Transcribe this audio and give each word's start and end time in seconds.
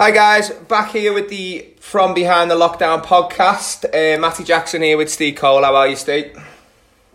Hi 0.00 0.12
guys, 0.12 0.50
back 0.50 0.92
here 0.92 1.12
with 1.12 1.28
the 1.28 1.66
From 1.80 2.14
Behind 2.14 2.48
the 2.48 2.54
Lockdown 2.54 3.04
podcast. 3.04 3.84
Uh, 3.84 4.20
Matty 4.20 4.44
Jackson 4.44 4.80
here 4.80 4.96
with 4.96 5.10
Steve 5.10 5.34
Cole. 5.34 5.64
How 5.64 5.74
are 5.74 5.88
you, 5.88 5.96
Steve? 5.96 6.40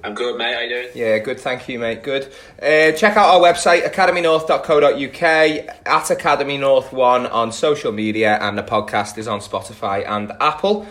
I'm 0.04 0.14
good, 0.14 0.38
mate. 0.38 0.52
How 0.52 0.60
are 0.60 0.64
you 0.64 0.70
doing? 0.70 0.90
Yeah, 0.94 1.18
good. 1.20 1.40
Thank 1.40 1.70
you, 1.70 1.80
mate. 1.80 2.04
Good. 2.04 2.26
Uh, 2.62 2.92
check 2.92 3.16
out 3.16 3.34
our 3.34 3.40
website, 3.40 3.90
academynorth.co.uk, 3.90 5.78
at 5.86 6.12
Academy 6.12 6.58
North 6.58 6.92
One 6.92 7.26
on 7.28 7.54
social 7.54 7.94
media, 7.94 8.38
and 8.42 8.58
the 8.58 8.64
podcast 8.64 9.18
is 9.18 9.30
on 9.30 9.40
Spotify 9.40 10.06
and 10.06 10.34
Apple. 10.42 10.86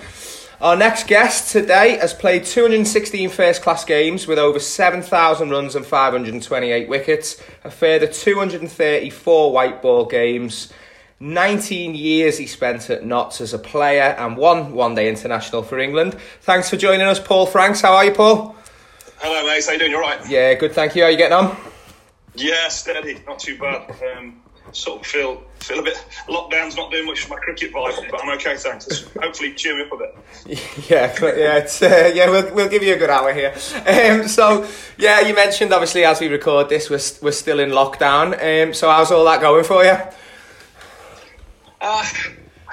Our 0.63 0.77
next 0.77 1.09
guest 1.09 1.53
today 1.53 1.99
has 1.99 2.15
played 2.15 2.47
216 2.47 3.29
first 3.29 3.61
class 3.61 3.85
games 3.85 4.27
with 4.27 4.39
over 4.39 4.59
7,000 4.59 5.51
runs 5.51 5.75
and 5.75 5.85
528 5.85 6.89
wickets, 6.89 7.43
a 7.65 7.71
further 7.71 8.07
234 8.07 9.53
white 9.53 9.83
ball 9.83 10.07
games. 10.07 10.73
19 11.23 11.95
years 11.95 12.37
he 12.37 12.47
spent 12.49 12.91
at 12.91 13.07
Notts 13.07 13.41
as 13.41 13.55
a 13.55 13.59
player 13.59 14.17
and 14.19 14.37
one 14.37 14.73
one 14.73 14.97
day 14.97 15.09
international 15.09 15.63
for 15.63 15.79
England. 15.79 16.15
Thanks 16.41 16.69
for 16.69 16.77
joining 16.77 17.07
us, 17.07 17.21
Paul 17.21 17.47
Franks. 17.47 17.81
How 17.81 17.95
are 17.95 18.05
you, 18.05 18.11
Paul? 18.11 18.57
Hello, 19.19 19.47
mate. 19.47 19.65
How 19.65 19.73
you 19.73 19.79
doing? 19.79 19.93
You 19.93 19.99
all 19.99 20.03
right? 20.03 20.29
Yeah, 20.29 20.55
good, 20.55 20.73
thank 20.73 20.97
you. 20.97 21.03
How 21.03 21.09
are 21.09 21.13
you 21.13 21.17
getting 21.17 21.37
on? 21.37 21.57
Yeah, 22.35 22.67
steady. 22.67 23.23
Not 23.25 23.39
too 23.39 23.57
bad. 23.57 23.89
Um, 24.17 24.43
sort 24.73 25.03
of 25.03 25.07
feel 25.07 25.45
feel 25.61 25.79
a 25.79 25.83
bit. 25.85 26.05
Lockdown's 26.29 26.77
not 26.77 26.91
doing 26.91 27.07
much 27.07 27.21
for 27.21 27.35
my 27.35 27.37
cricket 27.37 27.73
vibe, 27.73 28.11
but 28.11 28.21
I'm 28.21 28.31
okay, 28.37 28.57
thanks. 28.57 28.89
It's 28.89 29.03
hopefully 29.15 29.55
cheer 29.55 29.77
me 29.77 29.85
up 29.85 29.93
a 29.93 29.97
bit. 29.99 30.59
Yeah, 30.91 31.15
yeah, 31.23 31.59
it's, 31.59 31.81
uh, 31.81 32.11
yeah. 32.13 32.31
We'll 32.31 32.53
we'll 32.53 32.69
give 32.69 32.83
you 32.83 32.95
a 32.95 32.99
good 32.99 33.11
hour 33.11 33.33
here. 33.33 33.55
Um, 33.87 34.27
so 34.27 34.67
yeah, 34.99 35.21
you 35.21 35.37
mentioned 35.37 35.73
obviously 35.73 36.05
as 36.05 36.21
we 36.21 36.27
record 36.27 36.69
this, 36.69 36.91
we're 36.91 37.25
we're 37.25 37.31
still 37.31 37.61
in 37.61 37.71
lockdown. 37.71 38.35
Um, 38.35 38.75
so 38.75 38.91
how's 38.91 39.13
all 39.13 39.25
that 39.27 39.41
going 39.41 39.63
for 39.63 39.85
you? 39.85 39.97
Uh, 41.83 42.07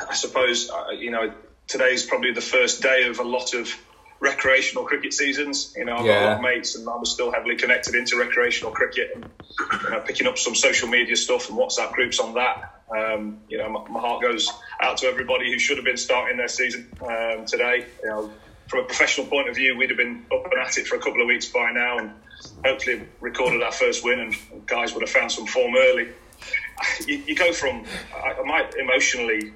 I 0.07 0.13
suppose 0.13 0.69
uh, 0.69 0.91
you 0.91 1.09
know 1.09 1.33
today's 1.67 2.05
probably 2.05 2.31
the 2.31 2.41
first 2.41 2.81
day 2.83 3.07
of 3.07 3.19
a 3.19 3.23
lot 3.23 3.55
of 3.55 3.75
recreational 4.19 4.83
cricket 4.83 5.13
seasons. 5.13 5.73
You 5.75 5.85
know, 5.85 5.95
I've 5.95 6.05
got 6.05 6.21
a 6.21 6.25
lot 6.25 6.35
of 6.35 6.41
mates, 6.41 6.75
and 6.75 6.87
I'm 6.87 7.05
still 7.05 7.31
heavily 7.31 7.55
connected 7.55 7.95
into 7.95 8.17
recreational 8.17 8.71
cricket, 8.71 9.11
and 9.15 9.25
you 9.83 9.89
know, 9.89 9.99
picking 10.01 10.27
up 10.27 10.37
some 10.37 10.53
social 10.53 10.87
media 10.87 11.15
stuff 11.15 11.49
and 11.49 11.57
WhatsApp 11.57 11.91
groups 11.93 12.19
on 12.19 12.35
that. 12.35 12.81
Um, 12.95 13.39
you 13.49 13.57
know, 13.57 13.69
my, 13.69 13.87
my 13.87 13.99
heart 13.99 14.21
goes 14.21 14.51
out 14.79 14.97
to 14.97 15.07
everybody 15.07 15.51
who 15.51 15.57
should 15.57 15.77
have 15.77 15.85
been 15.85 15.97
starting 15.97 16.37
their 16.37 16.47
season 16.47 16.87
um, 17.01 17.45
today. 17.45 17.85
You 18.03 18.09
know, 18.09 18.31
from 18.67 18.81
a 18.81 18.83
professional 18.83 19.25
point 19.25 19.49
of 19.49 19.55
view, 19.55 19.75
we'd 19.75 19.89
have 19.89 19.97
been 19.97 20.25
up 20.31 20.45
and 20.51 20.61
at 20.61 20.77
it 20.77 20.85
for 20.85 20.97
a 20.97 20.99
couple 20.99 21.21
of 21.21 21.27
weeks 21.27 21.47
by 21.47 21.71
now, 21.71 21.97
and 21.97 22.11
hopefully 22.63 23.01
recorded 23.21 23.63
our 23.63 23.71
first 23.71 24.03
win, 24.03 24.19
and 24.19 24.35
guys 24.67 24.93
would 24.93 25.01
have 25.01 25.09
found 25.09 25.31
some 25.31 25.47
form 25.47 25.73
early. 25.75 26.09
You, 27.07 27.17
you 27.27 27.35
go 27.35 27.51
from 27.53 27.85
I, 28.15 28.33
I 28.39 28.43
might 28.43 28.73
emotionally 28.75 29.53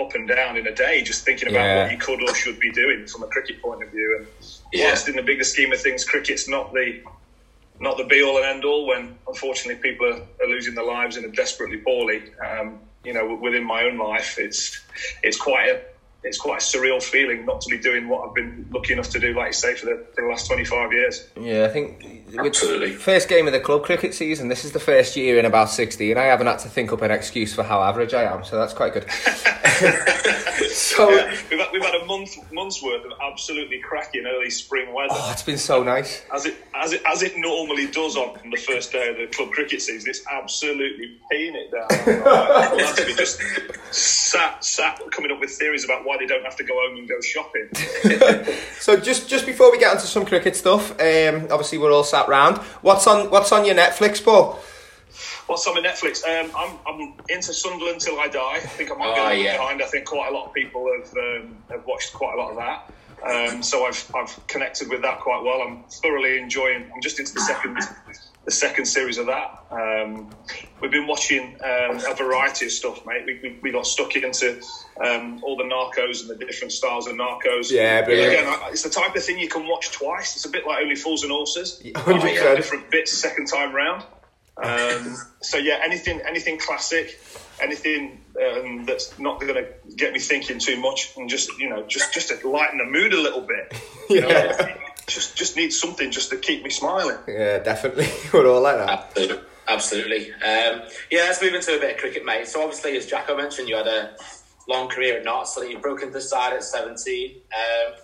up 0.00 0.14
and 0.14 0.28
down 0.28 0.56
in 0.56 0.66
a 0.66 0.74
day 0.74 1.02
just 1.02 1.24
thinking 1.24 1.48
about 1.48 1.64
Yeah. 1.64 1.82
what 1.84 1.92
you 1.92 1.98
could 1.98 2.22
or 2.22 2.34
should 2.34 2.60
be 2.60 2.70
doing 2.72 3.06
from 3.06 3.22
a 3.22 3.28
cricket 3.28 3.62
point 3.62 3.82
of 3.82 3.90
view. 3.90 4.16
And 4.18 4.26
Yeah. 4.72 4.86
whilst 4.88 5.08
in 5.08 5.16
the 5.16 5.22
bigger 5.22 5.44
scheme 5.44 5.72
of 5.72 5.80
things, 5.80 6.04
cricket's 6.04 6.48
not 6.48 6.72
the 6.72 7.02
not 7.78 7.98
the 7.98 8.04
be 8.04 8.22
all 8.22 8.36
and 8.38 8.46
end 8.46 8.64
all. 8.64 8.86
When 8.86 9.18
unfortunately 9.28 9.82
people 9.82 10.06
are, 10.06 10.20
are 10.20 10.48
losing 10.48 10.74
their 10.74 10.84
lives 10.84 11.16
and 11.16 11.26
are 11.26 11.30
desperately 11.30 11.78
poorly, 11.78 12.22
um, 12.46 12.80
you 13.04 13.12
know, 13.12 13.34
within 13.40 13.64
my 13.64 13.84
own 13.84 13.98
life, 13.98 14.36
it's 14.38 14.80
it's 15.22 15.36
quite 15.38 15.68
a 15.70 15.80
it's 16.26 16.38
quite 16.38 16.60
a 16.60 16.64
surreal 16.64 17.02
feeling 17.02 17.46
not 17.46 17.60
to 17.62 17.70
be 17.70 17.78
doing 17.78 18.08
what 18.08 18.28
I've 18.28 18.34
been 18.34 18.66
lucky 18.70 18.92
enough 18.92 19.10
to 19.10 19.20
do, 19.20 19.32
like 19.34 19.48
you 19.48 19.52
say, 19.52 19.74
for 19.74 19.86
the, 19.86 20.06
for 20.14 20.22
the 20.22 20.28
last 20.28 20.46
twenty 20.46 20.64
five 20.64 20.92
years. 20.92 21.28
Yeah, 21.40 21.64
I 21.64 21.68
think 21.68 22.16
with 22.26 22.46
Absolutely. 22.46 22.92
first 22.92 23.28
game 23.28 23.46
of 23.46 23.52
the 23.52 23.60
club 23.60 23.84
cricket 23.84 24.14
season. 24.14 24.48
This 24.48 24.64
is 24.64 24.72
the 24.72 24.80
first 24.80 25.16
year 25.16 25.38
in 25.38 25.44
about 25.44 25.70
sixty, 25.70 26.10
and 26.10 26.20
I 26.20 26.24
haven't 26.24 26.46
had 26.46 26.58
to 26.60 26.68
think 26.68 26.92
up 26.92 27.02
an 27.02 27.10
excuse 27.10 27.54
for 27.54 27.62
how 27.62 27.82
average 27.82 28.14
I 28.14 28.24
am. 28.24 28.44
So 28.44 28.56
that's 28.58 28.74
quite 28.74 28.92
good. 28.92 29.06
so 30.70 31.10
Yeah, 31.10 31.36
we've 31.50 31.58
had, 31.58 31.68
we've 31.72 31.84
had 31.84 31.94
a 31.94 32.04
month 32.06 32.36
month's 32.52 32.82
worth 32.82 33.04
of 33.04 33.12
absolutely 33.22 33.78
cracking 33.80 34.24
early 34.26 34.50
spring 34.50 34.92
weather. 34.92 35.10
oh, 35.12 35.30
it's 35.32 35.42
been 35.42 35.58
so 35.58 35.82
nice. 35.82 36.22
as 36.32 36.46
it 36.46 36.56
as 36.74 36.92
it 36.92 37.02
as 37.06 37.22
it 37.22 37.36
normally 37.36 37.86
does 37.86 38.16
on 38.16 38.38
the 38.50 38.56
first 38.56 38.92
day 38.92 39.08
of 39.08 39.16
the 39.16 39.26
club 39.26 39.50
cricket 39.50 39.82
season. 39.82 40.08
It's 40.08 40.26
absolutely 40.30 41.18
peeing 41.30 41.54
it 41.54 41.70
down. 41.70 41.88
People 42.68 42.78
have 42.78 42.96
to 42.96 43.06
be 43.06 43.14
just 43.14 43.40
sat 43.92 44.64
sat 44.64 45.00
coming 45.10 45.30
up 45.30 45.40
with 45.40 45.50
theories 45.50 45.84
about 45.84 46.04
why 46.04 46.15
they 46.18 46.26
don't 46.26 46.44
have 46.44 46.56
to 46.56 46.64
go 46.64 46.74
home 46.74 46.96
and 46.98 47.08
go 47.08 47.20
shopping. 47.20 47.68
So 48.78 48.96
just 48.96 49.28
just 49.28 49.46
before 49.46 49.72
we 49.72 49.78
get 49.78 49.90
onto 49.90 50.06
some 50.06 50.24
cricket 50.24 50.54
stuff, 50.54 50.92
um, 51.00 51.48
obviously 51.50 51.78
we're 51.78 51.92
all 51.92 52.04
sat 52.04 52.28
round. 52.28 52.58
What's 52.82 53.06
on 53.08 53.30
What's 53.30 53.50
on 53.50 53.64
your 53.64 53.74
Netflix, 53.74 54.22
Paul? 54.24 54.60
What's 55.48 55.66
on 55.66 55.74
my 55.74 55.80
Netflix? 55.80 56.22
Um, 56.24 56.50
I'm 56.56 56.78
I'm 56.86 57.14
into 57.28 57.52
Sunderland 57.52 58.00
till 58.00 58.20
I 58.20 58.28
die. 58.28 58.56
I 58.56 58.60
think 58.60 58.92
I 58.92 58.94
might 58.94 59.14
be 59.14 59.20
Oh, 59.20 59.26
a 59.26 59.28
little 59.30 59.42
yeah. 59.44 59.56
behind. 59.56 59.82
I 59.82 59.86
think 59.86 60.04
quite 60.06 60.28
a 60.30 60.34
lot 60.34 60.46
of 60.46 60.54
people 60.54 60.88
have 60.96 61.12
um, 61.16 61.56
have 61.70 61.84
watched 61.86 62.12
quite 62.12 62.34
a 62.34 62.40
lot 62.40 62.50
of 62.50 62.56
that. 62.56 62.92
Um, 63.24 63.62
so 63.62 63.86
I've 63.86 64.08
I've 64.14 64.46
connected 64.46 64.88
with 64.88 65.02
that 65.02 65.18
quite 65.20 65.42
well. 65.42 65.62
I'm 65.62 65.82
thoroughly 65.84 66.38
enjoying. 66.38 66.84
I'm 66.94 67.00
just 67.02 67.18
into 67.18 67.34
the 67.34 67.40
second 67.40 67.78
the 68.46 68.52
second 68.52 68.86
series 68.86 69.18
of 69.18 69.26
that. 69.26 69.64
Um, 69.72 70.30
we've 70.80 70.92
been 70.92 71.08
watching 71.08 71.56
um, 71.62 72.00
a 72.08 72.14
variety 72.14 72.66
of 72.66 72.72
stuff, 72.72 73.04
mate. 73.04 73.26
We, 73.26 73.40
we, 73.42 73.58
we 73.60 73.72
got 73.72 73.86
stuck 73.86 74.14
into 74.14 74.62
um, 75.04 75.42
all 75.42 75.56
the 75.56 75.64
narcos 75.64 76.20
and 76.20 76.30
the 76.30 76.36
different 76.36 76.72
styles 76.72 77.08
of 77.08 77.16
narcos. 77.16 77.70
Yeah, 77.72 78.02
brilliant. 78.02 78.32
Again, 78.32 78.58
it's 78.70 78.84
the 78.84 78.90
type 78.90 79.16
of 79.16 79.24
thing 79.24 79.40
you 79.40 79.48
can 79.48 79.66
watch 79.66 79.90
twice. 79.90 80.36
It's 80.36 80.44
a 80.44 80.48
bit 80.48 80.64
like 80.64 80.80
Only 80.80 80.94
Fools 80.94 81.24
and 81.24 81.32
Horses. 81.32 81.82
100%. 81.84 82.56
Different 82.56 82.90
bits 82.90 83.12
second 83.12 83.46
time 83.46 83.74
round. 83.74 84.04
Um, 84.62 85.16
so 85.42 85.58
yeah, 85.58 85.80
anything 85.84 86.20
anything 86.26 86.58
classic, 86.58 87.20
anything 87.60 88.24
um, 88.40 88.84
that's 88.86 89.18
not 89.18 89.40
going 89.40 89.54
to 89.54 89.66
get 89.96 90.12
me 90.12 90.18
thinking 90.18 90.58
too 90.58 90.80
much, 90.80 91.12
and 91.16 91.28
just 91.28 91.58
you 91.58 91.68
know 91.68 91.84
just 91.86 92.14
just 92.14 92.28
to 92.28 92.48
lighten 92.48 92.78
the 92.78 92.84
mood 92.84 93.12
a 93.12 93.20
little 93.20 93.42
bit. 93.42 93.74
You 94.08 94.20
know, 94.20 94.28
Yeah. 94.28 94.76
Just 95.06 95.36
just 95.36 95.56
need 95.56 95.72
something 95.72 96.10
just 96.10 96.30
to 96.30 96.36
keep 96.36 96.62
me 96.62 96.70
smiling. 96.70 97.18
Yeah, 97.28 97.58
definitely. 97.58 98.08
We're 98.32 98.48
all 98.48 98.60
like 98.60 98.76
that. 98.78 98.90
Absolutely. 98.90 99.44
Absolutely. 99.68 100.32
Um, 100.34 100.82
yeah, 101.10 101.22
let's 101.22 101.42
move 101.42 101.54
into 101.54 101.76
a 101.76 101.80
bit 101.80 101.94
of 101.94 102.00
cricket, 102.00 102.24
mate. 102.24 102.46
So 102.46 102.62
obviously, 102.62 102.96
as 102.96 103.06
Jacko 103.06 103.36
mentioned, 103.36 103.68
you 103.68 103.76
had 103.76 103.88
a 103.88 104.16
long 104.68 104.88
career 104.88 105.18
at 105.18 105.24
Notts, 105.24 105.54
so 105.54 105.62
you 105.62 105.78
broke 105.78 106.02
into 106.02 106.12
the 106.12 106.20
side 106.20 106.52
at 106.52 106.62
17. 106.62 107.30
Um, 107.34 107.94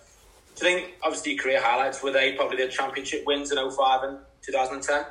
do 0.57 0.67
you 0.67 0.75
think, 0.75 0.95
obviously, 1.03 1.33
your 1.35 1.43
career 1.43 1.63
highlights 1.63 2.03
were 2.03 2.11
they 2.11 2.33
probably 2.33 2.57
the 2.57 2.69
championship 2.69 3.25
wins 3.27 3.53
in 3.53 3.59
05 3.59 4.03
and 4.03 4.19
2010? 4.43 5.05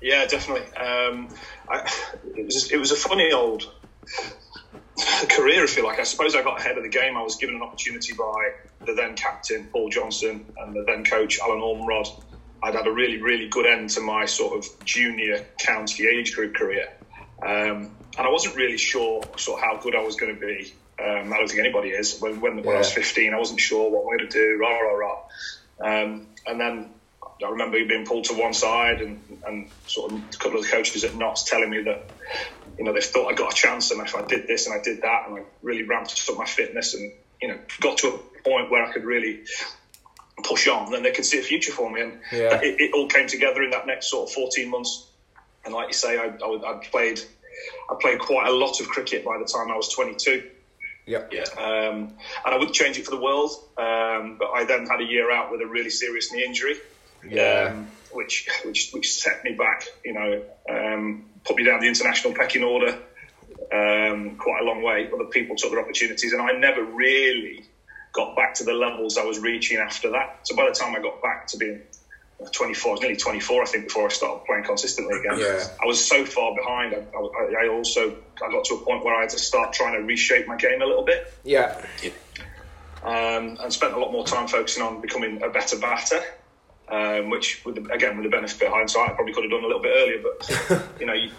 Yeah, 0.00 0.26
definitely. 0.26 0.66
Um, 0.76 1.28
I, 1.68 1.88
it 2.36 2.46
was 2.46 2.70
it 2.72 2.78
was 2.78 2.90
a 2.90 2.96
funny 2.96 3.32
old 3.32 3.72
career. 5.28 5.64
if 5.64 5.76
you 5.76 5.84
like 5.84 5.98
I 5.98 6.04
suppose 6.04 6.34
I 6.34 6.42
got 6.42 6.60
ahead 6.60 6.76
of 6.76 6.82
the 6.82 6.88
game. 6.88 7.16
I 7.16 7.22
was 7.22 7.36
given 7.36 7.56
an 7.56 7.62
opportunity 7.62 8.12
by 8.14 8.52
the 8.84 8.94
then 8.94 9.14
captain 9.14 9.68
Paul 9.72 9.90
Johnson 9.90 10.46
and 10.58 10.74
the 10.74 10.84
then 10.84 11.04
coach 11.04 11.38
Alan 11.40 11.60
Ormrod. 11.60 12.08
I'd 12.62 12.74
had 12.74 12.86
a 12.86 12.92
really 12.92 13.20
really 13.20 13.48
good 13.48 13.66
end 13.66 13.90
to 13.90 14.00
my 14.00 14.26
sort 14.26 14.58
of 14.58 14.84
junior 14.84 15.44
county 15.58 16.06
age 16.06 16.34
group 16.34 16.54
career, 16.54 16.88
um, 17.42 17.90
and 18.16 18.26
I 18.26 18.30
wasn't 18.30 18.56
really 18.56 18.78
sure 18.78 19.22
sort 19.36 19.60
of 19.60 19.64
how 19.64 19.76
good 19.78 19.94
I 19.94 20.02
was 20.02 20.16
going 20.16 20.34
to 20.34 20.40
be. 20.40 20.74
Um, 21.02 21.32
I 21.32 21.38
don't 21.38 21.48
think 21.48 21.58
anybody 21.58 21.88
is. 21.88 22.20
When, 22.20 22.40
when, 22.40 22.62
when 22.62 22.76
I 22.76 22.78
was 22.78 22.92
15, 22.92 23.34
I 23.34 23.38
wasn't 23.38 23.58
sure 23.58 23.90
what 23.90 24.02
I'm 24.02 24.18
going 24.18 24.18
to 24.18 24.28
do. 24.28 24.58
Rah 24.60 24.78
rah 24.78 24.92
rah. 24.92 25.18
Um, 25.80 26.28
and 26.46 26.60
then 26.60 26.90
I 27.44 27.50
remember 27.50 27.84
being 27.86 28.04
pulled 28.04 28.24
to 28.24 28.34
one 28.34 28.54
side 28.54 29.00
and, 29.00 29.20
and 29.46 29.68
sort 29.86 30.12
of 30.12 30.18
a 30.18 30.36
couple 30.36 30.58
of 30.58 30.64
the 30.64 30.70
coaches 30.70 31.04
at 31.04 31.14
Notts 31.14 31.44
telling 31.44 31.70
me 31.70 31.82
that, 31.82 32.10
you 32.78 32.84
know, 32.84 32.92
they 32.92 33.00
thought 33.00 33.28
I 33.28 33.34
got 33.34 33.52
a 33.52 33.56
chance 33.56 33.90
and 33.90 34.00
if 34.00 34.14
I 34.14 34.22
did 34.22 34.46
this 34.46 34.66
and 34.66 34.74
I 34.74 34.82
did 34.82 35.02
that 35.02 35.24
and 35.28 35.38
I 35.38 35.42
really 35.62 35.82
ramped 35.82 36.28
up 36.28 36.36
my 36.36 36.44
fitness 36.46 36.94
and, 36.94 37.12
you 37.40 37.48
know, 37.48 37.58
got 37.80 37.98
to 37.98 38.08
a 38.08 38.42
point 38.42 38.70
where 38.70 38.84
I 38.84 38.92
could 38.92 39.04
really 39.04 39.40
push 40.44 40.66
on, 40.68 40.90
then 40.90 41.02
they 41.02 41.12
could 41.12 41.24
see 41.24 41.38
a 41.38 41.42
future 41.42 41.72
for 41.72 41.90
me. 41.90 42.00
And 42.00 42.18
Yeah. 42.32 42.60
it, 42.62 42.80
it 42.80 42.92
all 42.94 43.06
came 43.08 43.26
together 43.28 43.62
in 43.62 43.70
that 43.70 43.86
next 43.86 44.08
sort 44.10 44.28
of 44.28 44.34
14 44.34 44.68
months. 44.68 45.06
And 45.64 45.72
like 45.74 45.88
you 45.88 45.94
say, 45.94 46.18
I, 46.18 46.26
I, 46.44 46.70
I'd 46.72 46.82
played, 46.90 47.20
I 47.90 47.94
played 48.00 48.18
quite 48.18 48.48
a 48.48 48.52
lot 48.52 48.80
of 48.80 48.88
cricket 48.88 49.24
by 49.24 49.38
the 49.38 49.44
time 49.44 49.70
I 49.70 49.76
was 49.76 49.88
22. 49.90 50.42
Yep. 51.06 51.32
Yeah. 51.32 51.42
Um, 51.56 52.14
and 52.44 52.54
I 52.54 52.56
wouldn't 52.56 52.74
change 52.74 52.98
it 52.98 53.04
for 53.04 53.10
the 53.10 53.20
world. 53.20 53.50
Um, 53.76 54.36
but 54.38 54.50
I 54.54 54.64
then 54.64 54.86
had 54.86 55.00
a 55.00 55.04
year 55.04 55.30
out 55.30 55.50
with 55.52 55.60
a 55.60 55.66
really 55.66 55.90
serious 55.90 56.32
knee 56.32 56.44
injury, 56.44 56.76
Yeah. 57.28 57.70
um, 57.72 57.88
which 58.12 58.48
which 58.64 58.90
which 58.92 59.12
set 59.12 59.44
me 59.44 59.52
back. 59.52 59.84
You 60.04 60.14
know, 60.14 60.42
um, 60.68 61.24
put 61.44 61.56
me 61.56 61.64
down 61.64 61.80
the 61.80 61.88
international 61.88 62.34
pecking 62.34 62.62
order 62.62 62.98
um, 63.72 64.36
quite 64.36 64.60
a 64.62 64.64
long 64.64 64.82
way. 64.82 65.08
Other 65.12 65.24
people 65.26 65.56
took 65.56 65.70
their 65.70 65.80
opportunities, 65.80 66.32
and 66.32 66.42
I 66.42 66.52
never 66.52 66.82
really 66.82 67.64
got 68.12 68.36
back 68.36 68.54
to 68.54 68.64
the 68.64 68.74
levels 68.74 69.16
I 69.16 69.24
was 69.24 69.38
reaching 69.38 69.78
after 69.78 70.10
that. 70.10 70.40
So 70.42 70.54
by 70.54 70.68
the 70.68 70.74
time 70.74 70.94
I 70.94 71.00
got 71.00 71.22
back 71.22 71.46
to 71.48 71.56
being 71.56 71.80
24, 72.52 72.96
nearly 72.96 73.16
24, 73.16 73.62
I 73.62 73.64
think, 73.66 73.84
before 73.84 74.06
I 74.06 74.08
started 74.08 74.44
playing 74.44 74.64
consistently 74.64 75.18
again. 75.18 75.38
Yeah. 75.38 75.64
I 75.82 75.86
was 75.86 76.04
so 76.04 76.24
far 76.26 76.54
behind. 76.54 76.94
I, 76.94 76.98
I, 77.18 77.64
I 77.64 77.68
also 77.68 78.16
I 78.44 78.50
got 78.50 78.64
to 78.66 78.74
a 78.74 78.84
point 78.84 79.04
where 79.04 79.14
I 79.14 79.22
had 79.22 79.30
to 79.30 79.38
start 79.38 79.72
trying 79.72 79.94
to 79.94 80.00
reshape 80.00 80.46
my 80.46 80.56
game 80.56 80.82
a 80.82 80.86
little 80.86 81.04
bit 81.04 81.32
Yeah. 81.44 81.80
um, 83.02 83.58
and 83.60 83.72
spent 83.72 83.94
a 83.94 83.98
lot 83.98 84.12
more 84.12 84.26
time 84.26 84.46
focusing 84.48 84.82
on 84.82 85.00
becoming 85.00 85.42
a 85.42 85.48
better 85.48 85.78
batter. 85.78 86.22
Um, 86.92 87.30
which, 87.30 87.64
with 87.64 87.76
the, 87.76 87.90
again, 87.90 88.18
with 88.18 88.24
the 88.24 88.28
benefit 88.28 88.66
of 88.66 88.74
hindsight, 88.74 89.08
I 89.08 89.12
probably 89.14 89.32
could 89.32 89.44
have 89.44 89.50
done 89.50 89.64
a 89.64 89.66
little 89.66 89.80
bit 89.80 89.94
earlier. 89.96 90.22
But 90.22 90.82
you 91.00 91.06
know, 91.06 91.14
you, 91.14 91.30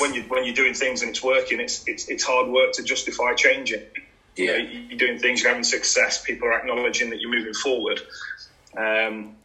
when 0.00 0.14
you 0.14 0.22
when 0.22 0.46
you're 0.46 0.54
doing 0.54 0.72
things 0.72 1.02
and 1.02 1.10
it's 1.10 1.22
working, 1.22 1.60
it's 1.60 1.86
it's, 1.86 2.08
it's 2.08 2.24
hard 2.24 2.48
work 2.48 2.72
to 2.72 2.82
justify 2.82 3.34
changing. 3.34 3.82
You 4.36 4.46
know, 4.46 4.56
you're 4.56 4.98
doing 4.98 5.18
things, 5.18 5.42
you're 5.42 5.50
having 5.50 5.64
success. 5.64 6.22
People 6.22 6.48
are 6.48 6.58
acknowledging 6.58 7.10
that 7.10 7.20
you're 7.20 7.30
moving 7.30 7.52
forward. 7.52 8.00
Um, 8.74 9.36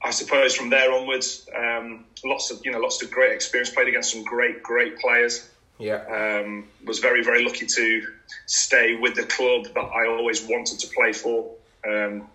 I 0.00 0.10
suppose 0.10 0.54
from 0.54 0.70
there 0.70 0.92
onwards, 0.92 1.48
um, 1.56 2.04
lots 2.24 2.52
of 2.52 2.60
you 2.64 2.70
know 2.70 2.78
lots 2.78 3.02
of 3.02 3.10
great 3.10 3.32
experience. 3.32 3.70
Played 3.70 3.88
against 3.88 4.12
some 4.12 4.22
great 4.22 4.62
great 4.62 5.00
players. 5.00 5.50
Yeah. 5.78 6.04
Um, 6.06 6.68
was 6.84 7.00
very 7.00 7.24
very 7.24 7.42
lucky 7.42 7.66
to 7.66 8.06
stay 8.46 8.94
with 8.94 9.16
the 9.16 9.24
club 9.24 9.64
that 9.74 9.80
I 9.80 10.06
always 10.06 10.44
wanted 10.44 10.78
to 10.78 10.86
play 10.94 11.12
for. 11.12 11.50
Um, 11.84 12.28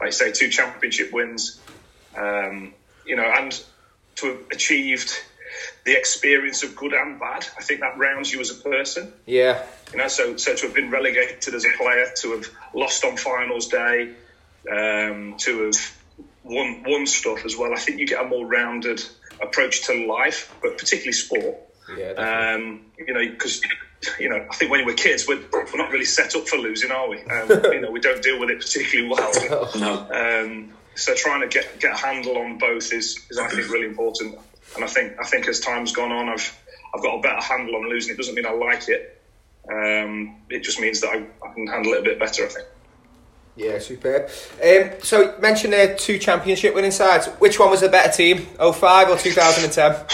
like 0.00 0.08
I 0.08 0.10
say, 0.10 0.30
two 0.30 0.48
championship 0.48 1.12
wins. 1.12 1.60
Um, 2.16 2.74
you 3.06 3.16
know, 3.16 3.24
and 3.24 3.62
to 4.16 4.26
have 4.28 4.38
achieved 4.52 5.12
the 5.84 5.96
experience 5.96 6.62
of 6.62 6.74
good 6.74 6.92
and 6.92 7.18
bad. 7.18 7.46
I 7.58 7.62
think 7.62 7.80
that 7.80 7.98
rounds 7.98 8.32
you 8.32 8.40
as 8.40 8.50
a 8.50 8.54
person. 8.54 9.12
Yeah. 9.26 9.64
You 9.92 9.98
know, 9.98 10.08
so 10.08 10.36
so 10.36 10.54
to 10.54 10.66
have 10.66 10.74
been 10.74 10.90
relegated 10.90 11.54
as 11.54 11.64
a 11.64 11.76
player, 11.76 12.06
to 12.22 12.32
have 12.32 12.48
lost 12.74 13.04
on 13.04 13.16
finals 13.16 13.68
day, 13.68 14.14
um, 14.70 15.36
to 15.38 15.66
have 15.66 15.96
won 16.42 16.82
won 16.86 17.06
stuff 17.06 17.44
as 17.44 17.56
well. 17.56 17.72
I 17.72 17.78
think 17.78 18.00
you 18.00 18.06
get 18.06 18.24
a 18.24 18.28
more 18.28 18.46
rounded 18.46 19.04
approach 19.40 19.86
to 19.86 20.06
life, 20.06 20.54
but 20.62 20.78
particularly 20.78 21.12
sport. 21.12 21.56
Yeah. 21.96 22.12
Um, 22.12 22.86
you 22.98 23.12
know, 23.12 23.28
because 23.28 23.60
you 24.18 24.28
know, 24.28 24.46
I 24.50 24.54
think 24.54 24.70
when 24.70 24.84
we're 24.84 24.94
kids, 24.94 25.26
we're, 25.26 25.40
we're 25.52 25.76
not 25.76 25.90
really 25.90 26.04
set 26.04 26.34
up 26.34 26.46
for 26.46 26.56
losing, 26.56 26.90
are 26.90 27.08
we? 27.08 27.22
Um, 27.22 27.48
you 27.72 27.80
know, 27.80 27.90
we 27.90 28.00
don't 28.00 28.22
deal 28.22 28.40
with 28.40 28.50
it 28.50 28.60
particularly 28.60 29.10
well. 29.10 29.70
No. 29.76 30.44
Um, 30.44 30.72
so 30.94 31.14
trying 31.14 31.40
to 31.42 31.48
get 31.48 31.80
get 31.80 31.92
a 31.94 31.96
handle 31.96 32.38
on 32.38 32.58
both 32.58 32.92
is, 32.92 33.20
is 33.30 33.38
I 33.38 33.48
think 33.48 33.68
really 33.70 33.86
important. 33.86 34.38
And 34.74 34.84
I 34.84 34.88
think 34.88 35.14
I 35.20 35.24
think 35.24 35.46
as 35.48 35.60
time's 35.60 35.92
gone 35.92 36.12
on, 36.12 36.28
I've 36.28 36.60
I've 36.94 37.02
got 37.02 37.16
a 37.18 37.20
better 37.22 37.40
handle 37.40 37.76
on 37.76 37.88
losing. 37.88 38.14
It 38.14 38.16
doesn't 38.16 38.34
mean 38.34 38.46
I 38.46 38.52
like 38.52 38.88
it. 38.88 39.10
Um, 39.68 40.36
it 40.50 40.62
just 40.62 40.80
means 40.80 41.00
that 41.00 41.08
I, 41.08 41.16
I 41.46 41.52
can 41.54 41.66
handle 41.66 41.92
it 41.94 42.00
a 42.00 42.02
bit 42.02 42.18
better. 42.18 42.44
I 42.44 42.48
think. 42.48 42.66
Yeah, 43.56 43.78
superb. 43.78 44.28
Um, 44.62 44.90
so 45.02 45.20
you 45.22 45.34
mentioned 45.40 45.72
there 45.72 45.94
two 45.96 46.18
championship 46.18 46.74
winning 46.74 46.90
sides. 46.90 47.26
Which 47.38 47.58
one 47.60 47.70
was 47.70 47.82
the 47.82 47.88
better 47.88 48.10
team, 48.12 48.38
05 48.58 49.10
or 49.10 49.16
2010? 49.16 50.06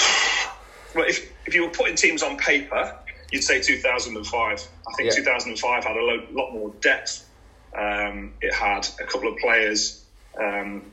Well, 0.95 1.05
if 1.09 1.33
if 1.47 1.55
you 1.55 1.63
were 1.65 1.71
putting 1.71 1.97
teams 1.97 2.23
on 2.23 2.37
paper, 2.37 2.95
you'd 3.33 3.43
say 3.43 3.61
2005. 3.63 4.69
I 4.89 4.93
think 4.95 5.09
Yeah. 5.09 5.17
2005 5.17 5.85
had 5.85 5.97
a 5.97 6.01
lo- 6.01 6.27
lot 6.33 6.53
more 6.53 6.71
depth. 6.81 7.27
Um, 7.75 8.35
it 8.43 8.53
had 8.53 8.87
a 9.01 9.05
couple 9.05 9.33
of 9.33 9.39
players. 9.39 10.00
Um, 10.39 10.93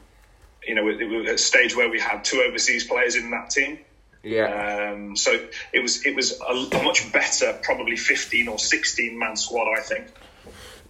you 0.66 0.76
know, 0.76 0.88
it, 0.88 1.02
it 1.02 1.08
was 1.10 1.30
a 1.30 1.38
stage 1.38 1.76
where 1.76 1.90
we 1.90 2.00
had 2.00 2.24
two 2.24 2.42
overseas 2.42 2.84
players 2.84 3.16
in 3.16 3.32
that 3.32 3.50
team. 3.50 3.80
Yeah. 4.24 4.92
Um, 4.92 5.16
so 5.16 5.40
it 5.72 5.80
was 5.80 6.06
it 6.06 6.16
was 6.16 6.40
a, 6.42 6.54
a 6.54 6.84
much 6.84 7.12
better, 7.12 7.58
probably 7.62 7.96
15 7.96 8.48
or 8.48 8.60
16 8.60 9.18
man 9.18 9.36
squad. 9.36 9.78
I 9.78 9.82
think. 9.82 10.08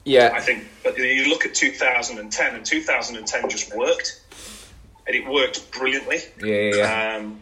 Yeah. 0.04 0.32
I 0.34 0.40
think, 0.40 0.66
but 0.84 0.98
you 0.98 1.28
look 1.28 1.46
at 1.46 1.54
2010, 1.54 2.56
and 2.56 2.66
2010 2.66 3.50
just 3.50 3.76
worked, 3.76 4.22
and 5.06 5.16
it 5.16 5.28
worked 5.28 5.70
brilliantly. 5.72 6.20
Yeah, 6.42 6.56
yeah, 6.56 6.76
yeah. 6.76 7.18
Um, 7.18 7.42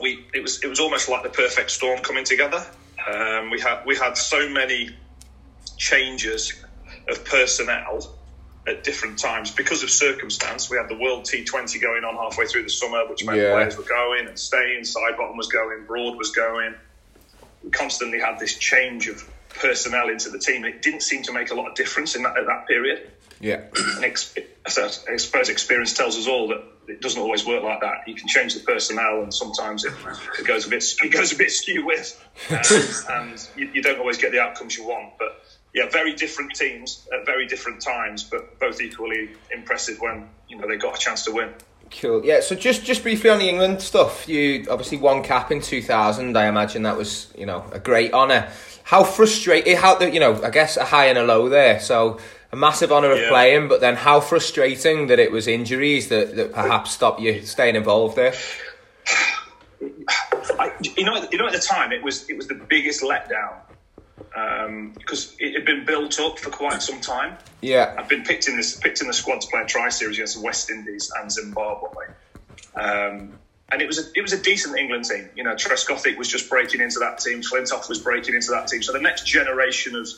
we 0.00 0.24
it 0.32 0.40
was 0.40 0.62
it 0.62 0.68
was 0.68 0.78
almost 0.78 1.08
like 1.08 1.24
the 1.24 1.28
perfect 1.28 1.72
storm 1.72 1.98
coming 2.00 2.24
together. 2.24 2.64
Um, 3.04 3.50
we 3.50 3.60
had 3.60 3.84
we 3.84 3.96
had 3.96 4.16
so 4.16 4.48
many 4.48 4.90
changes 5.76 6.52
of 7.08 7.24
personnel 7.24 8.14
at 8.68 8.84
different 8.84 9.18
times 9.18 9.50
because 9.50 9.82
of 9.82 9.90
circumstance. 9.90 10.70
We 10.70 10.76
had 10.76 10.88
the 10.88 10.96
World 10.96 11.24
T20 11.24 11.80
going 11.80 12.04
on 12.04 12.14
halfway 12.16 12.46
through 12.46 12.62
the 12.64 12.70
summer, 12.70 13.06
which 13.08 13.24
meant 13.24 13.38
Yeah. 13.38 13.52
players 13.52 13.76
were 13.76 13.82
going 13.84 14.26
and 14.26 14.38
staying. 14.38 14.82
Sidebottom 14.82 15.36
was 15.36 15.48
going, 15.48 15.84
Broad 15.86 16.16
was 16.16 16.30
going. 16.30 16.74
We 17.64 17.70
constantly 17.70 18.20
had 18.20 18.38
this 18.38 18.56
change 18.56 19.08
of 19.08 19.28
personnel 19.50 20.08
into 20.08 20.30
the 20.30 20.38
team. 20.38 20.64
It 20.64 20.82
didn't 20.82 21.02
seem 21.02 21.22
to 21.24 21.32
make 21.32 21.50
a 21.50 21.54
lot 21.54 21.68
of 21.68 21.74
difference 21.74 22.14
in 22.14 22.22
that 22.22 22.36
at 22.36 22.46
that 22.46 22.66
period. 22.68 23.10
Yeah. 23.40 23.62
And 23.96 24.04
ex- 24.04 24.34
I 24.66 25.16
suppose 25.16 25.48
experience 25.48 25.92
tells 25.94 26.16
us 26.18 26.26
all 26.26 26.48
that 26.48 26.62
it 26.88 27.00
doesn't 27.00 27.20
always 27.20 27.46
work 27.46 27.62
like 27.62 27.80
that. 27.80 28.06
You 28.06 28.14
can 28.14 28.28
change 28.28 28.54
the 28.54 28.60
personnel, 28.60 29.22
and 29.22 29.32
sometimes 29.32 29.84
it, 29.84 29.92
it 30.38 30.46
goes 30.46 30.66
a 30.66 30.70
bit 30.70 30.84
it 31.02 31.10
goes 31.12 31.32
a 31.32 31.36
bit 31.36 31.50
skew 31.52 31.84
with, 31.86 32.20
um, 32.50 32.58
and 33.28 33.48
you, 33.56 33.70
you 33.74 33.82
don't 33.82 33.98
always 34.00 34.18
get 34.18 34.32
the 34.32 34.40
outcomes 34.40 34.76
you 34.76 34.84
want. 34.86 35.12
But 35.18 35.37
yeah, 35.78 35.88
very 35.88 36.12
different 36.12 36.54
teams 36.54 37.06
at 37.12 37.24
very 37.24 37.46
different 37.46 37.80
times, 37.80 38.24
but 38.24 38.58
both 38.58 38.80
equally 38.80 39.30
impressive 39.52 40.00
when 40.00 40.28
you 40.48 40.58
know 40.58 40.66
they 40.66 40.76
got 40.76 40.96
a 40.96 40.98
chance 40.98 41.24
to 41.26 41.32
win. 41.32 41.54
Cool. 42.00 42.24
Yeah. 42.24 42.40
So 42.40 42.56
just 42.56 42.84
just 42.84 43.04
briefly 43.04 43.30
on 43.30 43.38
the 43.38 43.48
England 43.48 43.80
stuff, 43.80 44.28
you 44.28 44.66
obviously 44.68 44.98
won 44.98 45.22
cap 45.22 45.52
in 45.52 45.60
2000. 45.60 46.36
I 46.36 46.48
imagine 46.48 46.82
that 46.82 46.96
was 46.96 47.32
you 47.38 47.46
know 47.46 47.64
a 47.70 47.78
great 47.78 48.12
honour. 48.12 48.50
How 48.82 49.04
frustrating? 49.04 49.76
How 49.76 49.94
the 49.94 50.10
you 50.10 50.18
know 50.18 50.42
I 50.42 50.50
guess 50.50 50.76
a 50.76 50.84
high 50.84 51.06
and 51.06 51.18
a 51.18 51.22
low 51.22 51.48
there. 51.48 51.78
So 51.78 52.18
a 52.50 52.56
massive 52.56 52.90
honour 52.90 53.12
of 53.12 53.18
Yeah. 53.18 53.28
playing, 53.28 53.68
but 53.68 53.80
then 53.80 53.94
how 53.94 54.18
frustrating 54.18 55.06
that 55.08 55.18
it 55.20 55.30
was 55.30 55.46
injuries 55.46 56.08
that, 56.08 56.34
that 56.34 56.52
perhaps 56.52 56.90
stopped 56.90 57.20
you 57.20 57.42
staying 57.42 57.76
involved 57.76 58.16
there. 58.16 58.34
I, 60.58 60.72
you 60.96 61.04
know, 61.04 61.24
you 61.30 61.38
know, 61.38 61.46
at 61.46 61.52
the 61.52 61.60
time 61.60 61.92
it 61.92 62.02
was 62.02 62.28
it 62.28 62.36
was 62.36 62.48
the 62.48 62.54
biggest 62.54 63.00
letdown 63.02 63.54
because 64.18 65.36
it 65.38 65.54
had 65.54 65.64
been 65.64 65.84
built 65.84 66.18
up 66.20 66.38
for 66.38 66.50
quite 66.50 66.82
some 66.82 67.00
time. 67.00 67.36
Yeah. 67.60 67.94
I've 67.98 68.08
been 68.08 68.22
picked 68.24 68.48
in 68.48 68.56
this 68.56 68.76
picked 68.76 69.00
in 69.00 69.06
the 69.06 69.14
squad 69.14 69.40
to 69.40 69.48
play 69.48 69.62
a 69.62 69.66
tri 69.66 69.88
series 69.88 70.16
against 70.16 70.36
the 70.36 70.42
West 70.42 70.70
Indies 70.70 71.10
and 71.18 71.30
Zimbabwe, 71.30 72.06
um, 72.74 73.38
and 73.70 73.82
it 73.82 73.86
was 73.86 73.98
a 73.98 74.10
it 74.14 74.22
was 74.22 74.32
a 74.32 74.42
decent 74.42 74.78
England 74.78 75.04
team. 75.04 75.28
You 75.34 75.44
know, 75.44 75.54
Trescothick 75.54 76.16
was 76.16 76.28
just 76.28 76.48
breaking 76.48 76.80
into 76.80 76.98
that 77.00 77.18
team. 77.18 77.42
Flintoff 77.42 77.88
was 77.88 77.98
breaking 77.98 78.34
into 78.34 78.50
that 78.50 78.68
team. 78.68 78.82
So 78.82 78.92
the 78.92 79.00
next 79.00 79.26
generation 79.26 79.96
of 79.96 80.08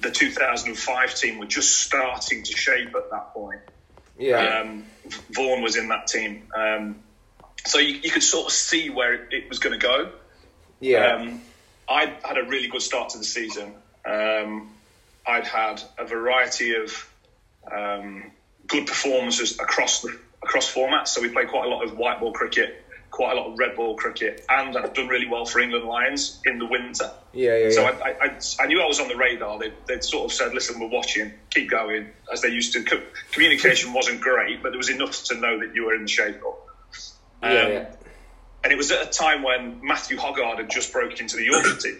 the 0.00 0.10
2005 0.10 1.14
team 1.14 1.38
were 1.38 1.46
just 1.46 1.80
starting 1.80 2.42
to 2.42 2.52
shape 2.52 2.94
at 2.94 3.10
that 3.10 3.32
point. 3.32 3.60
Yeah. 4.18 4.60
Um, 4.60 4.84
Vaughan 5.30 5.62
was 5.62 5.76
in 5.76 5.88
that 5.88 6.06
team, 6.06 6.44
um, 6.54 6.96
so 7.66 7.78
you, 7.78 7.96
you 7.96 8.10
could 8.10 8.22
sort 8.22 8.46
of 8.46 8.52
see 8.52 8.90
where 8.90 9.14
it, 9.14 9.32
it 9.32 9.48
was 9.48 9.58
going 9.58 9.78
to 9.78 9.84
go. 9.84 10.12
yeah. 10.80 11.36
Um, 11.88 12.10
I 12.24 12.28
had 12.28 12.38
a 12.38 12.44
really 12.44 12.68
good 12.68 12.82
start 12.82 13.10
to 13.10 13.18
the 13.18 13.24
season. 13.24 13.74
Um, 14.04 14.70
I'd 15.26 15.46
had 15.46 15.82
a 15.98 16.06
variety 16.06 16.74
of 16.74 17.10
um, 17.70 18.30
good 18.66 18.86
performances 18.86 19.58
across 19.58 20.02
the 20.02 20.18
across 20.42 20.72
formats. 20.72 21.08
So 21.08 21.22
we 21.22 21.30
played 21.30 21.48
quite 21.48 21.66
a 21.66 21.68
lot 21.68 21.84
of 21.84 21.96
white 21.96 22.20
ball 22.20 22.32
cricket, 22.32 22.84
quite 23.10 23.32
a 23.32 23.40
lot 23.40 23.50
of 23.50 23.58
red 23.58 23.76
ball 23.76 23.96
cricket, 23.96 24.44
and 24.48 24.76
I've 24.76 24.92
done 24.92 25.08
really 25.08 25.26
well 25.26 25.46
for 25.46 25.60
England 25.60 25.86
Lions 25.86 26.40
in 26.44 26.58
the 26.58 26.66
winter. 26.66 27.10
yeah. 27.32 27.56
Yeah. 27.56 27.70
So 27.70 27.82
yeah. 27.82 27.98
I, 28.04 28.26
I, 28.26 28.40
I, 28.60 28.66
knew 28.66 28.82
I 28.82 28.86
was 28.86 29.00
on 29.00 29.08
the 29.08 29.16
radar. 29.16 29.58
They, 29.58 29.72
they'd 29.86 30.04
sort 30.04 30.26
of 30.26 30.32
said, 30.32 30.52
"Listen, 30.52 30.80
we're 30.80 30.88
watching. 30.88 31.32
Keep 31.50 31.70
going," 31.70 32.08
as 32.32 32.42
they 32.42 32.48
used 32.48 32.74
to. 32.74 32.82
Co- 32.82 33.02
communication 33.32 33.92
wasn't 33.92 34.20
great, 34.20 34.62
but 34.62 34.70
there 34.70 34.78
was 34.78 34.90
enough 34.90 35.24
to 35.24 35.34
know 35.34 35.60
that 35.60 35.74
you 35.74 35.86
were 35.86 35.94
in 35.94 36.02
the 36.02 36.08
shape 36.08 36.36
up. 36.44 36.66
yeah. 37.42 37.48
um, 37.48 37.72
yeah. 37.72 37.86
And 38.64 38.72
it 38.72 38.76
was 38.76 38.90
at 38.90 39.06
a 39.06 39.10
time 39.10 39.42
when 39.42 39.78
Matthew 39.82 40.16
Hoggard 40.16 40.56
had 40.56 40.70
just 40.70 40.90
broken 40.92 41.18
into 41.18 41.36
the 41.36 41.44
Yorkshire 41.44 41.76
team. 41.76 41.98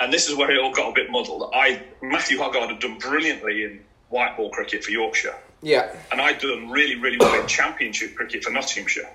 And 0.00 0.12
this 0.12 0.28
is 0.28 0.34
where 0.36 0.50
it 0.50 0.58
all 0.58 0.72
got 0.72 0.90
a 0.90 0.94
bit 0.94 1.10
muddled. 1.10 1.50
I 1.54 1.82
Matthew 2.00 2.38
Hoggard 2.38 2.70
had 2.70 2.80
done 2.80 2.98
brilliantly 2.98 3.64
in 3.64 3.80
white 4.08 4.36
ball 4.36 4.48
cricket 4.50 4.82
for 4.82 4.90
Yorkshire, 4.90 5.34
Yeah. 5.60 5.94
and 6.10 6.20
I'd 6.20 6.38
done 6.38 6.70
really, 6.70 6.94
really 6.96 7.18
well 7.18 7.38
in 7.38 7.46
championship 7.46 8.14
cricket 8.14 8.42
for 8.42 8.50
Nottinghamshire. 8.50 9.08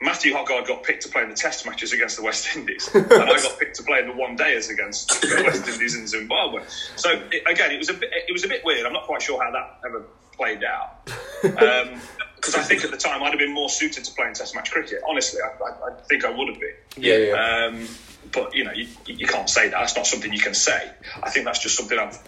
Matthew 0.00 0.34
Hoggard 0.34 0.66
got 0.68 0.82
picked 0.84 1.02
to 1.04 1.08
play 1.08 1.22
in 1.22 1.30
the 1.30 1.34
test 1.34 1.64
matches 1.66 1.92
against 1.92 2.16
the 2.16 2.22
West 2.22 2.54
Indies, 2.54 2.88
and 2.94 3.10
I 3.10 3.40
got 3.40 3.58
picked 3.58 3.76
to 3.76 3.82
play 3.82 4.00
in 4.00 4.06
the 4.06 4.12
one 4.14 4.36
dayers 4.36 4.70
against 4.70 5.08
the 5.22 5.42
West 5.44 5.66
Indies 5.66 5.96
and 5.96 6.08
Zimbabwe. 6.08 6.62
So 6.96 7.10
it, 7.32 7.42
again, 7.46 7.72
it 7.72 7.78
was 7.78 7.88
a 7.88 7.94
bit, 7.94 8.10
it 8.12 8.32
was 8.32 8.44
a 8.44 8.48
bit 8.48 8.64
weird. 8.64 8.86
I'm 8.86 8.92
not 8.92 9.04
quite 9.06 9.22
sure 9.22 9.42
how 9.42 9.50
that 9.50 9.80
ever 9.86 10.04
played 10.36 10.62
out. 10.62 11.10
Um, 11.44 12.00
Because 12.44 12.60
I 12.60 12.62
think 12.62 12.84
at 12.84 12.90
the 12.90 12.96
time 12.98 13.22
I'd 13.22 13.30
have 13.30 13.38
been 13.38 13.54
more 13.54 13.68
suited 13.70 14.04
to 14.04 14.12
playing 14.12 14.34
Test 14.34 14.54
match 14.54 14.70
cricket. 14.70 15.00
Honestly, 15.08 15.40
I, 15.40 15.46
I, 15.64 15.90
I 15.90 16.00
think 16.08 16.24
I 16.24 16.30
would 16.30 16.48
have 16.48 16.60
been. 16.60 16.74
Yeah. 16.96 17.16
Yeah. 17.16 17.66
Um, 17.72 17.88
but 18.32 18.54
you 18.54 18.64
know, 18.64 18.72
you, 18.72 18.86
you 19.06 19.26
can't 19.26 19.48
say 19.48 19.68
that. 19.68 19.78
That's 19.78 19.96
not 19.96 20.06
something 20.06 20.32
you 20.32 20.40
can 20.40 20.54
say. 20.54 20.90
I 21.22 21.30
think 21.30 21.46
that's 21.46 21.58
just 21.60 21.76
something 21.76 21.98
I've 21.98 22.18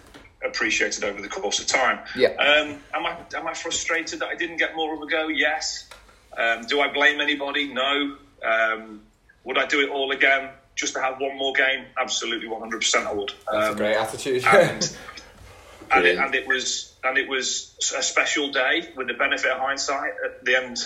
appreciated 0.43 1.03
over 1.03 1.21
the 1.21 1.27
course 1.27 1.59
of 1.59 1.67
time. 1.67 1.99
Yeah. 2.15 2.29
Um, 2.29 2.79
am 2.93 3.05
I 3.05 3.17
am 3.35 3.47
I 3.47 3.53
frustrated 3.53 4.19
that 4.21 4.27
I 4.29 4.35
didn't 4.35 4.57
get 4.57 4.75
more 4.75 4.95
of 4.95 5.01
a 5.01 5.07
go? 5.07 5.27
Yes. 5.27 5.87
Um, 6.35 6.65
do 6.67 6.81
I 6.81 6.91
blame 6.91 7.19
anybody? 7.21 7.71
No. 7.73 8.15
Um, 8.43 9.01
would 9.43 9.57
I 9.57 9.65
do 9.65 9.81
it 9.81 9.89
all 9.89 10.11
again 10.11 10.49
just 10.75 10.93
to 10.95 11.01
have 11.01 11.19
one 11.19 11.37
more 11.37 11.53
game? 11.53 11.85
Absolutely, 11.99 12.47
one 12.47 12.59
hundred 12.61 12.79
percent. 12.79 13.05
I 13.07 13.13
would. 13.13 13.33
That's 13.51 13.67
a 13.67 13.71
Um, 13.71 13.77
great 13.77 13.95
attitude. 13.95 14.43
and 14.45 14.97
and 15.91 16.05
it, 16.05 16.17
and 16.17 16.35
it 16.35 16.47
was 16.47 16.93
and 17.07 17.17
it 17.17 17.27
was 17.27 17.75
a 17.97 18.03
special 18.03 18.51
day 18.51 18.89
with 18.95 19.07
the 19.07 19.13
benefit 19.13 19.51
of 19.51 19.59
hindsight. 19.59 20.13
At 20.23 20.43
the 20.43 20.55
end, 20.55 20.77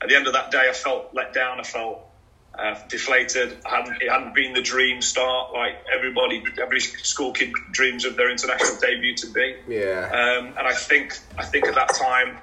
at 0.00 0.08
the 0.08 0.16
end 0.16 0.26
of 0.26 0.32
that 0.32 0.50
day, 0.50 0.66
I 0.68 0.72
felt 0.72 1.10
let 1.12 1.32
down. 1.32 1.60
I 1.60 1.62
felt 1.62 2.00
uh, 2.58 2.80
deflated. 2.88 3.56
I 3.66 3.76
hadn't, 3.76 4.02
it 4.02 4.10
hadn't 4.10 4.34
been 4.34 4.54
the 4.54 4.62
dream 4.62 5.02
start 5.02 5.52
like 5.52 5.74
everybody, 5.94 6.42
every 6.60 6.80
school 6.80 7.32
kid 7.32 7.52
dreams 7.70 8.04
of 8.04 8.16
their 8.16 8.30
international 8.30 8.80
debut 8.80 9.14
to 9.16 9.26
be. 9.32 9.56
yeah. 9.68 10.08
Um, 10.10 10.46
and 10.58 10.66
I 10.66 10.72
think 10.72 11.18
I 11.36 11.44
think 11.44 11.66
at 11.66 11.74
that 11.74 11.94
time 11.94 12.38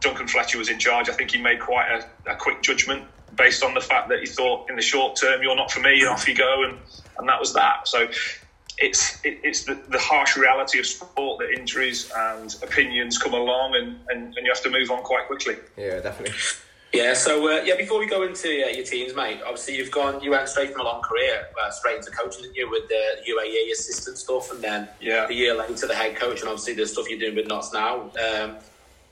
Duncan 0.00 0.28
Fletcher 0.28 0.58
was 0.58 0.68
in 0.68 0.78
charge, 0.78 1.08
I 1.08 1.12
think 1.12 1.30
he 1.30 1.40
made 1.40 1.60
quite 1.60 1.88
a, 2.26 2.32
a, 2.32 2.36
quick 2.36 2.62
judgment 2.62 3.04
based 3.34 3.62
on 3.62 3.74
the 3.74 3.80
fact 3.80 4.10
that 4.10 4.20
he 4.20 4.26
thought 4.26 4.70
in 4.70 4.76
the 4.76 4.82
short 4.82 5.16
term, 5.16 5.42
you're 5.42 5.56
not 5.56 5.70
for 5.70 5.80
me, 5.80 6.00
and 6.00 6.08
off 6.08 6.28
you 6.28 6.34
go, 6.34 6.64
and, 6.64 6.78
and 7.18 7.28
that 7.28 7.40
was 7.40 7.54
that. 7.54 7.88
So 7.88 8.08
it's 8.80 9.24
it, 9.24 9.38
it's 9.42 9.64
the, 9.64 9.74
the 9.88 9.98
harsh 9.98 10.36
reality 10.36 10.78
of 10.78 10.86
sport 10.86 11.40
that 11.40 11.50
injuries 11.50 12.10
and 12.16 12.54
opinions 12.62 13.18
come 13.18 13.34
along, 13.34 13.74
and, 13.76 13.98
and, 14.08 14.36
and 14.36 14.46
you 14.46 14.52
have 14.52 14.62
to 14.62 14.70
move 14.70 14.90
on 14.90 15.02
quite 15.02 15.26
quickly. 15.26 15.56
Yeah, 15.76 16.00
definitely. 16.00 16.36
Yeah, 16.92 17.12
so 17.12 17.46
uh, 17.48 17.62
yeah, 17.64 17.76
before 17.76 17.98
we 17.98 18.06
go 18.06 18.22
into 18.22 18.48
uh, 18.48 18.68
your 18.70 18.84
teams, 18.84 19.14
mate, 19.14 19.40
obviously 19.42 19.76
you've 19.76 19.90
gone, 19.90 20.22
you 20.22 20.30
went 20.30 20.48
straight 20.48 20.72
from 20.72 20.80
a 20.80 20.84
long 20.84 21.02
career 21.02 21.46
uh, 21.62 21.70
straight 21.70 21.98
into 21.98 22.10
coaching, 22.10 22.42
didn't 22.42 22.56
you, 22.56 22.70
with 22.70 22.88
the 22.88 23.30
UAE 23.30 23.70
assistant 23.72 24.16
stuff, 24.16 24.50
and 24.50 24.62
then 24.62 24.88
yeah. 24.98 25.26
the 25.26 25.34
year 25.34 25.54
later 25.54 25.86
the 25.86 25.94
head 25.94 26.16
coach, 26.16 26.40
and 26.40 26.48
obviously 26.48 26.72
the 26.72 26.86
stuff 26.86 27.08
you're 27.10 27.18
doing 27.18 27.36
with 27.36 27.46
Notts 27.46 27.74
now. 27.74 28.10
Um, 28.18 28.56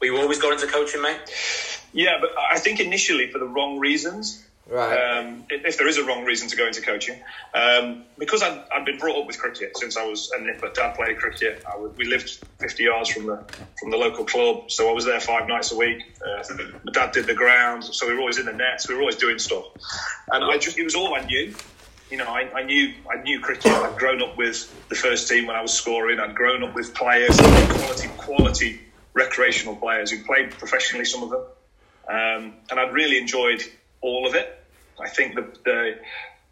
were 0.01 0.07
you 0.07 0.17
always 0.17 0.41
going 0.41 0.55
into 0.55 0.67
coaching, 0.67 1.03
mate? 1.03 1.21
Yeah, 1.93 2.15
but 2.21 2.31
I 2.39 2.59
think 2.59 2.81
initially 2.81 3.31
for 3.31 3.39
the 3.39 3.47
wrong 3.47 3.79
reasons. 3.79 4.43
Right. 4.69 4.97
Um, 4.97 5.45
if, 5.49 5.79
there 5.79 5.87
is 5.87 5.97
a 5.97 6.05
wrong 6.05 6.25
reason 6.25 6.49
to 6.49 6.57
go 6.57 6.67
into 6.67 6.83
coaching, 6.83 7.21
um, 7.55 8.05
because 8.19 8.43
I'd, 8.43 8.65
I'd, 8.75 8.85
been 8.85 8.99
brought 8.99 9.17
up 9.17 9.27
with 9.29 9.39
cricket 9.39 9.77
since 9.77 9.97
I 9.97 10.05
was 10.05 10.33
a 10.37 10.41
nipper. 10.41 10.71
Dad 10.71 10.97
played 10.97 11.19
cricket. 11.19 11.65
we 11.97 12.05
lived 12.05 12.45
50 12.59 12.83
yards 12.83 13.11
from 13.11 13.27
the 13.27 13.45
from 13.79 13.91
the 13.93 13.97
local 13.97 14.25
club, 14.25 14.73
so 14.73 14.89
I 14.91 14.93
was 14.93 15.05
there 15.05 15.21
five 15.21 15.47
nights 15.47 15.71
a 15.71 15.77
week. 15.77 16.03
Uh, 16.21 16.43
my 16.83 16.93
dad 16.93 17.13
did 17.13 17.27
the 17.27 17.35
grounds, 17.35 17.97
so 17.97 18.09
we 18.09 18.15
were 18.15 18.21
always 18.21 18.39
in 18.39 18.47
the 18.47 18.53
nets. 18.53 18.89
We 18.89 18.97
were 18.97 19.03
always 19.03 19.15
doing 19.15 19.39
stuff, 19.39 19.67
and 20.33 20.43
I 20.43 20.59
just 20.59 20.77
it 20.77 20.83
was 20.83 20.97
all 20.97 21.15
I 21.15 21.25
knew. 21.25 21.55
You 22.11 22.17
know, 22.17 22.27
I, 22.27 22.51
I 22.53 22.63
knew 22.65 22.93
I 23.09 23.23
knew 23.23 23.39
cricket. 23.39 23.71
I'd 23.71 23.97
grown 23.97 24.21
up 24.21 24.37
with 24.37 24.75
the 24.89 24.97
first 24.97 25.29
team 25.29 25.47
when 25.47 25.55
I 25.55 25.63
was 25.63 25.73
scoring. 25.73 26.19
I'd 26.19 26.35
grown 26.35 26.65
up 26.65 26.75
with 26.75 26.93
players, 26.93 27.37
quality 27.37 28.09
quality 28.17 28.81
recreational 29.15 29.77
players 29.77 30.11
who 30.11 30.25
played 30.25 30.51
professionally. 30.51 31.05
Some 31.05 31.23
of 31.23 31.31
them, 31.31 31.43
um, 32.09 32.55
and 32.69 32.81
I'd 32.81 32.93
really 32.93 33.19
enjoyed 33.19 33.63
all 34.01 34.27
of 34.27 34.35
it. 34.35 34.56
I 35.01 35.09
think 35.09 35.35
the, 35.35 35.43
the 35.65 35.99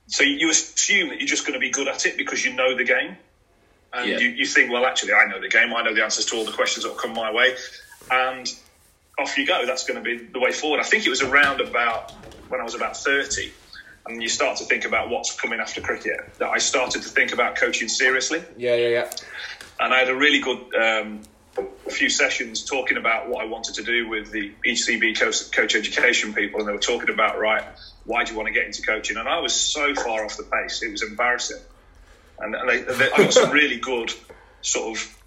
so 0.07 0.23
you 0.23 0.51
assume 0.51 1.09
that 1.09 1.19
you're 1.19 1.29
just 1.29 1.47
going 1.47 1.55
to 1.55 1.61
be 1.61 1.71
good 1.71 1.89
at 1.89 2.07
it 2.07 2.17
because 2.17 2.45
you 2.45 2.53
know 2.55 2.77
the 2.77 2.85
game, 2.85 3.17
and 3.93 4.11
yeah. 4.11 4.19
you, 4.19 4.29
you 4.29 4.47
think, 4.47 4.71
well, 4.71 4.85
actually, 4.85 5.15
I 5.15 5.27
know 5.27 5.41
the 5.41 5.49
game. 5.49 5.73
I 5.75 5.83
know 5.83 5.95
the 5.95 6.05
answers 6.05 6.27
to 6.27 6.37
all 6.37 6.45
the 6.45 6.53
questions 6.53 6.85
that 6.85 6.91
will 6.91 6.99
come 6.99 7.15
my 7.15 7.33
way, 7.33 7.55
and 8.11 8.53
off 9.19 9.39
you 9.39 9.47
go. 9.47 9.65
That's 9.67 9.87
going 9.87 10.03
to 10.03 10.05
be 10.05 10.25
the 10.25 10.41
way 10.41 10.53
forward. 10.53 10.81
I 10.81 10.85
think 10.85 11.07
it 11.07 11.11
was 11.11 11.23
around 11.23 11.61
about 11.61 12.13
when 12.49 12.61
I 12.61 12.65
was 12.65 12.75
about 12.75 12.97
thirty, 12.97 13.53
and 14.07 14.23
you 14.23 14.29
start 14.29 14.59
to 14.59 14.65
think 14.65 14.85
about 14.85 15.09
what's 15.09 15.39
coming 15.39 15.61
after 15.61 15.81
cricket. 15.81 16.21
That 16.39 16.51
I 16.51 16.59
started 16.59 17.03
to 17.03 17.09
think 17.09 17.33
about 17.33 17.57
coaching 17.57 17.89
seriously. 17.89 18.43
Yeah, 18.57 18.75
yeah, 18.75 18.89
yeah. 18.89 19.11
And 19.81 19.93
I 19.93 19.99
had 19.99 20.09
a 20.09 20.15
really 20.15 20.41
good 20.41 20.75
um, 20.75 21.23
a 21.87 21.91
few 21.91 22.09
sessions 22.09 22.65
talking 22.65 22.97
about 22.97 23.29
what 23.29 23.43
I 23.43 23.47
wanted 23.47 23.75
to 23.77 23.83
do 23.83 24.09
with 24.09 24.31
the 24.31 24.53
ECB 24.67 25.19
coach, 25.19 25.51
coach 25.51 25.75
education 25.75 26.33
people, 26.33 26.61
and 26.61 26.69
they 26.69 26.73
were 26.73 26.79
talking 26.79 27.11
about 27.11 27.39
right, 27.39 27.65
why 28.05 28.25
do 28.25 28.33
you 28.33 28.37
want 28.37 28.49
to 28.49 28.53
get 28.53 28.67
into 28.67 28.83
coaching? 28.83 29.17
And 29.17 29.29
I 29.29 29.41
was 29.41 29.55
so 29.55 29.95
far 29.95 30.25
off 30.25 30.37
the 30.37 30.45
pace, 30.45 30.83
it 30.83 30.91
was 30.91 31.03
embarrassing. 31.03 31.61
And, 32.39 32.55
they, 32.69 32.83
they, 32.83 33.13
I 33.13 33.17
got 33.17 33.33
some 33.33 33.51
really 33.51 33.79
good 33.79 34.13
sort 34.63 34.97
of 34.97 35.19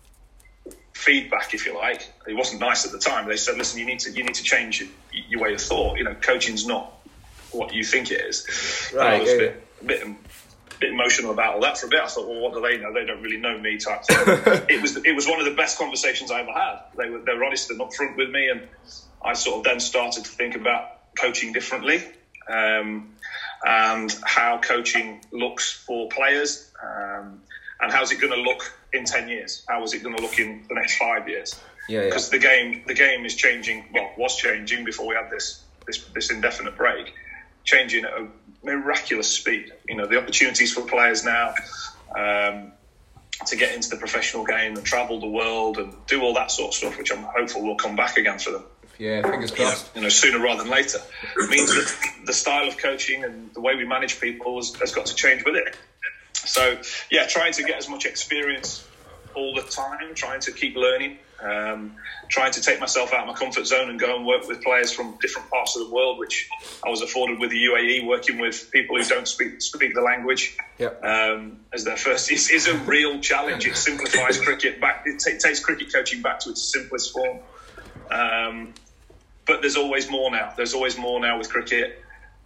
feedback, 0.94 1.54
if 1.54 1.66
you 1.66 1.76
like. 1.76 2.12
It 2.28 2.34
wasn't 2.34 2.60
nice 2.60 2.86
at 2.86 2.92
the 2.92 3.00
time. 3.00 3.28
They 3.28 3.38
said, 3.38 3.58
"Listen, 3.58 3.80
you 3.80 3.86
need 3.86 4.00
to 4.00 4.12
you 4.12 4.24
need 4.24 4.36
to 4.36 4.44
change 4.44 4.82
your, 4.82 4.90
your 5.30 5.42
way 5.42 5.54
of 5.54 5.62
thought. 5.62 5.98
You 5.98 6.04
know, 6.04 6.16
coaching's 6.16 6.66
not 6.66 6.94
what 7.52 7.74
you 7.74 7.84
think 7.84 8.12
it 8.12 8.22
is." 8.22 8.92
Right. 8.94 9.14
I 9.14 9.20
was 9.22 9.32
a 9.32 9.38
bit, 9.38 9.64
a 9.82 9.86
bit 9.86 10.08
bit 10.80 10.92
emotional 10.92 11.32
about 11.32 11.56
all 11.56 11.62
that 11.62 11.78
for 11.78 11.88
a 11.88 11.90
bit. 11.90 12.02
I 12.02 12.08
thought, 12.08 12.28
well, 12.28 12.40
what 12.40 12.54
do 12.54 12.62
they 12.62 12.78
know? 12.78 12.94
They 12.94 13.06
don't 13.06 13.22
really 13.22 13.38
know 13.38 13.58
me. 13.58 13.78
Type 13.78 14.04
thing. 14.04 14.18
it 14.70 14.82
was 14.82 14.98
it 14.98 15.16
was 15.16 15.28
one 15.28 15.40
of 15.40 15.46
the 15.46 15.56
best 15.56 15.78
conversations 15.78 16.32
I 16.32 16.42
ever 16.42 16.52
had. 16.52 16.80
They 16.98 17.10
were 17.10 17.20
they 17.20 17.34
were 17.34 17.44
honest 17.44 17.70
and 17.72 17.80
upfront 17.80 18.18
with 18.18 18.30
me, 18.30 18.50
and 18.50 18.68
I 19.24 19.34
sort 19.34 19.60
of 19.60 19.64
then 19.64 19.80
started 19.80 20.26
to 20.26 20.30
think 20.30 20.56
about 20.56 21.16
coaching 21.20 21.54
differently. 21.54 22.04
Um, 22.50 23.14
and 23.66 24.16
how 24.24 24.60
coaching 24.60 25.22
looks 25.32 25.74
for 25.74 26.08
players, 26.10 26.72
um, 26.82 27.42
and 27.82 27.92
how's 27.92 28.12
it 28.12 28.22
going 28.22 28.34
to 28.34 28.40
look 28.40 28.72
in 28.94 29.06
ten 29.06 29.28
years? 29.28 29.66
How 29.68 29.84
is 29.84 29.94
it 29.94 30.04
going 30.04 30.16
to 30.16 30.22
look 30.22 30.40
in 30.40 30.66
the 30.70 30.76
next 30.76 30.98
five 30.98 31.28
years? 31.28 31.60
Yeah, 31.90 32.06
because 32.06 32.32
yeah. 32.32 32.40
the 32.40 32.44
game 32.44 32.84
the 32.86 32.94
game 32.94 33.26
is 33.26 33.36
changing. 33.36 33.86
Well, 33.94 34.12
was 34.18 34.36
changing 34.36 34.86
before 34.86 35.08
we 35.08 35.16
had 35.16 35.30
this 35.32 35.64
this 35.86 36.04
this 36.14 36.30
indefinite 36.30 36.78
break, 36.78 37.14
changing 37.64 38.06
at 38.06 38.12
a 38.12 38.28
miraculous 38.68 39.30
speed. 39.30 39.74
You 39.88 39.96
know, 39.96 40.06
the 40.06 40.18
opportunities 40.18 40.74
for 40.74 40.82
players 40.82 41.24
now 41.24 41.54
um, 42.16 42.74
to 43.48 43.56
get 43.56 43.74
into 43.74 43.90
the 43.90 43.98
professional 43.98 44.46
game 44.46 44.76
and 44.76 44.86
travel 44.86 45.20
the 45.20 45.28
world 45.28 45.78
and 45.78 45.94
do 46.08 46.22
all 46.22 46.34
that 46.36 46.52
sort 46.52 46.70
of 46.70 46.74
stuff, 46.76 46.98
which 46.98 47.12
I'm 47.12 47.24
hopeful 47.24 47.64
will 47.64 47.76
come 47.76 47.96
back 47.96 48.18
again 48.18 48.40
for 48.40 48.52
them. 48.52 48.64
Yeah, 48.98 49.22
fingers 49.22 49.52
crossed. 49.52 49.96
You 49.96 50.02
know, 50.02 50.10
sooner 50.10 50.40
rather 50.40 50.64
than 50.64 50.72
later. 50.72 51.00
It 51.38 51.50
means 51.50 51.70
that 51.70 52.26
the 52.26 52.34
style 52.34 52.68
of 52.68 52.78
coaching 52.78 53.24
and 53.24 53.54
the 53.54 53.62
way 53.62 53.76
we 53.76 53.86
manage 53.86 54.20
people 54.20 54.58
has, 54.58 54.76
has 54.76 54.92
got 54.92 55.06
to 55.08 55.16
change 55.16 55.46
with 55.46 55.56
it. 55.56 55.76
So, 56.34 56.80
yeah, 57.12 57.28
trying 57.28 57.54
to 57.54 57.64
get 57.64 57.78
as 57.78 57.90
much 57.90 58.06
experience 58.06 58.88
all 59.38 59.54
the 59.54 59.62
time, 59.62 60.16
trying 60.16 60.40
to 60.42 60.52
keep 60.52 60.76
learning, 60.76 61.18
um, 61.42 61.96
trying 62.30 62.52
to 62.52 62.62
take 62.62 62.80
myself 62.80 63.14
out 63.14 63.22
of 63.22 63.28
my 63.28 63.34
comfort 63.34 63.68
zone 63.68 63.90
and 63.90 64.00
go 64.00 64.18
and 64.18 64.26
work 64.26 64.48
with 64.48 64.64
players 64.64 64.92
from 64.92 65.18
different 65.22 65.50
parts 65.50 65.76
of 65.76 65.88
the 65.88 65.94
world, 65.94 66.18
which 66.18 66.50
I 66.84 66.90
was 66.90 67.02
afforded 67.02 67.40
with 67.40 67.52
the 67.52 67.64
UAE, 67.64 68.08
working 68.08 68.40
with 68.40 68.70
people 68.72 68.98
who 68.98 69.04
don't 69.04 69.28
speak 69.28 69.62
speak 69.62 69.94
the 69.94 70.02
language 70.02 70.58
yep. 70.80 71.04
um, 71.04 71.60
as 71.72 71.84
their 71.84 71.98
first 71.98 72.32
is, 72.36 72.50
is 72.50 72.68
a 72.68 72.76
real 72.80 73.20
challenge. 73.22 73.68
It 73.68 73.76
simplifies 73.76 74.40
cricket 74.40 74.82
back. 74.82 75.04
It 75.06 75.20
t- 75.20 75.38
takes 75.38 75.60
cricket 75.60 75.94
coaching 75.94 76.22
back 76.22 76.40
to 76.40 76.50
its 76.50 76.64
simplest 76.64 77.14
form. 77.14 77.40
Um, 78.10 78.74
but 79.46 79.62
there's 79.62 79.78
always 79.78 80.10
more 80.10 80.32
now. 80.32 80.54
There's 80.58 80.74
always 80.74 80.98
more 80.98 81.20
now 81.20 81.38
with 81.38 81.50
cricket. 81.50 82.04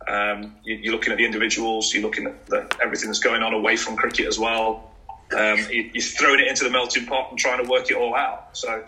Um, 0.07 0.55
you, 0.63 0.89
are 0.89 0.93
looking 0.93 1.12
at 1.12 1.17
the 1.17 1.25
individuals. 1.25 1.93
You're 1.93 2.03
looking 2.03 2.27
at 2.27 2.45
the, 2.48 2.67
everything 2.81 3.07
that's 3.07 3.19
going 3.19 3.43
on 3.43 3.53
away 3.53 3.75
from 3.75 3.95
cricket 3.95 4.27
as 4.27 4.38
well. 4.38 4.90
Um, 5.33 5.59
you, 5.69 5.91
are 5.95 6.01
throwing 6.01 6.39
it 6.41 6.47
into 6.47 6.63
the 6.63 6.69
melting 6.69 7.05
pot 7.05 7.29
and 7.29 7.39
trying 7.39 7.63
to 7.63 7.69
work 7.69 7.89
it 7.89 7.95
all 7.95 8.15
out. 8.15 8.57
So 8.57 8.83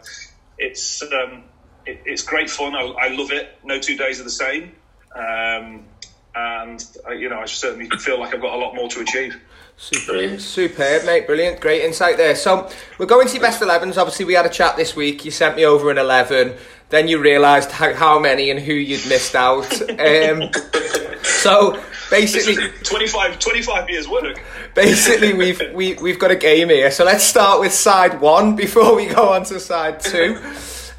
it's 0.57 1.01
um, 1.01 1.43
it, 1.85 2.01
it's 2.05 2.23
great 2.23 2.50
fun. 2.50 2.75
I, 2.75 2.81
I, 2.81 3.07
love 3.09 3.31
it. 3.31 3.57
No 3.63 3.79
two 3.79 3.95
days 3.95 4.19
are 4.19 4.23
the 4.23 4.29
same, 4.29 4.75
um, 5.15 5.85
and 6.35 6.85
uh, 7.07 7.12
you 7.12 7.29
know 7.29 7.39
I 7.39 7.45
certainly 7.45 7.89
feel 7.97 8.19
like 8.19 8.33
I've 8.33 8.41
got 8.41 8.53
a 8.53 8.57
lot 8.57 8.75
more 8.75 8.89
to 8.89 9.01
achieve. 9.01 9.39
Super, 9.75 10.38
superb, 10.38 11.05
mate. 11.05 11.25
Brilliant, 11.25 11.59
great 11.59 11.83
insight 11.83 12.17
there. 12.17 12.35
So 12.35 12.69
we're 13.00 13.07
going 13.07 13.27
to 13.27 13.39
best 13.39 13.59
11s. 13.59 13.97
Obviously, 13.97 14.23
we 14.23 14.33
had 14.33 14.45
a 14.45 14.50
chat 14.50 14.77
this 14.77 14.95
week. 14.95 15.25
You 15.25 15.31
sent 15.31 15.55
me 15.55 15.65
over 15.65 15.89
an 15.89 15.97
11. 15.97 16.55
Then 16.89 17.07
you 17.07 17.19
realised 17.19 17.71
how, 17.71 17.93
how, 17.93 18.19
many 18.19 18.51
and 18.51 18.59
who 18.59 18.73
you'd 18.73 19.05
missed 19.07 19.35
out. 19.35 19.67
Um, 20.00 20.51
so 21.23 21.81
basically 22.13 22.70
25, 22.84 23.39
25 23.39 23.89
years 23.89 24.08
work. 24.08 24.41
Basically, 24.75 25.34
we've 25.34 25.62
we, 25.74 25.96
we've 25.96 26.20
got 26.20 26.32
a 26.32 26.36
game 26.36 26.70
here. 26.70 26.91
So 26.91 27.03
let's 27.03 27.24
start 27.24 27.60
with 27.60 27.74
side 27.74 28.22
one 28.22 28.55
before 28.55 28.96
we 28.96 29.08
go 29.08 29.34
on 29.34 29.43
to 29.46 29.60
side 29.60 30.00
two. 30.00 30.39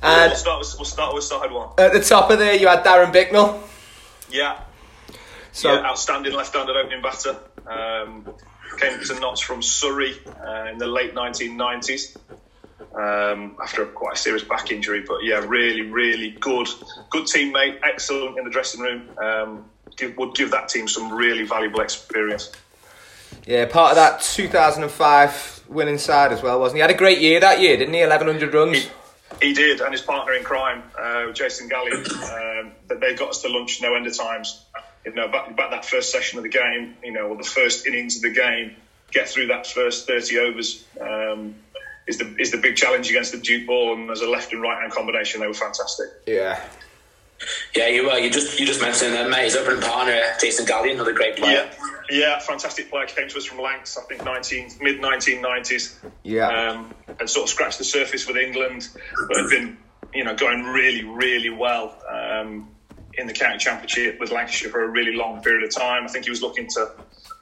And 0.06 0.33
we'll 0.33 0.37
start 0.37 0.59
with, 0.59 0.75
we'll 0.76 0.85
start 0.85 1.14
with 1.14 1.25
side 1.25 1.50
one. 1.50 1.71
At 1.78 1.94
the 1.94 2.00
top 2.00 2.30
of 2.30 2.38
there, 2.38 2.54
you 2.54 2.68
had 2.68 2.85
Darren 2.85 3.11
Bicknell. 3.11 3.59
Yeah. 4.28 4.61
So 5.52 5.73
yeah, 5.73 5.87
outstanding 5.87 6.35
left-handed 6.35 6.76
opening 6.76 7.00
batter. 7.00 7.38
Um, 7.66 8.28
came 8.76 9.02
to 9.02 9.18
Notts 9.18 9.40
from 9.40 9.62
Surrey 9.62 10.14
uh, 10.47 10.66
in 10.71 10.76
the 10.76 10.87
late 10.87 11.14
1990s. 11.14 12.18
Um, 12.94 13.56
after 13.62 13.85
a, 13.85 13.87
quite 13.87 14.16
a 14.16 14.18
serious 14.18 14.44
back 14.44 14.71
injury, 14.71 15.04
but 15.09 15.25
yeah, 15.25 15.37
really, 15.37 15.80
really 15.80 16.33
good, 16.33 16.68
good 17.09 17.25
teammate, 17.25 17.78
excellent 17.83 18.37
in 18.38 18.44
the 18.44 18.50
dressing 18.50 18.83
room. 18.83 19.09
Um, 19.16 19.64
give, 19.96 20.16
would 20.16 20.34
give 20.34 20.50
that 20.50 20.68
team 20.68 20.88
some 20.88 21.12
really 21.12 21.44
valuable 21.44 21.80
experience. 21.80 22.52
Yeah, 23.46 23.66
part 23.66 23.90
of 23.90 23.96
that 23.96 24.22
2005 24.22 25.64
winning 25.68 25.98
side 25.98 26.32
as 26.32 26.42
well, 26.42 26.60
wasn't 26.60 26.76
he? 26.76 26.80
Had 26.80 26.90
a 26.90 26.94
great 26.94 27.20
year 27.20 27.40
that 27.40 27.60
year, 27.60 27.76
didn't 27.76 27.94
he? 27.94 28.00
1100 28.00 28.54
runs. 28.54 28.84
He, 29.40 29.48
he 29.48 29.52
did, 29.52 29.80
and 29.80 29.92
his 29.92 30.02
partner 30.02 30.32
in 30.34 30.44
crime, 30.44 30.82
uh, 30.98 31.32
Jason 31.32 31.68
Gallian, 31.68 32.04
um, 32.62 32.72
that 32.88 33.00
they 33.00 33.14
got 33.14 33.30
us 33.30 33.42
to 33.42 33.48
lunch 33.48 33.82
no 33.82 33.94
end 33.94 34.06
of 34.06 34.16
times. 34.16 34.64
You 35.04 35.12
know, 35.12 35.28
back, 35.28 35.50
about 35.50 35.70
that 35.72 35.84
first 35.84 36.10
session 36.10 36.38
of 36.38 36.44
the 36.44 36.50
game, 36.50 36.96
you 37.02 37.12
know, 37.12 37.28
or 37.28 37.36
the 37.36 37.42
first 37.42 37.86
innings 37.86 38.16
of 38.16 38.22
the 38.22 38.30
game, 38.30 38.76
get 39.10 39.28
through 39.28 39.48
that 39.48 39.66
first 39.66 40.06
30 40.06 40.38
overs 40.38 40.84
um, 41.00 41.54
is 42.06 42.18
the 42.18 42.34
is 42.38 42.50
the 42.50 42.58
big 42.58 42.76
challenge 42.76 43.10
against 43.10 43.32
the 43.32 43.38
Duke 43.38 43.66
ball, 43.66 43.94
and 43.94 44.10
as 44.10 44.20
a 44.20 44.28
left 44.28 44.52
and 44.52 44.62
right 44.62 44.80
hand 44.80 44.92
combination, 44.92 45.40
they 45.40 45.46
were 45.46 45.54
fantastic. 45.54 46.06
Yeah, 46.26 46.62
yeah, 47.76 47.88
you 47.88 48.10
uh, 48.10 48.16
you 48.16 48.30
just 48.30 48.60
you 48.60 48.66
just 48.66 48.80
mentioned 48.80 49.14
that 49.14 49.28
mate, 49.28 49.44
his 49.44 49.56
opening 49.56 49.80
partner, 49.80 50.20
Jason 50.40 50.64
Gallian, 50.64 50.94
another 50.94 51.12
great 51.12 51.36
player. 51.36 51.68
Yeah, 52.10 52.18
yeah, 52.18 52.38
fantastic 52.38 52.88
player. 52.88 53.06
Came 53.06 53.28
to 53.28 53.36
us 53.36 53.44
from 53.44 53.58
Lancs, 53.58 53.98
I 53.98 54.02
think, 54.02 54.24
nineteen 54.24 54.70
mid 54.80 55.00
nineteen 55.00 55.42
nineties. 55.42 55.98
Yeah, 56.22 56.48
um, 56.48 56.94
and 57.18 57.28
sort 57.28 57.44
of 57.44 57.50
scratched 57.50 57.78
the 57.78 57.84
surface 57.84 58.28
with 58.28 58.36
England, 58.36 58.88
but 59.28 59.36
had 59.36 59.50
been 59.50 59.76
you 60.14 60.22
know 60.22 60.34
going 60.36 60.62
really 60.62 61.04
really 61.04 61.50
well 61.50 61.98
um, 62.08 62.68
in 63.14 63.26
the 63.26 63.32
county 63.32 63.58
championship 63.58 64.20
with 64.20 64.30
Lancashire 64.30 64.70
for 64.70 64.84
a 64.84 64.88
really 64.88 65.16
long 65.16 65.42
period 65.42 65.64
of 65.64 65.74
time. 65.74 66.04
I 66.04 66.08
think 66.08 66.24
he 66.24 66.30
was 66.30 66.42
looking 66.42 66.68
to 66.68 66.92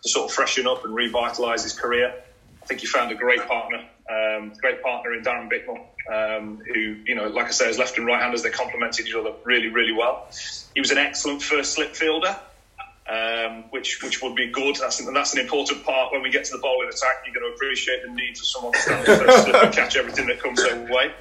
to 0.02 0.08
sort 0.08 0.30
of 0.30 0.34
freshen 0.34 0.66
up 0.66 0.84
and 0.84 0.94
revitalise 0.94 1.62
his 1.62 1.78
career. 1.78 2.14
I 2.62 2.66
think 2.66 2.80
he 2.80 2.86
found 2.86 3.12
a 3.12 3.16
great 3.16 3.46
partner, 3.46 3.84
um, 4.10 4.52
great 4.60 4.82
partner 4.82 5.12
in 5.14 5.22
Darren 5.22 5.50
Bicknell, 5.50 5.88
um, 6.10 6.58
who, 6.58 6.96
you 7.06 7.14
know, 7.14 7.28
like 7.28 7.46
I 7.46 7.50
say, 7.50 7.68
as 7.68 7.78
left 7.78 7.96
and 7.98 8.06
right 8.06 8.20
handers, 8.20 8.42
they 8.42 8.50
complemented 8.50 9.06
each 9.06 9.14
other 9.14 9.32
really, 9.44 9.68
really 9.68 9.92
well. 9.92 10.28
He 10.74 10.80
was 10.80 10.90
an 10.90 10.98
excellent 10.98 11.42
first 11.42 11.74
slip 11.74 11.94
fielder, 11.94 12.36
um, 13.08 13.64
which 13.70 14.02
which 14.02 14.22
would 14.22 14.34
be 14.34 14.48
good. 14.48 14.76
That's, 14.76 15.00
and 15.00 15.14
that's 15.14 15.34
an 15.34 15.40
important 15.40 15.84
part 15.84 16.12
when 16.12 16.22
we 16.22 16.30
get 16.30 16.44
to 16.46 16.52
the 16.52 16.58
bowling 16.58 16.88
attack. 16.88 17.24
You're 17.24 17.34
going 17.34 17.50
to 17.50 17.54
appreciate 17.54 18.02
the 18.02 18.12
need 18.12 18.38
for 18.38 18.44
someone 18.44 18.72
to 18.72 18.78
stand 18.78 19.06
first 19.06 19.48
and 19.54 19.72
catch 19.72 19.96
everything 19.96 20.26
that 20.28 20.40
comes 20.40 20.62
their 20.62 20.90
way. 20.90 21.12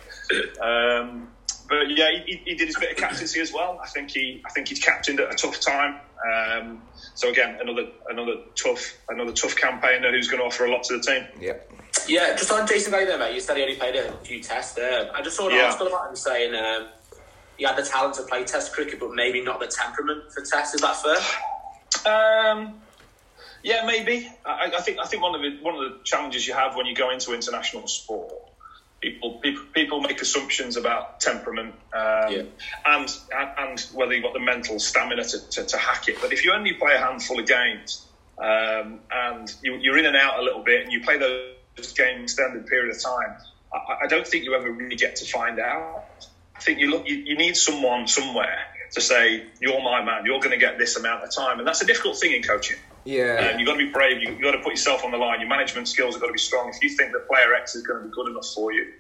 Um, 0.62 1.28
but 1.72 1.90
yeah, 1.90 2.10
he, 2.26 2.42
he, 2.44 2.56
did 2.56 2.68
his 2.68 2.78
bit 2.78 2.92
of 2.92 2.98
captaincy 2.98 3.40
as 3.40 3.54
well. 3.54 3.80
I 3.82 3.88
think 3.88 4.12
he 4.12 4.44
I 4.46 4.50
think 4.50 4.68
he's 4.68 4.80
captained 4.80 5.22
at 5.22 5.34
a 5.34 5.36
tough 5.36 5.62
time. 5.62 6.02
Um, 6.30 6.82
so 7.16 7.30
again, 7.30 7.60
another 7.62 7.88
another 8.10 8.42
tough 8.56 8.98
another 9.08 9.32
tough 9.32 9.56
campaigner 9.56 10.12
who's 10.12 10.28
going 10.28 10.42
to 10.42 10.46
offer 10.46 10.66
a 10.66 10.72
lot 10.72 10.84
to 10.84 10.98
the 10.98 11.02
team. 11.02 11.26
Yeah. 11.40 11.54
Yeah, 12.08 12.36
just 12.36 12.52
on 12.52 12.68
Jason 12.68 12.92
Gray 12.92 13.06
there, 13.06 13.18
mate. 13.18 13.36
You 13.36 13.40
said 13.40 13.56
he 13.56 13.64
only 13.64 13.76
played 13.76 13.96
a 13.96 14.12
few 14.18 14.44
tests. 14.44 14.76
there. 14.76 15.16
I 15.16 15.22
just 15.22 15.38
saw 15.38 15.48
an 15.48 15.56
yeah. 15.56 15.68
article 15.68 15.88
about 15.88 16.10
him 16.10 16.16
saying 16.18 16.54
um, 16.56 16.88
he 17.56 17.64
had 17.64 17.78
the 17.78 17.84
talent 17.84 18.16
to 18.16 18.24
play 18.24 18.44
Test 18.44 18.74
cricket, 18.74 19.00
but 19.00 19.14
maybe 19.14 19.42
not 19.42 19.62
the 19.62 19.68
temperament 19.68 20.32
for 20.34 20.44
Test. 20.44 20.76
Is 20.76 20.82
that 20.82 20.98
fair? 20.98 22.54
Um, 22.54 22.82
yeah, 23.64 23.86
maybe. 23.86 24.30
I, 24.46 24.72
I, 24.76 24.82
think 24.82 25.00
I 25.00 25.06
think 25.06 25.24
one 25.24 25.36
of 25.36 25.42
the 25.42 25.64
one 25.64 25.76
of 25.76 25.82
the 25.82 26.00
challenges 26.04 26.46
you 26.46 26.54
have 26.54 26.76
when 26.76 26.86
you 26.86 26.96
go 26.96 27.12
into 27.12 27.34
international 27.34 27.88
sport 27.88 28.51
people 29.02 29.40
people, 29.40 29.64
people 29.74 30.00
make 30.00 30.22
assumptions 30.22 30.78
about 30.78 31.20
temperament 31.20 31.74
um, 31.94 32.32
yeah. 32.32 32.44
and, 32.86 33.10
and 33.58 33.80
whether 33.94 34.14
you've 34.14 34.24
got 34.24 34.34
the 34.34 34.40
mental 34.40 34.80
stamina 34.80 35.24
to, 35.24 35.50
to, 35.50 35.66
to, 35.66 35.78
hack 35.78 36.08
it. 36.08 36.18
But 36.22 36.32
if 36.32 36.46
you 36.46 36.54
only 36.54 36.74
play 36.74 36.94
a 36.94 37.00
handful 37.00 37.40
of 37.40 37.48
games 37.48 38.06
um, 38.38 39.00
and 39.12 39.54
you, 39.64 39.92
are 39.92 39.98
in 39.98 40.06
and 40.06 40.16
out 40.16 40.40
a 40.40 40.44
little 40.44 40.64
bit 40.64 40.84
and 40.84 40.92
you 40.92 41.02
play 41.02 41.18
those 41.18 41.92
games 41.94 42.34
extended 42.34 42.68
period 42.68 42.96
of 42.96 43.02
time, 43.02 43.36
I, 43.74 44.06
I, 44.06 44.08
don't 44.08 44.28
think 44.28 44.46
you 44.46 44.54
ever 44.54 44.72
really 44.72 44.96
get 44.96 45.16
to 45.18 45.26
find 45.26 45.60
out. 45.60 46.06
I 46.56 46.60
think 46.60 46.80
you 46.80 46.92
look 46.92 47.08
you, 47.08 47.16
you 47.18 47.38
need 47.38 47.58
someone 47.58 48.08
somewhere 48.08 48.60
to 48.92 49.02
say 49.02 49.46
you're 49.60 49.82
my 49.82 50.04
man. 50.04 50.26
You're 50.26 50.40
going 50.40 50.52
to 50.52 50.58
get 50.58 50.78
this 50.78 50.96
amount 50.96 51.24
of 51.24 51.34
time, 51.34 51.58
and 51.58 51.68
that's 51.68 51.82
a 51.82 51.86
difficult 51.86 52.18
thing 52.18 52.34
in 52.34 52.44
coaching. 52.44 52.78
Yeah. 53.04 53.50
And 53.50 53.60
you've 53.60 53.68
got 53.68 53.74
to 53.74 53.86
be 53.86 53.92
brave. 53.92 54.22
You've 54.22 54.42
got 54.42 54.52
to 54.52 54.60
put 54.60 54.72
yourself 54.72 55.04
on 55.04 55.12
the 55.12 55.18
line. 55.18 55.40
Your 55.40 55.50
management 55.50 55.88
skills 55.88 56.16
have 56.16 56.22
got 56.22 56.28
to 56.28 56.34
be 56.34 56.40
strong. 56.40 56.70
If 56.70 56.82
you 56.84 56.90
think 56.90 57.14
that 57.14 57.28
player 57.28 57.54
X 57.54 57.76
is 57.76 57.86
going 57.86 58.02
to 58.02 58.08
be 58.08 58.14
good 58.14 58.30
enough 58.30 58.48
for 58.54 58.72
you, 58.72 58.94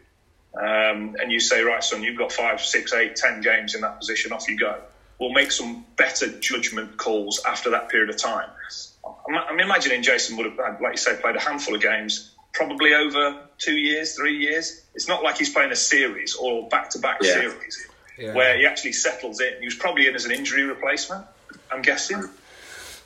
um, 0.55 1.15
and 1.19 1.31
you 1.31 1.39
say, 1.39 1.61
right, 1.61 1.83
son, 1.83 2.03
you've 2.03 2.17
got 2.17 2.31
five, 2.31 2.59
six, 2.61 2.93
eight, 2.93 3.15
ten 3.15 3.41
games 3.41 3.75
in 3.75 3.81
that 3.81 3.99
position, 3.99 4.31
off 4.31 4.49
you 4.49 4.57
go. 4.57 4.79
We'll 5.19 5.31
make 5.33 5.51
some 5.51 5.85
better 5.97 6.27
judgment 6.39 6.97
calls 6.97 7.41
after 7.45 7.69
that 7.69 7.89
period 7.89 8.09
of 8.09 8.17
time. 8.17 8.49
I'm, 9.27 9.35
I'm 9.35 9.59
imagining 9.59 10.01
Jason 10.01 10.35
would 10.37 10.47
have, 10.47 10.81
like 10.81 10.93
you 10.93 10.97
say, 10.97 11.15
played 11.15 11.35
a 11.35 11.39
handful 11.39 11.75
of 11.75 11.81
games, 11.81 12.35
probably 12.53 12.93
over 12.93 13.39
two 13.59 13.77
years, 13.77 14.15
three 14.15 14.37
years. 14.37 14.83
It's 14.95 15.07
not 15.07 15.23
like 15.23 15.37
he's 15.37 15.51
playing 15.51 15.71
a 15.71 15.75
series 15.75 16.35
or 16.35 16.67
back 16.69 16.89
to 16.91 16.99
back 16.99 17.23
series 17.23 17.87
yeah. 18.17 18.33
where 18.33 18.57
he 18.57 18.65
actually 18.65 18.93
settles 18.93 19.39
in. 19.39 19.53
He 19.59 19.65
was 19.65 19.75
probably 19.75 20.07
in 20.07 20.15
as 20.15 20.25
an 20.25 20.31
injury 20.31 20.63
replacement, 20.63 21.25
I'm 21.71 21.81
guessing. 21.81 22.29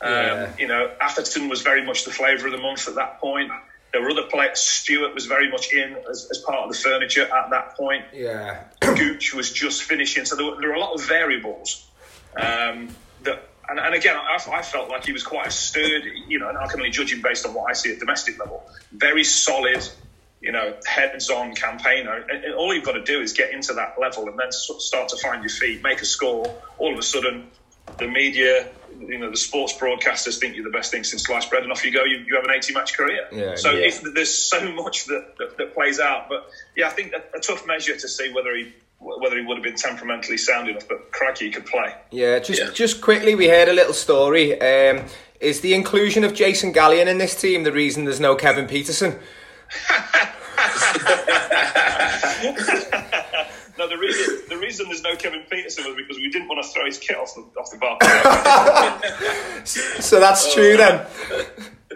Um, 0.01 0.53
You 0.59 0.67
know, 0.67 0.91
Atherton 1.01 1.49
was 1.49 1.61
very 1.61 1.85
much 1.85 2.05
the 2.05 2.11
flavour 2.11 2.47
of 2.47 2.51
the 2.51 2.59
month 2.59 2.87
at 2.87 2.95
that 2.95 3.19
point. 3.19 3.51
There 3.91 4.01
were 4.01 4.11
other 4.11 4.23
players. 4.23 4.59
Stewart 4.59 5.13
was 5.13 5.25
very 5.25 5.49
much 5.49 5.71
in 5.71 5.95
as, 6.09 6.27
as 6.29 6.39
part 6.39 6.59
of 6.59 6.69
the 6.69 6.77
furniture 6.77 7.33
at 7.33 7.49
that 7.51 7.77
point. 7.77 8.03
Yeah. 8.13 8.63
Gooch 8.81 9.33
was 9.33 9.53
just 9.53 9.83
finishing. 9.83 10.25
So 10.25 10.35
there 10.35 10.45
were, 10.45 10.59
there 10.59 10.69
were 10.69 10.75
a 10.75 10.79
lot 10.79 10.93
of 10.93 11.05
variables 11.05 11.87
um, 12.35 12.89
that. 13.23 13.47
And, 13.67 13.79
and 13.79 13.95
again, 13.95 14.15
I, 14.15 14.37
I, 14.51 14.61
felt 14.61 14.89
like 14.89 15.05
he 15.05 15.11
was 15.11 15.23
quite 15.23 15.47
a 15.47 15.51
sturdy, 15.51 16.23
you 16.27 16.37
know, 16.37 16.49
and 16.49 16.57
I 16.57 16.67
can 16.67 16.79
only 16.79 16.91
judge 16.91 17.11
him 17.11 17.23
based 17.23 17.47
on 17.47 17.55
what 17.55 17.67
I 17.67 17.73
see 17.73 17.91
at 17.91 17.99
domestic 17.99 18.37
level. 18.37 18.63
Very 18.91 19.23
solid, 19.23 19.89
you 20.39 20.51
know, 20.51 20.75
heads-on 20.85 21.55
campaigner. 21.55 22.27
And 22.29 22.53
all 22.53 22.75
you've 22.75 22.83
got 22.83 22.91
to 22.91 23.03
do 23.03 23.21
is 23.21 23.33
get 23.33 23.51
into 23.51 23.73
that 23.73 23.95
level 23.99 24.27
and 24.29 24.37
then 24.37 24.51
start 24.51 25.09
to 25.09 25.17
find 25.17 25.41
your 25.41 25.49
feet, 25.49 25.81
make 25.81 25.99
a 26.01 26.05
score. 26.05 26.45
All 26.77 26.93
of 26.93 26.99
a 26.99 27.01
sudden, 27.01 27.47
the 27.97 28.07
media, 28.07 28.67
you 28.99 29.17
know, 29.17 29.29
the 29.29 29.37
sports 29.37 29.73
broadcasters 29.73 30.39
think 30.39 30.55
you're 30.55 30.63
the 30.63 30.69
best 30.69 30.91
thing 30.91 31.03
since 31.03 31.23
sliced 31.23 31.49
bread, 31.49 31.63
and 31.63 31.71
off 31.71 31.85
you 31.85 31.91
go. 31.91 32.03
You, 32.03 32.23
you 32.27 32.35
have 32.35 32.43
an 32.43 32.51
80 32.51 32.73
match 32.73 32.95
career. 32.95 33.27
Yeah, 33.31 33.55
so 33.55 33.71
yeah. 33.71 33.87
If, 33.87 34.01
there's 34.13 34.35
so 34.35 34.71
much 34.73 35.05
that, 35.05 35.35
that, 35.37 35.57
that, 35.57 35.73
plays 35.73 35.99
out. 35.99 36.29
But 36.29 36.49
yeah, 36.75 36.87
I 36.87 36.91
think 36.91 37.13
a, 37.13 37.37
a, 37.37 37.39
tough 37.39 37.65
measure 37.67 37.95
to 37.95 38.07
see 38.07 38.31
whether 38.33 38.55
he 38.55 38.73
whether 38.99 39.37
he 39.37 39.45
would 39.45 39.57
have 39.57 39.63
been 39.63 39.75
temperamentally 39.75 40.37
sound 40.37 40.69
enough. 40.69 40.87
But 40.87 41.11
crikey, 41.11 41.45
he 41.45 41.51
could 41.51 41.65
play. 41.65 41.93
Yeah, 42.11 42.39
just 42.39 42.61
yeah. 42.61 42.71
just 42.71 43.01
quickly, 43.01 43.35
we 43.35 43.47
heard 43.47 43.67
a 43.67 43.73
little 43.73 43.93
story. 43.93 44.59
Um, 44.59 45.05
is 45.39 45.61
the 45.61 45.73
inclusion 45.73 46.23
of 46.23 46.33
Jason 46.33 46.73
Gallian 46.73 47.07
in 47.07 47.17
this 47.17 47.39
team 47.39 47.63
the 47.63 47.71
reason 47.71 48.05
there's 48.05 48.19
no 48.19 48.35
Kevin 48.35 48.67
Pietersen? 48.67 49.19
No, 53.77 53.89
the 53.89 53.97
reason 53.97 54.41
the 54.47 54.57
reason 54.57 54.87
there's 54.87 55.03
no 55.03 55.15
Kevin 55.15 55.43
Pietersen 55.51 55.85
was 55.85 55.95
because 55.95 56.17
we 56.17 56.29
didn't 56.29 56.47
want 56.47 56.63
to 56.63 56.69
throw 56.71 56.85
his 56.85 56.97
kit 56.97 57.17
off 57.17 57.35
the 57.35 57.41
off 57.59 57.71
the 57.71 57.77
bar. 57.77 57.97
so 59.65 60.19
that's 60.19 60.53
true 60.53 60.77
then. 60.77 61.05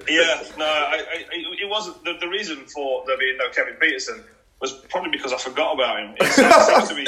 Yeah, 0.07 0.43
no, 0.57 0.65
I, 0.65 1.03
I, 1.09 1.25
it 1.31 1.69
wasn't 1.69 2.03
the, 2.03 2.13
the 2.19 2.27
reason 2.27 2.65
for 2.65 3.03
there 3.05 3.17
being 3.17 3.37
no 3.37 3.49
Kevin 3.49 3.75
Pietersen 3.75 4.23
was 4.59 4.73
probably 4.89 5.11
because 5.11 5.31
I 5.31 5.37
forgot 5.37 5.75
about 5.75 5.99
him. 5.99 6.15
It 6.19 6.33
seems, 6.33 6.89
to 6.89 6.95
be 6.95 7.05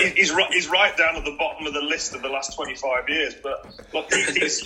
he, 0.00 0.10
he's, 0.20 0.32
he's 0.52 0.68
right 0.68 0.94
down 0.96 1.16
at 1.16 1.24
the 1.24 1.36
bottom 1.38 1.66
of 1.66 1.72
the 1.72 1.80
list 1.80 2.14
of 2.14 2.22
the 2.22 2.28
last 2.28 2.54
25 2.54 3.08
years. 3.08 3.34
But 3.42 3.66
look, 3.94 4.12
he, 4.12 4.22
he's 4.38 4.62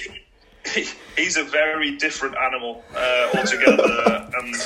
he's 1.17 1.37
a 1.37 1.45
very 1.45 1.97
different 1.97 2.37
animal 2.37 2.83
uh, 2.95 3.31
altogether. 3.35 4.31
and 4.39 4.57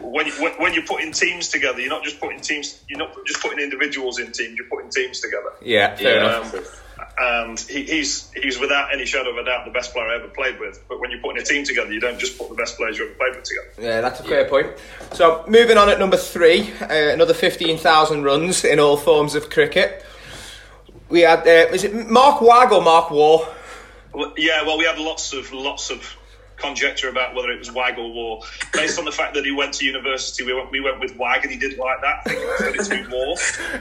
when 0.00 0.26
you, 0.26 0.32
when 0.58 0.74
you're 0.74 0.86
putting 0.86 1.12
teams 1.12 1.48
together, 1.48 1.80
you're 1.80 1.90
not 1.90 2.04
just 2.04 2.20
putting 2.20 2.40
teams. 2.40 2.82
You're 2.88 2.98
not 2.98 3.14
just 3.26 3.40
putting 3.40 3.58
individuals 3.58 4.18
in 4.18 4.32
teams. 4.32 4.56
You're 4.56 4.68
putting 4.68 4.90
teams 4.90 5.20
together. 5.20 5.52
Yeah, 5.62 5.96
fair 5.96 6.24
um, 6.24 6.42
enough. 6.42 6.86
And 7.18 7.58
he, 7.60 7.84
he's 7.84 8.30
he's 8.32 8.58
without 8.58 8.92
any 8.92 9.04
shadow 9.04 9.30
of 9.30 9.36
a 9.36 9.44
doubt 9.44 9.64
the 9.64 9.72
best 9.72 9.92
player 9.92 10.06
I 10.06 10.16
ever 10.16 10.28
played 10.28 10.58
with. 10.58 10.82
But 10.88 11.00
when 11.00 11.10
you're 11.10 11.20
putting 11.20 11.40
a 11.40 11.44
team 11.44 11.64
together, 11.64 11.92
you 11.92 12.00
don't 12.00 12.18
just 12.18 12.38
put 12.38 12.48
the 12.48 12.54
best 12.54 12.76
players 12.76 12.98
you 12.98 13.06
ever 13.06 13.14
played 13.14 13.36
with 13.36 13.44
together. 13.44 13.68
Yeah, 13.78 14.00
that's 14.00 14.20
a 14.20 14.24
fair 14.24 14.42
yeah. 14.42 14.48
point. 14.48 14.68
So 15.12 15.44
moving 15.48 15.76
on 15.76 15.88
at 15.88 15.98
number 15.98 16.16
three, 16.16 16.72
uh, 16.80 16.86
another 16.88 17.34
fifteen 17.34 17.78
thousand 17.78 18.22
runs 18.22 18.64
in 18.64 18.78
all 18.78 18.96
forms 18.96 19.34
of 19.34 19.50
cricket. 19.50 20.04
We 21.08 21.20
had 21.20 21.40
uh, 21.40 21.72
is 21.72 21.84
it 21.84 21.94
Mark 22.08 22.40
Wagh 22.40 22.72
or 22.72 22.82
Mark 22.82 23.10
Waugh? 23.10 23.46
Yeah, 24.36 24.62
well, 24.62 24.78
we 24.78 24.84
had 24.84 24.98
lots 24.98 25.32
of 25.32 25.52
lots 25.52 25.90
of 25.90 26.16
conjecture 26.56 27.08
about 27.08 27.34
whether 27.34 27.50
it 27.50 27.58
was 27.58 27.72
Wag 27.72 27.98
or 27.98 28.12
War. 28.12 28.42
Based 28.72 28.96
on 28.98 29.04
the 29.04 29.12
fact 29.12 29.34
that 29.34 29.44
he 29.44 29.50
went 29.50 29.74
to 29.74 29.84
university, 29.84 30.44
we 30.44 30.52
went, 30.52 30.70
we 30.70 30.80
went 30.80 31.00
with 31.00 31.16
Wag 31.16 31.42
and 31.42 31.52
he 31.52 31.58
didn't 31.58 31.78
like 31.78 32.00
that. 32.02 32.24
Think 32.24 32.76
it 32.76 32.84
to 32.84 33.08
Waugh. 33.10 33.36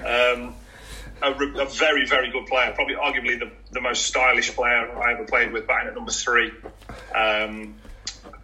Um, 0.06 0.56
a, 1.22 1.34
a, 1.34 1.66
very, 1.66 2.06
very 2.06 2.32
good 2.32 2.48
player. 2.48 2.72
Probably, 2.74 2.96
arguably, 2.96 3.38
the, 3.38 3.52
the 3.72 3.82
most 3.82 4.06
stylish 4.06 4.56
player 4.56 4.90
I 4.98 5.12
ever 5.14 5.26
played 5.26 5.52
with, 5.52 5.68
batting 5.68 5.90
at 5.90 5.96
number 5.96 6.12
three. 6.12 6.54
Um, 7.14 7.76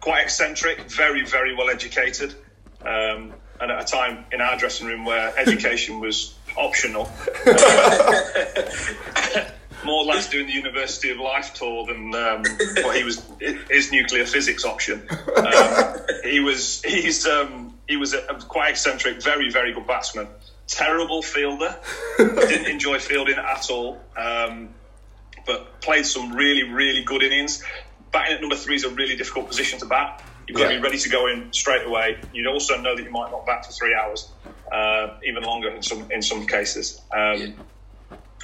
quite 0.00 0.24
eccentric, 0.24 0.82
very, 0.90 1.24
very 1.24 1.54
well 1.54 1.70
educated. 1.70 2.34
Um, 2.82 3.32
and 3.58 3.70
at 3.70 3.80
a 3.80 3.84
time 3.84 4.26
in 4.32 4.42
our 4.42 4.58
dressing 4.58 4.86
room 4.86 5.06
where 5.06 5.32
education 5.38 6.00
was 6.00 6.34
optional. 6.58 7.10
more 9.86 10.04
lads 10.04 10.28
doing 10.28 10.46
the 10.46 10.52
University 10.52 11.10
of 11.10 11.18
Life 11.18 11.54
tour 11.54 11.86
than 11.86 12.14
um, 12.14 12.42
what 12.82 12.96
he 12.96 13.04
was 13.04 13.22
his 13.70 13.90
nuclear 13.92 14.26
physics 14.26 14.64
option. 14.64 15.08
Um, 15.36 15.98
he 16.24 16.40
was 16.40 16.82
he's 16.82 17.26
um, 17.26 17.74
he 17.86 17.96
was 17.96 18.14
a, 18.14 18.18
a 18.18 18.40
quite 18.40 18.70
eccentric, 18.70 19.22
very 19.22 19.50
very 19.50 19.72
good 19.72 19.86
batsman. 19.86 20.26
Terrible 20.66 21.22
fielder. 21.22 21.76
Didn't 22.18 22.66
enjoy 22.66 22.98
fielding 22.98 23.36
at 23.36 23.70
all. 23.70 24.00
Um, 24.16 24.70
but 25.46 25.80
played 25.82 26.06
some 26.06 26.32
really 26.32 26.64
really 26.64 27.04
good 27.04 27.22
innings. 27.22 27.62
Batting 28.12 28.36
at 28.36 28.40
number 28.40 28.56
three 28.56 28.76
is 28.76 28.84
a 28.84 28.90
really 28.90 29.14
difficult 29.14 29.46
position 29.46 29.78
to 29.80 29.86
bat. 29.86 30.22
You've 30.48 30.56
got 30.56 30.64
yeah. 30.64 30.76
to 30.76 30.76
be 30.78 30.82
ready 30.82 30.98
to 30.98 31.08
go 31.10 31.28
in 31.28 31.52
straight 31.52 31.86
away. 31.86 32.18
You 32.32 32.48
also 32.48 32.80
know 32.80 32.96
that 32.96 33.02
you 33.02 33.10
might 33.10 33.30
not 33.30 33.46
bat 33.46 33.66
for 33.66 33.72
three 33.72 33.94
hours, 33.94 34.28
uh, 34.72 35.18
even 35.24 35.42
longer 35.42 35.68
in 35.68 35.82
some 35.82 36.10
in 36.10 36.22
some 36.22 36.46
cases. 36.46 37.00
Um, 37.12 37.40
yeah 37.40 37.48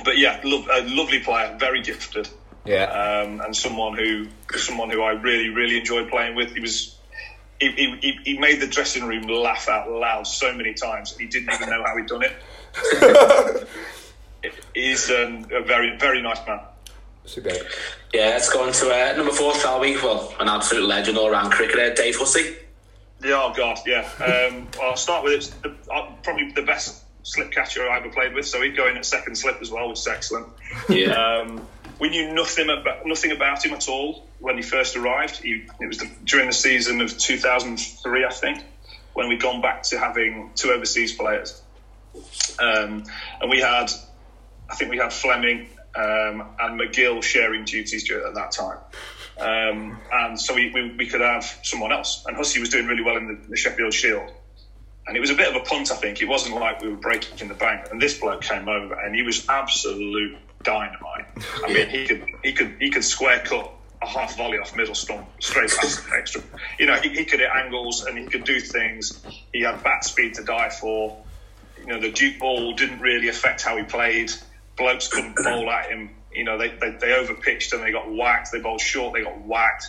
but 0.04 0.18
yeah, 0.18 0.40
lo- 0.44 0.66
a 0.70 0.82
lovely 0.82 1.20
player, 1.20 1.56
very 1.58 1.82
gifted. 1.82 2.28
Yeah, 2.64 2.84
um, 2.84 3.40
and 3.40 3.56
someone 3.56 3.96
who 3.96 4.28
someone 4.56 4.90
who 4.90 5.02
I 5.02 5.12
really 5.12 5.48
really 5.48 5.78
enjoyed 5.78 6.08
playing 6.08 6.34
with. 6.36 6.52
He 6.52 6.60
was. 6.60 6.96
He, 7.60 7.70
he, 7.70 8.18
he 8.24 8.38
made 8.38 8.60
the 8.60 8.66
dressing 8.66 9.04
room 9.04 9.22
laugh 9.28 9.68
out 9.68 9.88
loud 9.88 10.26
so 10.26 10.52
many 10.52 10.74
times. 10.74 11.16
He 11.16 11.26
didn't 11.26 11.54
even 11.54 11.70
know 11.70 11.84
how 11.84 11.96
he'd 11.96 12.08
done 12.08 12.24
it. 12.24 13.68
He's 14.74 15.08
um, 15.10 15.46
a 15.52 15.62
very, 15.62 15.96
very 15.96 16.20
nice 16.22 16.44
man. 16.44 16.58
Super. 17.24 17.50
Yeah, 18.12 18.30
let's 18.30 18.52
go 18.52 18.64
on 18.66 18.72
to 18.72 18.90
uh, 18.90 19.16
number 19.16 19.32
four, 19.32 19.54
shall 19.54 19.78
we? 19.78 19.94
Well, 19.96 20.34
an 20.40 20.48
absolute 20.48 20.88
legend 20.88 21.18
all 21.18 21.30
round 21.30 21.52
cricketer, 21.52 21.94
Dave 21.94 22.16
Hussey. 22.16 22.56
Yeah, 23.24 23.40
oh 23.40 23.54
God, 23.56 23.78
yeah. 23.86 24.08
Um, 24.18 24.66
I'll 24.82 24.96
start 24.96 25.22
with 25.22 25.34
it. 25.34 25.54
The, 25.62 25.92
uh, 25.92 26.10
probably 26.24 26.50
the 26.50 26.62
best 26.62 27.01
slip 27.22 27.50
catcher 27.52 27.88
I 27.88 27.98
ever 27.98 28.10
played 28.10 28.34
with, 28.34 28.46
so 28.46 28.60
he'd 28.60 28.76
go 28.76 28.88
in 28.88 28.96
at 28.96 29.04
second 29.04 29.36
slip 29.36 29.58
as 29.60 29.70
well, 29.70 29.88
which 29.88 30.00
is 30.00 30.08
excellent. 30.08 30.48
Yeah. 30.88 31.12
Um, 31.12 31.66
we 31.98 32.08
knew 32.08 32.32
nothing 32.34 32.68
about 32.68 33.06
nothing 33.06 33.30
about 33.30 33.64
him 33.64 33.72
at 33.74 33.88
all 33.88 34.26
when 34.40 34.56
he 34.56 34.62
first 34.62 34.96
arrived. 34.96 35.36
He, 35.36 35.64
it 35.80 35.86
was 35.86 35.98
the, 35.98 36.10
during 36.24 36.48
the 36.48 36.52
season 36.52 37.00
of 37.00 37.16
2003, 37.16 38.24
I 38.24 38.30
think. 38.30 38.64
when 39.14 39.28
we'd 39.28 39.42
gone 39.42 39.60
back 39.60 39.82
to 39.84 39.98
having 39.98 40.50
two 40.54 40.70
overseas 40.70 41.12
players. 41.12 41.60
Um, 42.58 43.04
and 43.40 43.50
we 43.50 43.60
had, 43.60 43.90
I 44.70 44.74
think 44.74 44.90
we 44.90 44.98
had 44.98 45.12
Fleming 45.12 45.68
um, 45.94 46.44
and 46.60 46.80
MacGill 46.80 47.22
sharing 47.22 47.64
duties 47.64 48.10
at 48.10 48.34
that 48.34 48.52
time. 48.52 48.78
Um, 49.38 49.98
and 50.12 50.40
so 50.40 50.54
we, 50.54 50.70
we, 50.72 50.94
we, 50.96 51.06
could 51.06 51.20
have 51.20 51.44
someone 51.62 51.90
else. 51.90 52.24
And 52.26 52.36
Hussey 52.36 52.60
was 52.60 52.68
doing 52.68 52.86
really 52.86 53.02
well 53.02 53.16
in 53.16 53.28
the, 53.28 53.48
the, 53.48 53.56
Sheffield 53.56 53.94
Shield. 53.94 54.30
And 55.06 55.16
it 55.16 55.20
was 55.20 55.30
a 55.30 55.34
bit 55.34 55.48
of 55.48 55.60
a 55.60 55.64
punt, 55.64 55.90
I 55.90 55.96
think. 55.96 56.22
It 56.22 56.28
wasn't 56.28 56.54
like 56.56 56.80
we 56.80 56.88
were 56.88 56.96
breaking 56.96 57.48
the 57.48 57.54
bank. 57.54 57.88
And 57.90 58.00
this 58.00 58.18
bloke 58.18 58.42
came 58.42 58.68
over 58.68 58.94
and 58.94 59.14
he 59.14 59.22
was 59.22 59.46
absolute 59.48 60.36
dynamite. 60.62 61.26
I 61.64 61.72
mean, 61.72 61.88
he 61.88 62.06
could 62.06 62.24
he 62.42 62.52
could 62.52 62.76
he 62.78 62.90
could 62.90 63.04
square 63.04 63.40
cut 63.40 63.70
a 64.00 64.06
half 64.06 64.36
volley 64.36 64.58
off 64.58 64.76
middle 64.76 64.94
stump 64.94 65.26
straight 65.40 65.70
past 65.70 66.02
extra. 66.16 66.42
You 66.78 66.86
know, 66.86 66.96
he, 66.96 67.10
he 67.10 67.24
could 67.24 67.40
hit 67.40 67.50
angles 67.50 68.04
and 68.04 68.18
he 68.18 68.26
could 68.26 68.44
do 68.44 68.60
things. 68.60 69.24
He 69.52 69.62
had 69.62 69.82
bat 69.82 70.04
speed 70.04 70.34
to 70.34 70.44
die 70.44 70.70
for. 70.70 71.22
You 71.80 71.86
know, 71.86 72.00
the 72.00 72.12
Duke 72.12 72.38
ball 72.38 72.74
didn't 72.74 73.00
really 73.00 73.28
affect 73.28 73.62
how 73.62 73.76
he 73.76 73.82
played. 73.82 74.30
Blokes 74.76 75.08
couldn't 75.08 75.34
bowl 75.36 75.68
at 75.68 75.90
him. 75.90 76.10
You 76.32 76.44
know, 76.44 76.56
they, 76.56 76.68
they, 76.68 76.90
they 76.90 77.08
overpitched 77.08 77.72
and 77.72 77.82
they 77.82 77.90
got 77.90 78.10
whacked. 78.10 78.52
They 78.52 78.60
bowled 78.60 78.80
short, 78.80 79.14
they 79.14 79.22
got 79.22 79.40
whacked. 79.40 79.88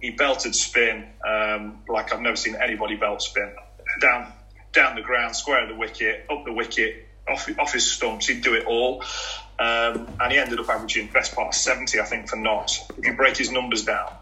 He 0.00 0.10
belted 0.10 0.54
spin 0.54 1.04
um, 1.26 1.80
like 1.88 2.12
I've 2.12 2.20
never 2.20 2.36
seen 2.36 2.54
anybody 2.54 2.94
belt 2.94 3.22
spin. 3.22 3.52
Down 4.00 4.32
down 4.72 4.96
the 4.96 5.02
ground, 5.02 5.36
square 5.36 5.62
of 5.62 5.68
the 5.68 5.74
wicket, 5.74 6.26
up 6.30 6.44
the 6.44 6.52
wicket, 6.52 7.06
off, 7.28 7.48
off 7.58 7.72
his 7.72 7.90
stumps. 7.90 8.26
He'd 8.26 8.42
do 8.42 8.54
it 8.54 8.66
all. 8.66 9.02
Um, 9.58 10.08
and 10.20 10.32
he 10.32 10.38
ended 10.38 10.58
up 10.58 10.68
averaging 10.68 11.08
best 11.12 11.34
part 11.34 11.48
of 11.48 11.54
70, 11.54 12.00
I 12.00 12.04
think, 12.04 12.28
for 12.28 12.36
not. 12.36 12.76
If 12.98 13.06
you 13.06 13.14
break 13.14 13.36
his 13.36 13.50
numbers 13.50 13.84
down, 13.84 14.12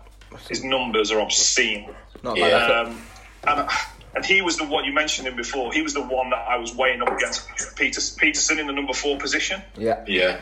his 0.49 0.63
numbers 0.63 1.11
are 1.13 1.21
obscene. 1.21 1.91
Not 2.23 2.37
bad 2.37 2.71
um, 2.71 3.01
and, 3.47 3.69
and 4.15 4.25
he 4.25 4.43
was 4.43 4.59
the 4.59 4.65
one 4.65 4.85
you 4.85 4.93
mentioned 4.93 5.29
him 5.29 5.37
before. 5.37 5.73
He 5.73 5.83
was 5.83 5.95
the 5.95 6.03
one 6.03 6.31
that 6.31 6.47
I 6.49 6.59
was 6.59 6.75
weighing 6.75 7.01
up 7.01 7.09
against 7.09 7.49
Peter, 7.77 8.01
Pietersen 8.01 8.59
in 8.59 8.67
the 8.67 8.73
number 8.73 8.93
four 8.93 9.19
position. 9.19 9.63
Yeah, 9.77 10.05
yeah. 10.07 10.41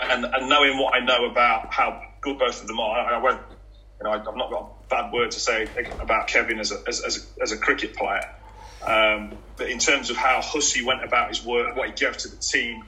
And, 0.00 0.24
and 0.24 0.48
knowing 0.48 0.78
what 0.78 0.94
I 0.94 1.00
know 1.00 1.26
about 1.26 1.72
how 1.72 2.02
good 2.20 2.38
both 2.38 2.62
of 2.62 2.68
them 2.68 2.80
are, 2.80 3.12
I 3.12 3.18
went. 3.18 3.40
You 4.00 4.04
know, 4.04 4.12
I've 4.12 4.24
not 4.24 4.50
got 4.50 4.62
a 4.62 4.88
bad 4.88 5.12
word 5.12 5.30
to 5.32 5.38
say 5.38 5.68
about 6.00 6.26
Kevin 6.26 6.58
as 6.58 6.72
a, 6.72 6.82
as, 6.88 7.02
as 7.02 7.18
a, 7.18 7.42
as 7.42 7.52
a 7.52 7.58
cricket 7.58 7.94
player. 7.94 8.34
Um, 8.86 9.32
but 9.56 9.68
in 9.68 9.78
terms 9.78 10.10
of 10.10 10.16
how 10.16 10.40
Hussey 10.42 10.84
went 10.84 11.04
about 11.04 11.28
his 11.28 11.44
work, 11.44 11.76
what 11.76 11.88
he 11.88 11.94
gave 11.94 12.16
to 12.16 12.28
the 12.28 12.36
team, 12.36 12.84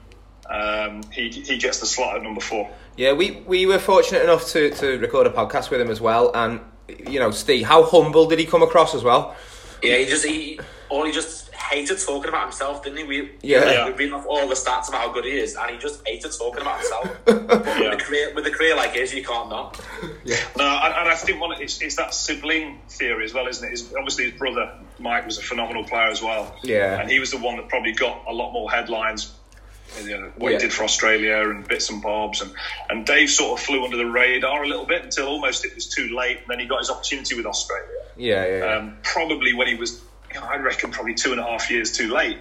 um, 0.49 1.03
he, 1.11 1.29
he 1.29 1.57
gets 1.57 1.79
the 1.79 1.85
slot 1.85 2.15
at 2.15 2.23
number 2.23 2.41
four. 2.41 2.69
Yeah, 2.97 3.13
we, 3.13 3.31
we 3.31 3.65
were 3.65 3.79
fortunate 3.79 4.23
enough 4.23 4.47
to, 4.49 4.71
to 4.71 4.97
record 4.97 5.27
a 5.27 5.29
podcast 5.29 5.69
with 5.69 5.79
him 5.79 5.89
as 5.89 6.01
well. 6.01 6.31
And, 6.33 6.59
you 7.07 7.19
know, 7.19 7.31
Steve, 7.31 7.65
how 7.65 7.83
humble 7.83 8.27
did 8.27 8.39
he 8.39 8.45
come 8.45 8.63
across 8.63 8.95
as 8.95 9.03
well? 9.03 9.35
Yeah, 9.81 9.97
he 9.97 10.05
just, 10.05 10.25
he, 10.25 10.59
all 10.89 11.05
he 11.05 11.11
just 11.11 11.42
hated 11.63 11.99
talking 11.99 12.29
about 12.29 12.43
himself, 12.43 12.83
didn't 12.83 12.99
he? 12.99 13.03
We, 13.03 13.31
yeah. 13.41 13.71
yeah. 13.71 13.85
We've 13.87 13.97
been 13.97 14.13
off 14.13 14.25
all 14.27 14.47
the 14.47 14.55
stats 14.55 14.89
about 14.89 15.01
how 15.01 15.13
good 15.13 15.25
he 15.25 15.31
is, 15.31 15.55
and 15.55 15.71
he 15.71 15.77
just 15.77 16.05
hated 16.07 16.31
talking 16.37 16.61
about 16.61 16.79
himself. 16.79 17.17
yeah. 17.27 17.89
with, 17.89 17.93
a 17.93 18.03
career, 18.03 18.33
with 18.35 18.47
a 18.47 18.51
career 18.51 18.75
like 18.75 18.93
his, 18.93 19.13
you 19.13 19.23
can't 19.23 19.49
not. 19.49 19.79
Yeah. 20.23 20.37
No, 20.57 20.65
and, 20.65 20.93
and 20.93 21.09
I 21.09 21.15
think 21.15 21.41
one, 21.41 21.61
it's, 21.61 21.81
it's 21.81 21.95
that 21.95 22.13
sibling 22.13 22.79
theory 22.89 23.25
as 23.25 23.33
well, 23.33 23.47
isn't 23.47 23.67
it? 23.67 23.71
It's, 23.71 23.93
obviously, 23.93 24.31
his 24.31 24.39
brother, 24.39 24.71
Mike, 24.99 25.25
was 25.25 25.37
a 25.37 25.41
phenomenal 25.41 25.83
player 25.83 26.09
as 26.09 26.21
well. 26.21 26.55
Yeah. 26.63 26.99
And 26.99 27.09
he 27.09 27.19
was 27.19 27.31
the 27.31 27.37
one 27.37 27.57
that 27.57 27.69
probably 27.69 27.93
got 27.93 28.25
a 28.27 28.33
lot 28.33 28.51
more 28.51 28.69
headlines 28.69 29.33
you 30.01 30.17
know, 30.17 30.31
what 30.37 30.51
yeah. 30.51 30.57
he 30.57 30.63
did 30.63 30.73
for 30.73 30.83
Australia 30.83 31.49
and 31.49 31.67
bits 31.67 31.89
and 31.89 32.01
bobs. 32.01 32.41
And, 32.41 32.51
and 32.89 33.05
Dave 33.05 33.29
sort 33.29 33.59
of 33.59 33.65
flew 33.65 33.83
under 33.83 33.97
the 33.97 34.05
radar 34.05 34.63
a 34.63 34.67
little 34.67 34.85
bit 34.85 35.03
until 35.03 35.27
almost 35.27 35.65
it 35.65 35.75
was 35.75 35.87
too 35.87 36.15
late. 36.15 36.37
And 36.39 36.47
then 36.47 36.59
he 36.59 36.65
got 36.65 36.79
his 36.79 36.89
opportunity 36.89 37.35
with 37.35 37.45
Australia. 37.45 37.87
Yeah, 38.15 38.45
yeah. 38.45 38.57
yeah. 38.57 38.77
Um, 38.77 38.97
probably 39.03 39.53
when 39.53 39.67
he 39.67 39.75
was, 39.75 39.91
you 39.91 40.01
know, 40.01 40.11
I 40.37 40.57
reckon, 40.57 40.91
probably 40.91 41.13
two 41.13 41.31
and 41.31 41.39
a 41.39 41.43
half 41.43 41.69
years 41.69 41.91
too 41.91 42.13
late. 42.13 42.37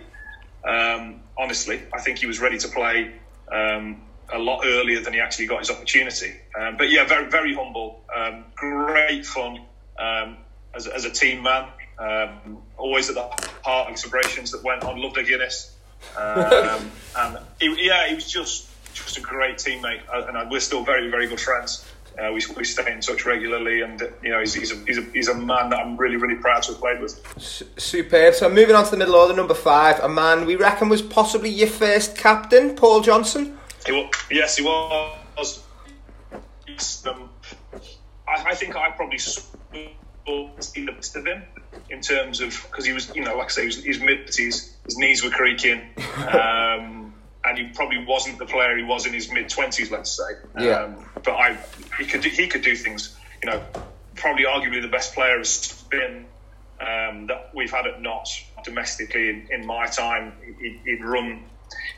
Um, 0.65 1.23
honestly, 1.37 1.81
I 1.93 2.01
think 2.01 2.19
he 2.19 2.27
was 2.27 2.41
ready 2.41 2.59
to 2.59 2.69
play 2.69 3.13
um, 3.51 4.03
a 4.33 4.39
lot 4.39 4.63
earlier 4.65 5.01
than 5.01 5.13
he 5.13 5.21
actually 5.21 5.47
got 5.47 5.61
his 5.61 5.71
opportunity. 5.71 6.35
Um, 6.59 6.77
but 6.77 6.91
yeah, 6.91 7.05
very, 7.05 7.29
very 7.29 7.55
humble, 7.55 8.03
um, 8.15 8.45
great 8.55 9.27
fun 9.27 9.63
um, 9.99 10.37
as, 10.75 10.87
as, 10.87 11.05
a 11.05 11.11
team 11.11 11.43
man. 11.43 11.67
always 12.77 13.09
at 13.09 13.15
the 13.15 13.49
heart 13.65 13.91
of 13.91 13.99
celebrations 13.99 14.53
that 14.53 14.63
went 14.63 14.85
on. 14.85 15.01
Loved 15.01 15.19
a 15.19 15.25
Guinness. 15.25 15.77
Um, 16.17 16.91
and 17.17 17.39
he, 17.61 17.87
yeah, 17.87 18.09
he 18.09 18.15
was 18.15 18.31
just 18.31 18.69
just 18.95 19.17
a 19.17 19.21
great 19.21 19.57
teammate, 19.57 20.03
uh, 20.13 20.27
and 20.29 20.51
we're 20.51 20.61
still 20.61 20.85
very 20.85 21.11
very 21.11 21.27
good 21.27 21.41
friends. 21.41 21.85
Uh, 22.19 22.33
we, 22.33 22.43
we 22.57 22.65
stay 22.65 22.93
in 22.93 23.01
touch 23.01 23.25
regularly, 23.27 23.83
and 23.83 24.01
you 24.23 24.31
know 24.31 24.41
he's, 24.41 24.55
he's, 24.55 24.73
a, 24.73 24.77
he's, 24.87 24.99
a, 24.99 25.03
he's 25.13 25.29
a 25.29 25.35
man 25.35 25.71
that 25.71 25.79
I'm 25.79 25.97
really 25.97 26.17
really 26.17 26.37
proud 26.37 26.63
to 26.65 26.73
have 26.73 26.81
played 26.81 27.01
with. 27.01 27.21
superb. 27.79 28.35
So 28.35 28.49
moving 28.49 28.75
on 28.75 28.85
to 28.85 28.91
the 28.91 28.97
middle 28.97 29.15
order, 29.15 29.35
number 29.35 29.55
five, 29.55 30.01
a 30.01 30.09
man 30.09 30.47
we 30.47 30.57
reckon 30.57 30.89
was 30.89 31.03
possibly 31.03 31.51
your 31.51 31.69
first 31.69 32.17
captain, 32.17 32.75
Paul 32.75 33.01
Johnson. 33.01 33.59
He 33.87 33.93
was, 33.93 34.11
yes, 34.31 34.57
he 34.57 34.65
was. 34.65 35.63
Um, 37.07 37.29
I, 38.27 38.45
I, 38.47 38.55
think 38.55 38.77
I 38.77 38.91
probably 38.91 39.19
saw 39.19 39.43
the 40.25 40.87
best 40.87 41.17
of 41.17 41.27
him 41.27 41.43
in 41.91 42.01
terms 42.01 42.41
of 42.41 42.67
because 42.71 42.85
he 42.85 42.93
was, 42.93 43.15
you 43.15 43.25
know, 43.25 43.37
like 43.37 43.47
I 43.47 43.51
say, 43.51 43.61
he 43.63 43.67
was, 43.67 43.85
his 43.85 44.01
mid 44.01 44.35
his 44.35 44.75
knees 44.97 45.25
were 45.25 45.31
creaking, 45.31 45.81
um, 46.33 47.12
and 47.45 47.59
he 47.59 47.69
probably 47.75 48.05
wasn't 48.05 48.39
the 48.39 48.47
player 48.47 48.77
he 48.77 48.85
was 48.85 49.07
in 49.07 49.13
his 49.13 49.31
mid 49.33 49.49
twenties, 49.49 49.91
let's 49.91 50.11
say. 50.11 50.65
Yeah. 50.65 50.85
Um, 50.85 51.05
but 51.25 51.33
I, 51.33 51.59
he 51.99 52.05
could 52.05 52.23
do, 52.23 52.29
he 52.29 52.47
could 52.47 52.63
do 52.63 52.77
things. 52.77 53.17
You 53.43 53.51
know, 53.51 53.63
probably 54.15 54.45
arguably 54.45 54.83
the 54.83 54.89
best 54.89 55.15
player 55.15 55.39
has 55.39 55.85
been 55.91 56.27
um, 56.81 57.27
that 57.27 57.51
we've 57.55 57.71
had 57.71 57.87
at 57.87 58.01
Notts 58.01 58.45
domestically 58.65 59.29
in, 59.29 59.49
in 59.51 59.67
my 59.67 59.87
time. 59.87 60.33
He'd, 60.61 60.81
he'd, 60.85 61.05
run. 61.05 61.43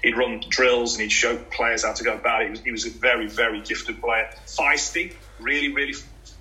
He'd 0.02 0.16
run 0.16 0.42
drills 0.48 0.94
and 0.94 1.02
he'd 1.02 1.12
show 1.12 1.36
players 1.36 1.84
how 1.84 1.92
to 1.92 2.04
go 2.04 2.14
about 2.14 2.42
it. 2.42 2.44
He 2.44 2.50
was, 2.50 2.60
he 2.60 2.70
was 2.70 2.86
a 2.86 2.90
very, 2.90 3.26
very 3.26 3.60
gifted 3.60 4.00
player. 4.00 4.30
Feisty, 4.46 5.14
really, 5.40 5.72
really 5.72 5.94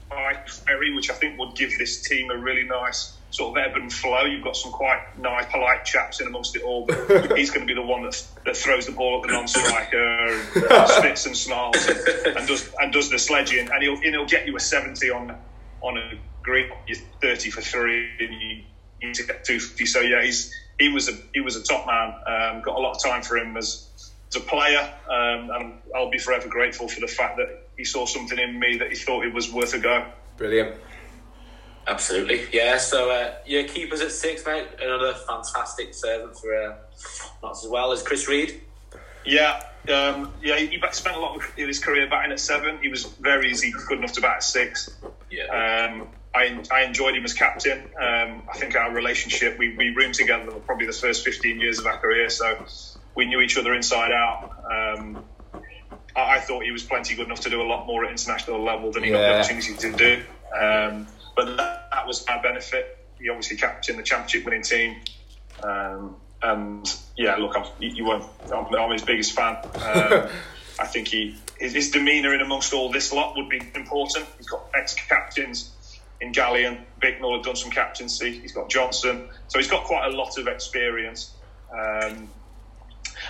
fiery, 0.09 0.93
which 0.93 1.09
I 1.09 1.13
think 1.13 1.39
would 1.39 1.55
give 1.55 1.77
this 1.77 2.01
team 2.01 2.29
a 2.29 2.37
really 2.37 2.63
nice 2.63 3.13
sort 3.33 3.57
of 3.57 3.65
ebb 3.65 3.75
and 3.75 3.91
flow. 3.91 4.25
You've 4.25 4.43
got 4.43 4.55
some 4.55 4.71
quite 4.71 5.01
nice, 5.17 5.47
polite 5.51 5.85
chaps 5.85 6.21
in 6.21 6.27
amongst 6.27 6.55
it 6.55 6.61
all. 6.61 6.85
But 6.85 7.35
he's 7.37 7.49
going 7.49 7.67
to 7.67 7.73
be 7.73 7.73
the 7.73 7.85
one 7.85 8.03
that, 8.03 8.23
that 8.45 8.55
throws 8.55 8.85
the 8.85 8.91
ball 8.91 9.17
at 9.17 9.27
the 9.27 9.33
non-striker, 9.33 9.97
and 9.97 10.89
spits 10.89 11.25
and 11.25 11.35
snarls, 11.35 11.87
and, 11.87 12.37
and, 12.37 12.47
does 12.47 12.71
and 12.79 12.93
does 12.93 13.09
the 13.09 13.17
sledging, 13.17 13.71
and 13.71 13.81
he'll 13.83 13.95
and 13.95 14.05
he'll 14.05 14.27
get 14.27 14.45
you 14.45 14.55
a 14.55 14.59
seventy 14.59 15.09
on 15.09 15.35
on 15.81 15.97
a 15.97 16.11
green. 16.43 16.69
You're 16.87 16.99
thirty 17.21 17.49
for 17.49 17.61
three, 17.61 18.07
and 18.19 18.33
you, 18.41 18.63
need 19.01 19.15
to 19.15 19.23
get 19.23 19.43
two 19.43 19.59
fifty. 19.59 19.87
So 19.87 19.99
yeah, 19.99 20.23
he's 20.23 20.53
he 20.79 20.89
was 20.89 21.09
a 21.09 21.13
he 21.33 21.41
was 21.41 21.55
a 21.55 21.63
top 21.63 21.87
man. 21.87 22.13
Um, 22.27 22.61
got 22.61 22.77
a 22.77 22.79
lot 22.79 22.95
of 22.95 23.03
time 23.03 23.23
for 23.23 23.35
him 23.35 23.57
as 23.57 23.89
as 24.29 24.35
a 24.35 24.45
player, 24.45 24.93
um, 25.09 25.49
and 25.49 25.73
I'll 25.95 26.11
be 26.11 26.19
forever 26.19 26.47
grateful 26.47 26.87
for 26.87 26.99
the 26.99 27.07
fact 27.07 27.37
that 27.37 27.67
he 27.77 27.83
saw 27.83 28.05
something 28.05 28.37
in 28.37 28.59
me 28.59 28.77
that 28.77 28.89
he 28.89 28.95
thought 28.95 29.25
it 29.25 29.33
was 29.33 29.51
worth 29.51 29.73
a 29.73 29.79
go. 29.79 30.05
Brilliant. 30.37 30.75
Absolutely, 31.85 32.45
yeah. 32.53 32.77
So 32.77 33.11
uh, 33.11 33.35
your 33.45 33.65
keepers 33.65 34.01
at 34.01 34.11
six, 34.11 34.45
mate. 34.45 34.67
Another 34.81 35.13
fantastic 35.13 35.93
servant 35.93 36.37
for 36.37 36.55
uh, 36.55 36.75
not 37.41 37.51
as 37.51 37.67
well 37.67 37.91
as 37.91 38.01
Chris 38.01 38.27
Read. 38.27 38.61
Yeah, 39.25 39.63
um, 39.89 40.33
yeah. 40.41 40.57
He 40.57 40.81
spent 40.91 41.15
a 41.15 41.19
lot 41.19 41.35
of 41.35 41.43
his 41.55 41.79
career 41.79 42.09
batting 42.09 42.31
at 42.31 42.39
seven. 42.39 42.79
He 42.81 42.89
was 42.89 43.05
very 43.05 43.51
easy, 43.51 43.73
good 43.87 43.97
enough 43.99 44.13
to 44.13 44.21
bat 44.21 44.37
at 44.37 44.43
six. 44.43 44.89
Yeah. 45.29 45.45
Um, 45.45 46.07
I, 46.35 46.63
I 46.71 46.83
enjoyed 46.83 47.15
him 47.15 47.23
as 47.25 47.33
captain. 47.33 47.79
Um, 47.99 48.43
I 48.51 48.57
think 48.57 48.75
our 48.75 48.91
relationship, 48.91 49.57
we, 49.59 49.75
we 49.75 49.89
roomed 49.89 50.15
together 50.15 50.49
for 50.51 50.59
probably 50.61 50.87
the 50.87 50.93
first 50.93 51.23
15 51.23 51.59
years 51.59 51.79
of 51.79 51.85
our 51.85 51.97
career, 51.97 52.29
so 52.29 52.65
we 53.15 53.25
knew 53.25 53.39
each 53.41 53.57
other 53.57 53.73
inside 53.73 54.11
out. 54.11 54.51
Um, 54.71 55.23
I, 56.15 56.37
I, 56.37 56.39
thought 56.39 56.63
he 56.63 56.71
was 56.71 56.81
plenty 56.81 57.15
good 57.15 57.27
enough 57.27 57.41
to 57.41 57.51
do 57.51 57.61
a 57.61 57.67
lot 57.67 57.85
more 57.85 58.03
at 58.05 58.11
international 58.11 58.63
level 58.63 58.91
than 58.91 59.03
he 59.03 59.11
yeah. 59.11 59.17
got 59.17 59.21
the 59.21 59.53
opportunity 59.53 59.75
to 59.75 59.95
do. 59.95 60.23
Um, 60.59 61.07
but 61.35 61.57
that, 61.57 61.89
that, 61.91 62.07
was 62.07 62.25
our 62.27 62.41
benefit. 62.41 62.97
He 63.19 63.29
obviously 63.29 63.57
captained 63.57 63.99
the 63.99 64.03
championship 64.03 64.45
winning 64.45 64.63
team. 64.63 64.97
Um, 65.61 66.15
and 66.41 66.95
yeah, 67.15 67.35
look, 67.37 67.55
I'm, 67.55 67.65
you 67.79 68.05
won't, 68.05 68.25
I'm, 68.53 68.73
I'm, 68.75 68.91
his 68.91 69.03
biggest 69.03 69.33
fan. 69.33 69.57
Um, 69.75 70.27
I 70.79 70.87
think 70.87 71.07
he 71.07 71.37
his, 71.59 71.73
his 71.73 71.91
demeanour 71.91 72.33
in 72.33 72.41
amongst 72.41 72.73
all 72.73 72.91
this 72.91 73.13
lot 73.13 73.35
would 73.37 73.47
be 73.47 73.61
important. 73.75 74.25
He's 74.37 74.47
got 74.47 74.65
ex 74.73 74.95
captains 74.95 75.71
in 76.23 76.31
Gallian, 76.31 76.79
Bicknell 77.01 77.33
had 77.33 77.43
done 77.43 77.55
some 77.55 77.69
captaincy. 77.69 78.39
He's 78.39 78.53
got 78.53 78.69
Johnson, 78.69 79.27
so 79.49 79.59
he's 79.59 79.67
got 79.67 79.83
quite 79.83 80.05
a 80.05 80.15
lot 80.15 80.37
of 80.37 80.47
experience. 80.47 81.33
Um, 81.71 82.29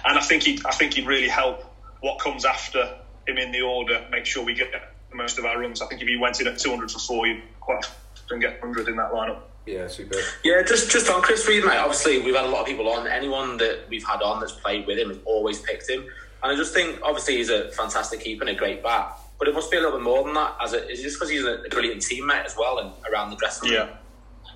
and 0.05 0.19
I 0.19 0.21
think 0.21 0.43
he 0.43 0.61
I 0.65 0.71
think 0.71 0.93
he'd 0.93 1.07
really 1.07 1.27
help 1.27 1.63
what 2.01 2.19
comes 2.19 2.45
after 2.45 2.97
him 3.27 3.37
in 3.37 3.51
the 3.51 3.61
order. 3.61 4.05
Make 4.11 4.25
sure 4.25 4.45
we 4.45 4.53
get 4.53 4.71
most 5.15 5.37
of 5.37 5.45
our 5.45 5.59
runs. 5.59 5.81
I 5.81 5.87
think 5.87 6.01
if 6.01 6.07
he 6.07 6.17
went 6.17 6.39
in 6.39 6.47
at 6.47 6.59
200 6.59 6.91
for 6.91 6.99
four, 6.99 7.27
you'd 7.27 7.41
quite 7.59 7.85
often 8.25 8.39
get 8.39 8.61
100 8.61 8.87
in 8.87 8.97
that 8.97 9.11
lineup. 9.11 9.39
Yeah, 9.65 9.87
super. 9.87 10.17
Yeah, 10.43 10.61
just 10.63 10.91
just 10.91 11.09
on 11.09 11.21
Chris 11.21 11.47
Read, 11.47 11.63
mate. 11.63 11.77
Obviously, 11.77 12.19
we've 12.19 12.35
had 12.35 12.45
a 12.45 12.49
lot 12.49 12.61
of 12.61 12.67
people 12.67 12.89
on. 12.89 13.07
Anyone 13.07 13.57
that 13.57 13.85
we've 13.89 14.05
had 14.05 14.21
on 14.21 14.41
that's 14.41 14.51
played 14.51 14.85
with 14.85 14.97
him 14.97 15.09
has 15.09 15.19
always 15.25 15.59
picked 15.61 15.89
him. 15.89 16.01
And 16.01 16.51
I 16.51 16.55
just 16.55 16.73
think, 16.73 16.99
obviously, 17.01 17.37
he's 17.37 17.49
a 17.49 17.71
fantastic 17.71 18.19
keeper 18.19 18.43
and 18.43 18.49
a 18.49 18.59
great 18.59 18.83
bat. 18.83 19.17
But 19.39 19.47
it 19.47 19.53
must 19.53 19.71
be 19.71 19.77
a 19.77 19.79
little 19.79 19.97
bit 19.97 20.03
more 20.03 20.25
than 20.25 20.33
that. 20.33 20.57
As 20.61 20.73
it 20.73 20.89
is 20.89 21.01
just 21.01 21.17
because 21.17 21.29
he's 21.29 21.45
a 21.45 21.63
brilliant 21.69 22.01
teammate 22.01 22.43
as 22.43 22.55
well 22.57 22.79
and 22.79 22.91
around 23.09 23.29
the 23.29 23.37
dressing 23.37 23.69
room. 23.69 23.87
Yeah. 23.89 23.95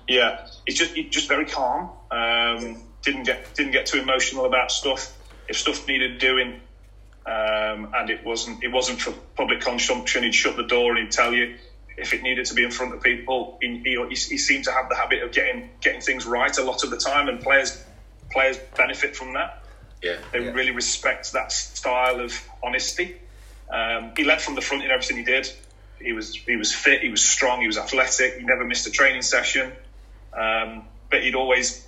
Yeah, 0.08 0.46
he's 0.66 0.78
just 0.78 0.94
he's 0.94 1.10
just 1.10 1.28
very 1.28 1.44
calm. 1.44 1.90
Um, 2.10 2.82
didn't 3.02 3.24
get 3.24 3.54
didn't 3.54 3.72
get 3.72 3.86
too 3.86 4.00
emotional 4.00 4.46
about 4.46 4.70
stuff. 4.70 5.14
If 5.48 5.56
stuff 5.58 5.86
needed 5.86 6.18
doing, 6.18 6.60
um, 7.28 7.92
and 7.94 8.10
it 8.10 8.24
wasn't 8.24 8.62
it 8.64 8.72
wasn't 8.72 9.00
for 9.00 9.12
public 9.36 9.60
consumption, 9.60 10.22
he'd 10.22 10.34
shut 10.34 10.56
the 10.56 10.62
door 10.62 10.92
and 10.92 11.00
he'd 11.04 11.12
tell 11.12 11.32
you. 11.34 11.54
If 12.00 12.12
it 12.14 12.22
needed 12.22 12.46
to 12.46 12.54
be 12.54 12.62
in 12.62 12.70
front 12.70 12.94
of 12.94 13.02
people, 13.02 13.58
he, 13.60 13.80
he, 13.84 13.96
he 14.08 14.38
seemed 14.38 14.62
to 14.66 14.70
have 14.70 14.88
the 14.88 14.94
habit 14.94 15.20
of 15.24 15.32
getting 15.32 15.68
getting 15.80 16.00
things 16.00 16.26
right 16.26 16.56
a 16.56 16.62
lot 16.62 16.84
of 16.84 16.90
the 16.90 16.96
time, 16.96 17.26
and 17.28 17.40
players 17.40 17.76
players 18.30 18.56
benefit 18.76 19.16
from 19.16 19.32
that. 19.32 19.64
Yeah, 20.00 20.18
they 20.30 20.38
Yeah. 20.44 20.52
really 20.52 20.70
respect 20.70 21.32
that 21.32 21.50
style 21.50 22.20
of 22.20 22.32
honesty. 22.62 23.16
Um, 23.68 24.12
he 24.16 24.22
led 24.22 24.40
from 24.40 24.54
the 24.54 24.60
front 24.60 24.84
in 24.84 24.92
everything 24.92 25.16
he 25.16 25.24
did. 25.24 25.50
He 26.00 26.12
was 26.12 26.36
he 26.36 26.54
was 26.54 26.72
fit, 26.72 27.02
he 27.02 27.08
was 27.08 27.20
strong, 27.24 27.62
he 27.62 27.66
was 27.66 27.76
athletic. 27.76 28.36
He 28.38 28.44
never 28.44 28.64
missed 28.64 28.86
a 28.86 28.92
training 28.92 29.22
session, 29.22 29.72
um, 30.32 30.84
but 31.10 31.24
he'd 31.24 31.34
always 31.34 31.84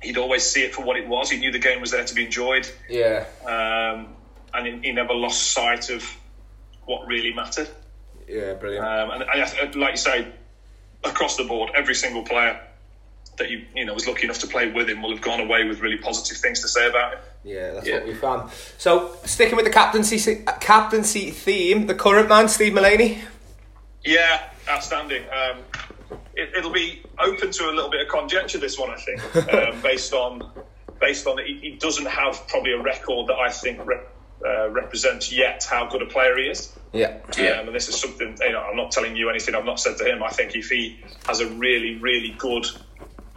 he'd 0.00 0.16
always 0.16 0.42
see 0.42 0.62
it 0.62 0.74
for 0.74 0.80
what 0.82 0.96
it 0.96 1.06
was. 1.06 1.28
He 1.28 1.36
knew 1.36 1.52
the 1.52 1.58
game 1.58 1.82
was 1.82 1.90
there 1.90 2.04
to 2.04 2.14
be 2.14 2.24
enjoyed, 2.24 2.66
Yeah, 2.88 3.26
um, 3.44 4.13
and 4.54 4.66
he, 4.66 4.88
he 4.88 4.92
never 4.92 5.14
lost 5.14 5.52
sight 5.52 5.90
of 5.90 6.04
what 6.86 7.06
really 7.06 7.32
mattered. 7.32 7.68
yeah, 8.28 8.54
brilliant. 8.54 8.84
Um, 8.86 9.10
and, 9.10 9.22
and 9.22 9.30
I- 9.74 9.78
like 9.78 9.92
you 9.92 9.96
say, 9.96 10.28
across 11.04 11.36
the 11.36 11.44
board, 11.44 11.70
every 11.74 11.94
single 11.94 12.22
player 12.22 12.60
that 13.36 13.50
you 13.50 13.64
you 13.74 13.84
know 13.84 13.92
was 13.92 14.06
lucky 14.06 14.24
enough 14.24 14.38
to 14.38 14.46
play 14.46 14.70
with 14.70 14.88
him 14.88 15.02
will 15.02 15.10
have 15.10 15.20
gone 15.20 15.40
away 15.40 15.64
with 15.64 15.80
really 15.80 15.98
positive 15.98 16.36
things 16.38 16.60
to 16.60 16.68
say 16.68 16.88
about 16.88 17.14
him. 17.14 17.18
Yeah, 17.42 17.72
that's 17.72 17.86
Yeah. 17.86 17.94
what 17.96 18.06
we 18.06 18.14
found. 18.14 18.50
So, 18.78 19.16
sticking 19.24 19.56
with 19.56 19.64
the 19.64 19.72
captaincy 19.72 20.44
captaincy 20.60 21.30
theme, 21.30 21.86
the 21.86 21.94
current 21.94 22.28
man, 22.28 22.48
Steve 22.48 22.72
Mullaney. 22.74 23.18
Yeah, 24.04 24.40
outstanding. 24.68 25.24
Um, 25.24 25.58
it, 26.36 26.50
it'll 26.56 26.72
be 26.72 27.02
open 27.18 27.50
to 27.50 27.64
a 27.70 27.72
little 27.72 27.90
bit 27.90 28.02
of 28.02 28.08
conjecture. 28.08 28.58
This 28.58 28.78
one, 28.78 28.90
I 28.90 28.96
think, 28.96 29.36
um, 29.54 29.80
based 29.82 30.12
on 30.12 30.50
based 31.00 31.26
on 31.26 31.38
he, 31.38 31.58
he 31.60 31.70
doesn't 31.72 32.06
have 32.06 32.46
probably 32.48 32.72
a 32.72 32.80
record 32.82 33.26
that 33.28 33.36
I 33.36 33.50
think 33.50 33.84
rep, 33.84 34.13
uh, 34.44 34.68
represents 34.70 35.32
yet 35.32 35.66
how 35.68 35.86
good 35.86 36.02
a 36.02 36.06
player 36.06 36.36
he 36.36 36.44
is. 36.44 36.72
Yeah, 36.92 37.18
Yeah. 37.36 37.60
Um, 37.60 37.66
and 37.66 37.74
this 37.74 37.88
is 37.88 37.96
something 38.00 38.36
you 38.40 38.52
know. 38.52 38.60
I'm 38.60 38.76
not 38.76 38.92
telling 38.92 39.16
you 39.16 39.28
anything 39.30 39.54
I've 39.54 39.64
not 39.64 39.80
said 39.80 39.96
to 39.98 40.04
him. 40.04 40.22
I 40.22 40.30
think 40.30 40.54
if 40.54 40.68
he 40.68 41.00
has 41.26 41.40
a 41.40 41.48
really, 41.48 41.96
really 41.96 42.34
good 42.38 42.66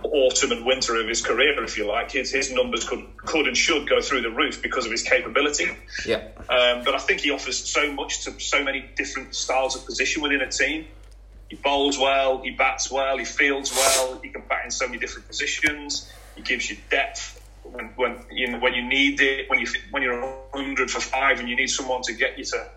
autumn 0.03 0.51
and 0.51 0.65
winter 0.65 0.99
of 0.99 1.07
his 1.07 1.21
career, 1.21 1.61
if 1.63 1.77
you 1.77 1.87
like, 1.87 2.11
his 2.11 2.31
his 2.31 2.51
numbers 2.51 2.87
could 2.87 3.03
could 3.17 3.47
and 3.47 3.57
should 3.57 3.89
go 3.89 4.01
through 4.01 4.21
the 4.21 4.29
roof 4.29 4.61
because 4.61 4.85
of 4.85 4.91
his 4.91 5.01
capability. 5.03 5.69
yeah, 6.05 6.27
Um, 6.49 6.83
but 6.83 6.93
I 6.93 6.99
think 6.99 7.21
he 7.21 7.31
offers 7.31 7.57
so 7.57 7.91
much 7.91 8.25
to 8.25 8.39
so 8.39 8.63
many 8.63 8.85
different 8.95 9.33
styles 9.33 9.75
of 9.75 9.85
position 9.85 10.21
within 10.21 10.41
a 10.41 10.51
team. 10.51 10.87
He 11.49 11.55
bowls 11.55 11.97
well, 11.97 12.41
he 12.41 12.51
bats 12.51 12.91
well, 12.91 13.17
he 13.17 13.25
fields 13.25 13.71
well, 13.71 14.19
he 14.21 14.29
can 14.29 14.43
bat 14.47 14.65
in 14.65 14.71
so 14.71 14.85
many 14.85 14.99
different 14.99 15.27
positions. 15.27 16.11
He 16.35 16.41
gives 16.41 16.69
you 16.69 16.77
depth 16.91 17.36
when, 17.71 17.85
when 17.95 18.17
you 18.31 18.51
know, 18.51 18.59
when 18.59 18.73
you 18.73 18.83
need 18.83 19.21
it. 19.21 19.49
When 19.49 19.59
you 19.59 19.67
when 19.91 20.03
you're 20.03 20.35
hundred 20.53 20.91
for 20.91 21.01
five 21.01 21.39
and 21.39 21.49
you 21.49 21.55
need 21.55 21.69
someone 21.69 22.01
to 22.03 22.13
get 22.13 22.37
you 22.37 22.45
to 22.45 22.69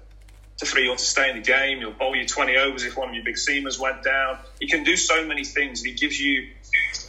to 0.58 0.66
three 0.66 0.88
or 0.88 0.96
to 0.96 1.02
stay 1.02 1.30
in 1.30 1.36
the 1.36 1.42
game. 1.42 1.78
He'll 1.78 1.92
bowl 1.92 2.14
you 2.14 2.26
twenty 2.26 2.56
overs 2.56 2.84
if 2.84 2.96
one 2.96 3.08
of 3.08 3.14
your 3.14 3.24
big 3.24 3.36
seamers 3.36 3.78
went 3.78 4.02
down. 4.02 4.38
He 4.60 4.66
can 4.66 4.84
do 4.84 4.96
so 4.96 5.26
many 5.26 5.44
things, 5.44 5.82
he 5.82 5.92
gives 5.92 6.20
you. 6.20 6.48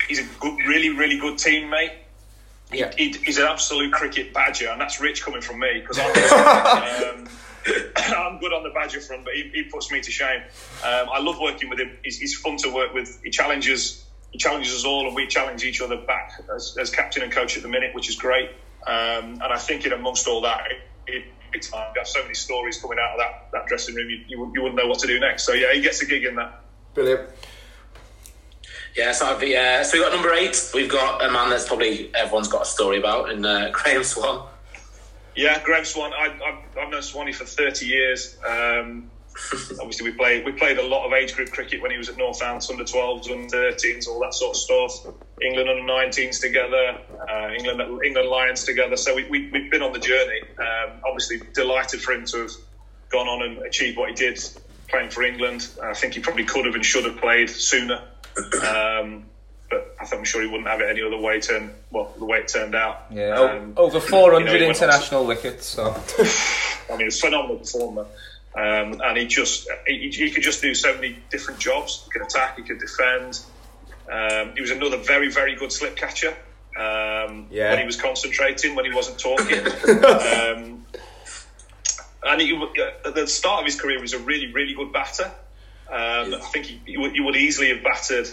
He's 0.08 0.20
a 0.20 0.26
good, 0.40 0.58
really, 0.68 0.90
really 0.90 1.18
good 1.18 1.36
teammate 1.36 1.94
yeah. 2.74 2.92
he, 2.98 3.12
he's 3.12 3.38
an 3.38 3.46
absolute 3.46 3.92
cricket 3.92 4.34
badger, 4.34 4.70
and 4.70 4.80
that's 4.80 5.02
rich 5.02 5.24
coming 5.24 5.42
from 5.42 5.60
me 5.60 5.82
because 5.82 6.00
I'm, 6.00 7.20
um, 7.20 7.30
I'm 7.96 8.40
good 8.40 8.54
on 8.54 8.64
the 8.64 8.72
badger 8.74 9.02
front, 9.02 9.26
but 9.26 9.34
he, 9.34 9.52
he 9.54 9.64
puts 9.64 9.92
me 9.92 10.02
to 10.02 10.12
shame. 10.12 10.42
Um, 10.84 11.10
I 11.12 11.20
love 11.20 11.40
working 11.40 11.70
with 11.70 11.80
him. 11.80 11.98
He's, 12.04 12.20
he's 12.20 12.38
fun 12.40 12.58
to 12.58 12.70
work 12.70 12.94
with. 12.94 13.22
He 13.24 13.30
challenges 13.30 14.06
he 14.32 14.38
challenges 14.38 14.74
us 14.74 14.86
all, 14.86 15.06
and 15.08 15.16
we 15.16 15.28
challenge 15.28 15.64
each 15.64 15.82
other 15.82 15.98
back 15.98 16.42
as, 16.56 16.76
as 16.80 16.90
captain 16.90 17.22
and 17.24 17.32
coach 17.32 17.58
at 17.58 17.64
the 17.64 17.70
minute, 17.70 17.94
which 17.94 18.10
is 18.10 18.16
great. 18.16 18.50
Um, 18.88 19.34
and 19.42 19.44
I 19.44 19.58
think 19.58 19.86
in 19.86 19.92
amongst 19.94 20.28
all 20.28 20.42
that, 20.42 20.72
it, 20.72 20.78
it, 21.14 21.24
it's 21.54 21.68
fun. 21.68 21.86
You 21.94 22.00
have 22.02 22.08
so 22.08 22.22
many 22.24 22.34
stories 22.34 22.82
coming 22.82 22.98
out 23.00 23.12
of 23.12 23.20
that, 23.20 23.50
that 23.52 23.68
dressing 23.68 23.94
room, 23.96 24.10
you, 24.10 24.24
you, 24.28 24.40
wouldn't- 24.40 24.56
you 24.56 24.62
wouldn't 24.62 24.78
know 24.82 24.88
what 24.88 25.00
to 25.00 25.08
do 25.08 25.20
next. 25.20 25.44
So 25.44 25.54
yeah, 25.54 25.74
he 25.74 25.82
gets 25.82 26.02
a 26.02 26.06
gig 26.06 26.24
in 26.24 26.36
that. 26.36 26.62
Brilliant. 26.94 27.30
Yeah, 28.96 29.14
so, 29.14 29.26
I'd 29.28 29.40
be, 29.40 29.56
uh, 29.56 29.84
so 29.84 29.98
we've 29.98 30.04
got 30.06 30.14
number 30.14 30.34
eight. 30.34 30.70
We've 30.74 30.90
got 30.90 31.24
a 31.24 31.32
man 31.32 31.50
that's 31.50 31.66
probably 31.66 32.14
everyone's 32.14 32.50
got 32.50 32.64
a 32.64 32.66
story 32.66 32.98
about 32.98 33.32
in 33.32 33.46
uh, 33.46 33.70
Graeme 33.74 34.04
Swann. 34.04 34.48
Yeah, 35.36 35.62
Graeme 35.64 35.86
Swann. 35.86 36.12
I, 36.14 36.26
I've, 36.46 36.78
I've 36.78 36.90
known 36.92 37.02
Swanee 37.02 37.32
for 37.32 37.46
thirty 37.46 37.86
years. 37.86 38.38
Um, 38.46 39.10
obviously, 39.80 40.10
we 40.10 40.16
played 40.18 40.46
we 40.46 40.52
played 40.52 40.78
a 40.78 40.86
lot 40.86 41.06
of 41.06 41.14
age 41.14 41.36
group 41.36 41.52
cricket 41.52 41.82
when 41.82 41.92
he 41.92 41.98
was 41.98 42.10
at 42.10 42.16
Northants, 42.16 42.70
under 42.70 42.84
12s, 42.84 43.32
under 43.32 43.72
13s, 43.72 44.08
all 44.08 44.20
that 44.22 44.34
sort 44.34 44.56
of 44.56 44.62
stuff. 44.62 45.14
England 45.42 45.70
under 45.70 45.84
19s 45.84 46.40
together, 46.40 46.98
uh, 47.30 47.50
England 47.58 47.82
England 48.04 48.30
Lions 48.30 48.64
together. 48.64 48.98
So 48.98 49.16
we, 49.16 49.28
we 49.30 49.50
we've 49.52 49.72
been 49.72 49.82
on 49.82 49.94
the 49.94 50.00
journey. 50.00 50.42
Um, 50.60 51.02
obviously, 51.06 51.42
delighted 51.54 52.02
for 52.02 52.14
him 52.14 52.26
to 52.26 52.42
have 52.42 52.52
gone 53.10 53.28
on 53.28 53.44
and 53.44 53.58
achieved 53.66 53.98
what 53.98 54.10
he 54.10 54.16
did 54.16 54.40
playing 54.88 55.10
for 55.10 55.24
England. 55.24 55.68
I 55.82 55.94
think 55.94 56.14
he 56.14 56.20
probably 56.20 56.46
could 56.46 56.66
have 56.66 56.76
and 56.76 56.86
should 56.86 57.06
have 57.06 57.18
played 57.18 57.50
sooner. 57.50 58.02
Um, 58.66 59.26
but 59.70 59.96
I 60.00 60.06
think 60.06 60.20
I'm 60.20 60.26
sure 60.26 60.42
he 60.42 60.48
wouldn't 60.48 60.68
have 60.68 60.82
it 60.82 60.90
any 60.90 61.02
other 61.02 61.18
way. 61.18 61.40
Turn 61.40 61.74
well, 61.92 62.14
the 62.20 62.26
way 62.26 62.40
it 62.40 62.50
turned 62.50 62.76
out. 62.76 63.06
Yeah, 63.10 63.40
Um, 63.40 63.74
over 63.78 64.00
400 64.00 64.52
you 64.52 64.60
know, 64.60 64.70
international 64.70 65.26
wickets. 65.26 65.66
So, 65.66 65.86
I 66.94 66.98
mean, 66.98 67.08
it's 67.08 67.18
a 67.18 67.28
phenomenal 67.28 67.58
performer. 67.58 68.06
Um, 68.56 69.02
and 69.02 69.18
he 69.18 69.28
just 69.28 69.68
he, 69.88 70.10
he 70.10 70.32
could 70.32 70.44
just 70.44 70.62
do 70.62 70.74
so 70.76 70.94
many 70.96 71.18
different 71.30 71.60
jobs. 71.60 72.04
He 72.06 72.12
could 72.12 72.22
attack, 72.22 72.58
he 72.58 72.64
could 72.64 72.80
defend. 72.80 73.40
Um, 74.12 74.54
he 74.56 74.62
was 74.62 74.72
another 74.72 74.98
very, 74.98 75.32
very 75.32 75.56
good 75.56 75.72
slip 75.72 75.96
catcher. 75.96 76.36
Um, 76.78 77.48
Yeah. 77.50 77.70
When 77.70 77.80
he 77.80 77.86
was 77.86 77.96
concentrating, 77.96 78.76
when 78.76 78.86
he 78.86 78.94
wasn't 78.94 79.20
talking. 79.20 79.60
um, 80.06 80.86
and 82.24 82.42
he, 82.42 82.68
at 83.06 83.16
the 83.16 83.26
start 83.28 83.62
of 83.62 83.66
his 83.66 83.80
career, 83.80 83.98
he 83.98 84.02
was 84.02 84.14
a 84.14 84.20
really, 84.20 84.52
really 84.52 84.74
good 84.74 84.92
batter. 84.92 85.32
Um, 85.90 86.36
I 86.36 86.50
think 86.52 86.66
he, 86.66 86.82
he, 86.86 86.98
would, 86.98 87.14
he 87.14 87.20
would 87.22 87.36
easily 87.36 87.70
have 87.70 87.84
batted. 87.84 88.30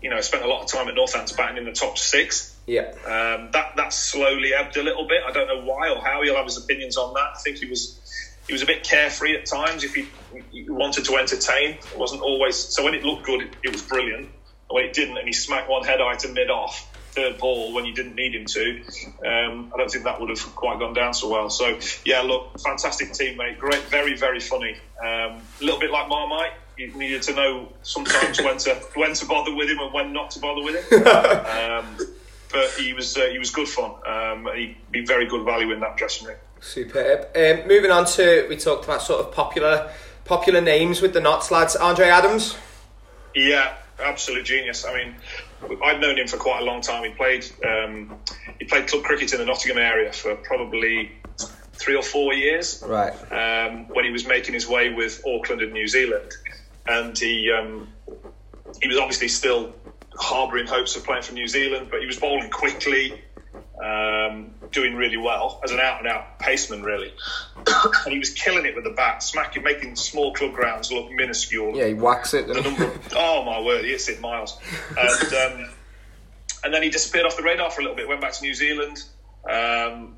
You 0.00 0.10
know, 0.10 0.20
spent 0.20 0.44
a 0.44 0.48
lot 0.48 0.62
of 0.62 0.68
time 0.68 0.86
at 0.88 0.94
Northants 0.94 1.36
batting 1.36 1.56
in 1.56 1.64
the 1.64 1.72
top 1.72 1.98
six. 1.98 2.56
yeah, 2.66 2.92
Um, 3.04 3.50
that 3.50 3.72
that 3.76 3.92
slowly 3.92 4.54
ebbed 4.54 4.76
a 4.76 4.82
little 4.82 5.08
bit. 5.08 5.22
I 5.26 5.32
don't 5.32 5.48
know 5.48 5.64
why 5.64 5.90
or 5.90 6.00
how. 6.00 6.22
He'll 6.22 6.36
have 6.36 6.44
his 6.44 6.56
opinions 6.56 6.96
on 6.96 7.14
that. 7.14 7.30
I 7.34 7.38
think 7.40 7.58
he 7.58 7.66
was 7.66 7.98
he 8.48 8.54
was 8.54 8.62
a 8.62 8.66
bit 8.66 8.82
carefree 8.82 9.36
at 9.36 9.46
times. 9.46 9.84
If 9.84 9.94
he, 9.94 10.08
he 10.50 10.68
wanted 10.68 11.04
to 11.04 11.16
entertain, 11.16 11.72
it 11.72 11.98
wasn't 11.98 12.22
always. 12.22 12.56
So 12.56 12.82
when 12.82 12.94
it 12.94 13.04
looked 13.04 13.26
good, 13.26 13.42
it, 13.42 13.50
it 13.62 13.72
was 13.72 13.82
brilliant. 13.82 14.22
And 14.22 14.30
when 14.70 14.84
it 14.84 14.94
didn't, 14.94 15.18
and 15.18 15.26
he 15.26 15.32
smacked 15.32 15.68
one 15.68 15.84
head 15.84 16.00
eye 16.00 16.16
to 16.16 16.28
mid 16.28 16.50
off 16.50 16.90
third 17.12 17.38
ball 17.38 17.72
when 17.72 17.84
you 17.84 17.94
didn't 17.94 18.14
need 18.14 18.34
him 18.34 18.46
to, 18.46 18.82
um, 19.26 19.72
I 19.74 19.78
don't 19.78 19.90
think 19.90 20.04
that 20.04 20.20
would 20.20 20.30
have 20.30 20.40
quite 20.54 20.78
gone 20.78 20.94
down 20.94 21.12
so 21.12 21.28
well. 21.28 21.50
So 21.50 21.78
yeah, 22.04 22.22
look, 22.22 22.58
fantastic 22.60 23.10
teammate, 23.10 23.58
great, 23.58 23.82
very 23.84 24.16
very 24.16 24.40
funny. 24.40 24.76
Um, 25.00 25.42
a 25.60 25.64
little 25.64 25.80
bit 25.80 25.90
like 25.90 26.08
Marmite. 26.08 26.52
You 26.78 26.94
needed 26.94 27.22
to 27.22 27.34
know 27.34 27.72
sometimes 27.82 28.40
when 28.40 28.56
to 28.58 28.74
when 28.94 29.12
to 29.12 29.26
bother 29.26 29.54
with 29.54 29.68
him 29.68 29.80
and 29.80 29.92
when 29.92 30.12
not 30.14 30.30
to 30.32 30.40
bother 30.40 30.62
with 30.62 30.90
him. 30.90 31.04
Um, 31.58 31.96
but 32.50 32.70
he 32.78 32.94
was 32.94 33.16
uh, 33.16 33.26
he 33.26 33.38
was 33.38 33.50
good 33.50 33.68
fun. 33.68 33.92
Um, 34.06 34.48
he'd 34.56 34.76
be 34.90 35.04
very 35.04 35.26
good 35.26 35.44
value 35.44 35.70
in 35.72 35.80
that 35.80 35.98
dressing 35.98 36.28
room. 36.28 36.38
Superb. 36.60 37.28
Um, 37.36 37.68
moving 37.68 37.90
on 37.90 38.04
to, 38.06 38.46
we 38.48 38.56
talked 38.56 38.84
about 38.84 39.02
sort 39.02 39.20
of 39.24 39.32
popular 39.32 39.90
popular 40.24 40.60
names 40.60 41.00
with 41.00 41.14
the 41.14 41.20
Notts 41.20 41.50
lads. 41.50 41.74
Andre 41.74 42.08
Adams. 42.08 42.56
Yeah, 43.34 43.74
absolute 43.98 44.44
genius. 44.44 44.84
I 44.84 44.94
mean, 44.94 45.14
I've 45.82 46.00
known 46.00 46.18
him 46.18 46.26
for 46.26 46.36
quite 46.36 46.60
a 46.60 46.64
long 46.64 46.80
time. 46.80 47.04
He 47.04 47.10
played 47.10 47.46
um, 47.66 48.18
he 48.58 48.64
played 48.66 48.86
club 48.88 49.04
cricket 49.04 49.32
in 49.32 49.38
the 49.38 49.46
Nottingham 49.46 49.78
area 49.78 50.12
for 50.12 50.34
probably 50.36 51.12
three 51.72 51.96
or 51.96 52.02
four 52.02 52.34
years. 52.34 52.82
Right. 52.86 53.12
um, 53.32 53.88
when 53.88 54.04
he 54.04 54.10
was 54.10 54.26
making 54.26 54.54
his 54.54 54.68
way 54.68 54.92
with 54.92 55.22
Auckland 55.26 55.62
and 55.62 55.72
New 55.72 55.86
Zealand, 55.86 56.32
and 56.86 57.18
he 57.18 57.50
um, 57.50 57.88
he 58.82 58.88
was 58.88 58.98
obviously 58.98 59.28
still 59.28 59.72
harbouring 60.16 60.66
hopes 60.66 60.96
of 60.96 61.04
playing 61.04 61.22
for 61.22 61.32
New 61.32 61.46
Zealand, 61.46 61.88
but 61.90 62.00
he 62.00 62.06
was 62.06 62.18
bowling 62.18 62.50
quickly, 62.50 63.22
um, 63.82 64.50
doing 64.72 64.94
really 64.96 65.16
well 65.16 65.60
as 65.62 65.70
an 65.70 65.80
out 65.80 66.00
and 66.00 66.08
out 66.08 66.38
paceman, 66.38 66.82
really, 66.82 67.12
and 67.66 68.12
he 68.12 68.18
was 68.18 68.30
killing 68.30 68.66
it 68.66 68.74
with 68.74 68.84
the 68.84 68.90
bat, 68.90 69.22
smacking, 69.22 69.62
making 69.62 69.96
small 69.96 70.32
club 70.34 70.52
grounds 70.52 70.90
look 70.92 71.10
minuscule 71.12 71.76
Yeah, 71.76 71.86
he 71.86 71.94
whacks 71.94 72.34
it. 72.34 72.48
the 72.48 72.60
number 72.60 72.84
of, 72.84 73.12
oh 73.16 73.44
my 73.44 73.60
word, 73.60 73.84
he 73.84 73.90
hits 73.90 74.08
it 74.08 74.20
miles. 74.20 74.58
And, 74.98 75.34
um, 75.34 75.70
and 76.64 76.74
then 76.74 76.82
he 76.82 76.90
disappeared 76.90 77.26
off 77.26 77.36
the 77.36 77.42
radar 77.42 77.70
for 77.70 77.80
a 77.80 77.84
little 77.84 77.96
bit, 77.96 78.08
went 78.08 78.20
back 78.20 78.32
to 78.32 78.42
New 78.42 78.54
Zealand. 78.54 79.04
Um, 79.48 80.16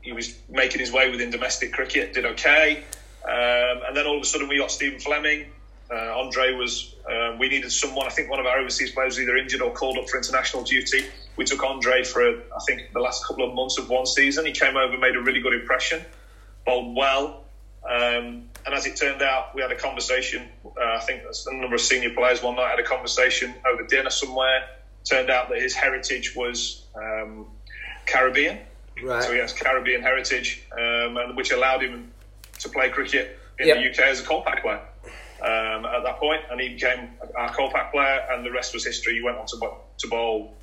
he 0.00 0.12
was 0.12 0.36
making 0.48 0.80
his 0.80 0.92
way 0.92 1.10
within 1.10 1.30
domestic 1.30 1.72
cricket, 1.72 2.12
did 2.12 2.26
okay. 2.26 2.82
Um, 3.24 3.80
and 3.86 3.96
then 3.96 4.06
all 4.06 4.16
of 4.16 4.22
a 4.22 4.26
sudden 4.26 4.48
we 4.48 4.58
got 4.58 4.70
Stephen 4.70 4.98
Fleming. 5.00 5.46
Uh, 5.90 6.18
Andre 6.18 6.54
was, 6.54 6.94
um, 7.08 7.38
we 7.38 7.48
needed 7.48 7.70
someone, 7.70 8.06
I 8.06 8.10
think 8.10 8.30
one 8.30 8.40
of 8.40 8.46
our 8.46 8.58
overseas 8.58 8.90
players 8.90 9.16
was 9.16 9.20
either 9.20 9.36
injured 9.36 9.62
or 9.62 9.72
called 9.72 9.96
up 9.96 10.08
for 10.08 10.16
international 10.16 10.62
duty. 10.64 11.04
We 11.36 11.44
took 11.44 11.62
Andre 11.62 12.04
for, 12.04 12.22
I 12.22 12.60
think, 12.66 12.92
the 12.92 13.00
last 13.00 13.26
couple 13.26 13.48
of 13.48 13.54
months 13.54 13.78
of 13.78 13.88
one 13.88 14.06
season. 14.06 14.46
He 14.46 14.52
came 14.52 14.76
over, 14.76 14.96
made 14.96 15.16
a 15.16 15.20
really 15.20 15.40
good 15.40 15.54
impression, 15.54 16.04
bowled 16.64 16.96
well. 16.96 17.44
Um, 17.88 18.48
and 18.64 18.74
as 18.74 18.86
it 18.86 18.96
turned 18.96 19.20
out, 19.20 19.54
we 19.54 19.60
had 19.60 19.70
a 19.72 19.76
conversation. 19.76 20.48
Uh, 20.64 20.70
I 20.96 21.00
think 21.00 21.22
a 21.22 21.54
number 21.54 21.74
of 21.74 21.80
senior 21.80 22.10
players 22.10 22.42
one 22.42 22.56
night 22.56 22.70
had 22.70 22.78
a 22.78 22.84
conversation 22.84 23.54
over 23.70 23.84
dinner 23.86 24.10
somewhere. 24.10 24.68
Turned 25.04 25.28
out 25.28 25.50
that 25.50 25.60
his 25.60 25.74
heritage 25.74 26.34
was 26.34 26.84
um, 26.94 27.46
Caribbean. 28.06 28.60
Right. 29.02 29.22
So 29.22 29.32
he 29.32 29.38
has 29.38 29.52
Caribbean 29.52 30.02
heritage, 30.02 30.64
um, 30.72 31.16
and 31.18 31.36
which 31.36 31.50
allowed 31.50 31.82
him 31.82 32.12
to 32.60 32.68
play 32.68 32.88
cricket 32.88 33.38
in 33.58 33.68
Yep. 33.68 33.76
the 33.76 33.90
UK 33.90 34.08
as 34.10 34.20
a 34.20 34.24
Kolpak 34.24 34.62
player 34.62 34.80
um, 35.42 35.84
at 35.84 36.02
that 36.04 36.18
point, 36.18 36.42
and 36.50 36.60
he 36.60 36.70
became 36.70 37.10
our 37.36 37.50
Kolpak 37.50 37.90
player, 37.90 38.26
and 38.30 38.46
the 38.46 38.50
rest 38.50 38.72
was 38.72 38.84
history. 38.84 39.14
He 39.14 39.22
went 39.22 39.36
on 39.36 39.46
to, 39.46 39.72
to 39.98 40.08
bowl 40.08 40.54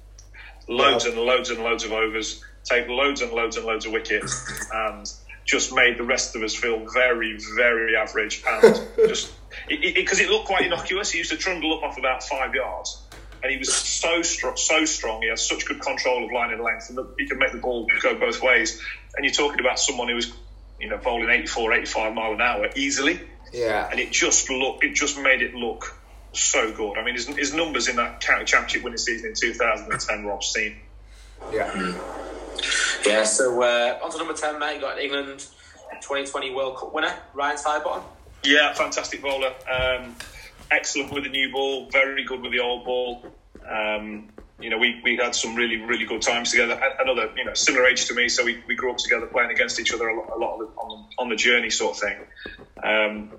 loads 0.68 1.06
Wow. 1.06 1.12
and 1.12 1.20
loads 1.22 1.50
and 1.50 1.64
loads 1.64 1.84
of 1.84 1.92
overs, 1.92 2.44
take 2.64 2.88
loads 2.88 3.22
and 3.22 3.32
loads 3.32 3.58
and 3.58 3.66
loads 3.66 3.86
of 3.86 3.92
wickets, 3.92 4.70
and 4.74 5.12
just 5.46 5.74
made 5.74 5.98
the 5.98 6.04
rest 6.04 6.36
of 6.36 6.44
us 6.44 6.56
feel 6.56 6.86
very, 6.94 7.38
very 7.56 7.96
average, 7.96 8.44
and 8.48 8.88
just 9.08 9.32
because 9.68 10.20
it, 10.20 10.30
looked 10.30 10.46
quite 10.46 10.66
innocuous. 10.66 11.12
He 11.12 11.18
used 11.18 11.32
to 11.32 11.38
trundle 11.38 11.74
up 11.78 11.84
off 11.84 11.98
about 11.98 12.24
five 12.24 12.54
yards. 12.56 13.02
And 13.44 13.52
he 13.52 13.58
was 13.58 13.74
so 13.74 14.22
strong, 14.22 14.56
so 14.56 14.86
strong. 14.86 15.24
He 15.24 15.30
had 15.30 15.40
such 15.40 15.66
good 15.66 15.82
control 15.82 16.24
of 16.24 16.32
line 16.32 16.52
and 16.54 16.62
length, 16.62 16.90
and 16.92 17.00
he 17.18 17.26
could 17.28 17.40
make 17.40 17.52
the 17.52 17.58
ball 17.58 17.88
go 18.04 18.14
both 18.14 18.40
ways. 18.44 18.80
And 19.16 19.26
you're 19.26 19.34
talking 19.34 19.60
about 19.60 19.80
someone 19.80 20.10
who 20.10 20.14
was, 20.16 20.32
you 20.80 20.88
know, 20.90 20.98
bowling 20.98 21.32
84, 21.32 21.74
85 21.74 22.14
mile 22.14 22.34
an 22.34 22.42
hour 22.42 22.70
easily 22.76 23.20
Yeah. 23.52 23.90
and 23.90 24.00
it 24.00 24.12
just 24.12 24.48
looked, 24.52 24.84
it 24.84 24.94
just 24.94 25.18
made 25.18 25.42
it 25.42 25.56
look 25.56 25.96
so 26.34 26.72
good. 26.72 26.98
I 26.98 27.04
mean, 27.04 27.16
his, 27.16 27.28
his 27.28 27.54
numbers 27.54 27.88
in 27.88 27.98
that 27.98 28.22
county 28.22 28.46
championship 28.46 28.84
winning 28.84 28.98
season 28.98 29.30
in 29.30 29.36
2010 29.36 30.24
were 30.24 30.32
obscene. 30.32 30.78
Yeah. 31.52 31.94
Yeah, 33.06 33.24
so 33.24 33.62
uh, 33.62 34.00
on 34.04 34.12
to 34.12 34.18
number 34.18 34.34
10, 34.34 34.60
mate. 34.60 34.76
You 34.76 34.82
got 34.82 35.00
England 35.00 35.40
2020 36.02 36.54
World 36.54 36.78
Cup 36.78 36.94
winner, 36.94 37.14
Ryan 37.34 37.58
Sidebottom. 37.58 38.04
Yeah, 38.44 38.74
fantastic 38.74 39.22
bowler. 39.22 39.54
Um, 39.72 40.16
excellent 40.70 41.12
with 41.12 41.24
the 41.24 41.30
new 41.30 41.52
ball, 41.52 41.90
very 41.90 42.24
good 42.24 42.42
with 42.42 42.52
the 42.52 42.60
old 42.60 42.86
ball. 42.86 43.26
Um, 43.68 44.30
you 44.60 44.70
know, 44.70 44.78
we, 44.78 45.02
we 45.04 45.18
had 45.18 45.36
some 45.36 45.56
really, 45.56 45.78
really 45.78 46.06
good 46.06 46.22
times 46.22 46.52
together. 46.52 46.80
Another, 47.00 47.32
you 47.36 47.46
know, 47.46 47.54
similar 47.54 47.88
age 47.88 48.06
to 48.06 48.14
me, 48.14 48.30
so 48.30 48.46
we, 48.46 48.64
we 48.68 48.76
grew 48.76 48.92
up 48.92 48.98
together 48.98 49.26
playing 49.26 49.52
against 49.52 49.80
each 49.80 49.94
other 49.94 50.08
a 50.08 50.20
lot, 50.20 50.30
a 50.36 50.38
lot 50.38 50.54
of 50.54 50.60
the, 50.60 50.66
on, 50.76 51.06
on 51.18 51.30
the 51.30 51.36
journey 51.36 51.70
sort 51.70 51.96
of 51.96 52.02
thing. 52.02 52.18
Um, 52.84 53.32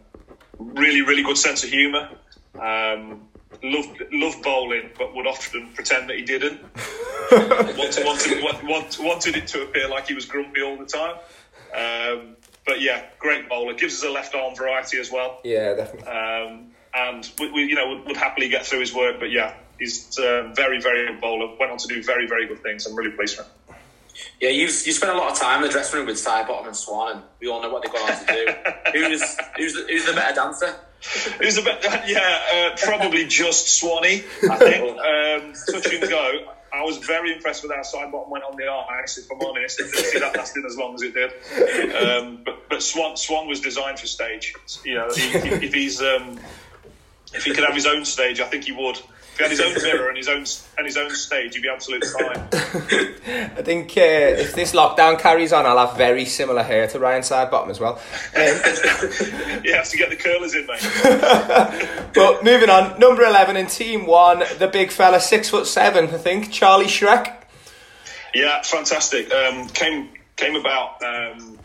really, 0.58 1.02
really 1.02 1.22
good 1.22 1.38
sense 1.38 1.64
of 1.64 1.70
humour. 1.70 2.08
Um, 2.54 3.28
loved, 3.62 4.02
loved 4.12 4.42
bowling, 4.42 4.90
but 4.98 5.14
would 5.14 5.26
often 5.26 5.68
pretend 5.74 6.08
that 6.10 6.16
he 6.16 6.24
didn't. 6.24 6.60
wanted, 7.32 8.04
wanted, 8.04 8.42
wa- 8.68 8.84
wanted 9.00 9.36
it 9.36 9.46
to 9.48 9.62
appear 9.62 9.88
like 9.88 10.08
he 10.08 10.14
was 10.14 10.26
grumpy 10.26 10.62
all 10.62 10.76
the 10.76 10.86
time. 10.86 11.16
Um, 11.74 12.36
but 12.66 12.80
yeah, 12.80 13.04
great 13.18 13.48
bowler. 13.48 13.74
Gives 13.74 13.94
us 13.94 14.04
a 14.04 14.10
left 14.10 14.34
arm 14.34 14.54
variety 14.54 14.98
as 14.98 15.10
well. 15.10 15.40
Yeah, 15.44 15.74
definitely. 15.74 16.08
Um, 16.08 16.68
and 16.94 17.30
we, 17.40 17.50
we, 17.50 17.64
you 17.64 17.74
know, 17.74 17.88
would, 17.88 18.06
would 18.06 18.16
happily 18.16 18.48
get 18.48 18.66
through 18.66 18.80
his 18.80 18.94
work. 18.94 19.18
But 19.18 19.30
yeah, 19.30 19.54
he's 19.78 20.18
a 20.18 20.52
very, 20.54 20.80
very 20.80 21.06
good 21.08 21.20
bowler. 21.20 21.56
Went 21.58 21.72
on 21.72 21.78
to 21.78 21.88
do 21.88 22.02
very, 22.02 22.26
very 22.28 22.46
good 22.46 22.62
things. 22.62 22.86
I'm 22.86 22.94
really 22.94 23.12
pleased 23.16 23.36
for 23.36 23.42
him. 23.42 23.50
Yeah, 24.40 24.50
you've 24.50 24.70
you 24.86 24.92
spent 24.92 25.12
a 25.12 25.16
lot 25.16 25.32
of 25.32 25.38
time 25.38 25.62
in 25.62 25.68
the 25.68 25.72
dressing 25.72 25.98
room 25.98 26.06
with 26.06 26.16
Sidebottom 26.16 26.66
and 26.66 26.76
Swann, 26.76 27.16
and 27.16 27.22
we 27.40 27.48
all 27.48 27.62
know 27.62 27.70
what 27.70 27.82
they've 27.82 27.92
gone 27.92 28.10
on 28.12 28.26
to 28.26 28.32
do. 28.32 28.52
who's 28.92 29.36
who's 29.56 29.72
the, 29.74 29.86
who's 29.88 30.04
the 30.04 30.12
better 30.12 30.34
dancer? 30.34 30.76
Who's 31.40 31.56
the 31.56 31.62
best? 31.62 32.08
Yeah, 32.08 32.20
uh, 32.72 32.76
probably 32.76 33.26
just 33.26 33.68
Swanee. 33.78 34.24
I 34.50 34.56
think. 34.56 34.98
Um, 35.12 35.52
touch 35.70 35.92
and 35.92 36.08
go. 36.08 36.46
I 36.72 36.82
was 36.84 36.96
very 36.98 37.32
impressed 37.34 37.62
with 37.62 37.72
how 37.72 37.82
Sidebottom 37.82 38.28
went 38.28 38.44
on 38.44 38.56
the 38.56 38.66
ice. 38.68 39.18
If 39.18 39.30
I'm 39.30 39.40
honest, 39.40 39.80
I 39.80 39.84
didn't 39.84 39.96
see 40.04 40.18
that 40.20 40.36
lasting 40.36 40.64
as 40.66 40.76
long 40.76 40.94
as 40.94 41.02
it 41.02 41.12
did. 41.14 41.32
Um, 41.94 42.38
but 42.44 42.68
but 42.68 42.82
Swann 42.82 43.16
Swann 43.16 43.46
was 43.46 43.60
designed 43.60 43.98
for 43.98 44.06
stage. 44.06 44.54
You 44.84 44.94
know, 44.94 45.10
he- 45.12 45.66
if 45.66 45.74
he's 45.74 46.00
um, 46.00 46.38
if 47.34 47.44
he 47.44 47.52
could 47.52 47.64
have 47.64 47.74
his 47.74 47.86
own 47.86 48.04
stage, 48.04 48.40
I 48.40 48.44
think 48.46 48.64
he 48.64 48.72
would. 48.72 48.98
Had 49.38 49.50
his 49.50 49.60
own 49.60 49.74
mirror 49.82 50.08
and 50.08 50.16
his 50.16 50.28
own 50.28 50.44
and 50.76 50.86
his 50.86 50.96
own 50.96 51.10
stage, 51.10 51.54
he'd 51.54 51.62
be 51.62 51.68
absolutely 51.68 52.08
fine. 52.08 52.36
I 53.56 53.62
think 53.62 53.96
uh, 53.96 54.00
if 54.00 54.54
this 54.54 54.72
lockdown 54.72 55.18
carries 55.18 55.52
on, 55.52 55.64
I'll 55.64 55.86
have 55.86 55.96
very 55.96 56.24
similar 56.26 56.62
hair 56.62 56.86
to 56.88 56.98
Ryan 56.98 57.22
Sidebottom 57.22 57.70
as 57.70 57.80
well. 57.80 57.94
Um, 58.36 59.62
You 59.64 59.74
have 59.74 59.88
to 59.88 59.96
get 59.96 60.10
the 60.10 60.16
curlers 60.16 60.54
in, 60.54 60.66
mate. 60.66 62.10
but 62.14 62.44
moving 62.44 62.68
on, 62.68 62.98
number 63.00 63.22
eleven 63.22 63.56
in 63.56 63.66
Team 63.66 64.06
One, 64.06 64.42
the 64.58 64.68
big 64.68 64.90
fella, 64.90 65.20
six 65.20 65.48
foot 65.48 65.66
seven, 65.66 66.06
I 66.06 66.18
think, 66.18 66.52
Charlie 66.52 66.86
Shreck. 66.86 67.42
Yeah, 68.34 68.62
fantastic. 68.62 69.32
Um, 69.32 69.68
came 69.68 70.10
came 70.36 70.56
about 70.56 71.02
um, 71.02 71.58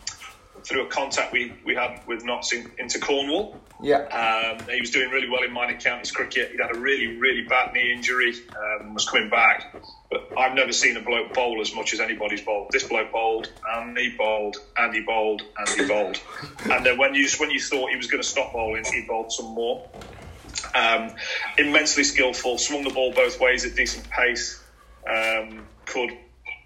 through 0.68 0.86
a 0.86 0.88
contact 0.88 1.32
we, 1.32 1.52
we 1.64 1.74
had 1.74 2.00
with 2.06 2.24
Notts 2.26 2.52
in, 2.52 2.70
into 2.78 2.98
Cornwall. 2.98 3.58
Yeah. 3.82 4.02
Um, 4.02 4.68
he 4.68 4.80
was 4.80 4.90
doing 4.90 5.08
really 5.08 5.28
well 5.28 5.42
in 5.42 5.50
minor 5.50 5.78
counties 5.78 6.10
cricket. 6.10 6.50
He'd 6.50 6.60
had 6.60 6.76
a 6.76 6.78
really, 6.78 7.16
really 7.16 7.42
bad 7.42 7.72
knee 7.72 7.90
injury, 7.90 8.34
um, 8.54 8.92
was 8.92 9.08
coming 9.08 9.30
back. 9.30 9.74
But 10.10 10.28
I've 10.36 10.54
never 10.54 10.72
seen 10.72 10.98
a 10.98 11.00
bloke 11.00 11.32
bowl 11.32 11.62
as 11.62 11.74
much 11.74 11.94
as 11.94 12.00
anybody's 12.00 12.42
bowled. 12.42 12.70
This 12.70 12.84
bloke 12.84 13.10
bowled, 13.12 13.50
and 13.76 13.96
he 13.96 14.14
bowled, 14.16 14.58
and 14.76 14.94
he 14.94 15.00
bowled, 15.00 15.42
and 15.56 15.68
he 15.68 15.86
bowled. 15.86 16.20
and 16.70 16.84
then 16.84 16.98
when 16.98 17.14
you 17.14 17.26
when 17.38 17.50
you 17.50 17.60
thought 17.60 17.90
he 17.90 17.96
was 17.96 18.08
going 18.08 18.22
to 18.22 18.28
stop 18.28 18.52
bowling, 18.52 18.84
he 18.84 19.04
bowled 19.08 19.32
some 19.32 19.54
more. 19.54 19.88
Um, 20.74 21.12
immensely 21.56 22.04
skillful, 22.04 22.58
swung 22.58 22.84
the 22.84 22.90
ball 22.90 23.12
both 23.12 23.40
ways 23.40 23.64
at 23.64 23.74
decent 23.74 24.10
pace. 24.10 24.62
Um, 25.08 25.66
could, 25.86 26.10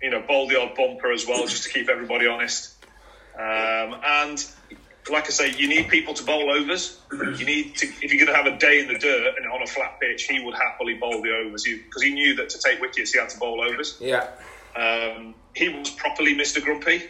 you 0.03 0.11
know, 0.11 0.23
bowl 0.23 0.49
the 0.49 0.61
odd 0.61 0.75
bumper 0.75 1.13
as 1.13 1.27
well, 1.27 1.47
just 1.47 1.65
to 1.65 1.71
keep 1.71 1.89
everybody 1.89 2.27
honest. 2.27 2.82
Um, 3.39 4.01
and 4.05 4.45
like 5.11 5.27
I 5.27 5.31
say, 5.31 5.53
you 5.57 5.69
need 5.69 5.89
people 5.89 6.15
to 6.15 6.23
bowl 6.25 6.51
overs. 6.51 7.01
You 7.13 7.45
need 7.45 7.77
to, 7.77 7.87
if 7.87 8.13
you're 8.13 8.25
going 8.25 8.37
to 8.37 8.43
have 8.43 8.47
a 8.47 8.57
day 8.59 8.81
in 8.81 8.87
the 8.89 8.99
dirt 8.99 9.35
and 9.37 9.47
on 9.51 9.63
a 9.63 9.67
flat 9.67 9.99
pitch, 10.01 10.25
he 10.25 10.45
would 10.45 10.55
happily 10.55 10.95
bowl 10.95 11.21
the 11.23 11.33
overs 11.35 11.65
because 11.65 12.03
he 12.03 12.13
knew 12.13 12.37
that 12.37 12.51
to 12.51 12.59
take 12.59 12.81
wickets, 12.81 13.13
he 13.13 13.19
had 13.19 13.29
to 13.31 13.39
bowl 13.39 13.61
overs. 13.63 13.97
Yeah. 14.01 14.29
Um, 14.77 15.35
he 15.55 15.69
was 15.69 15.91
properly 15.91 16.35
Mr. 16.35 16.63
Grumpy, 16.63 17.03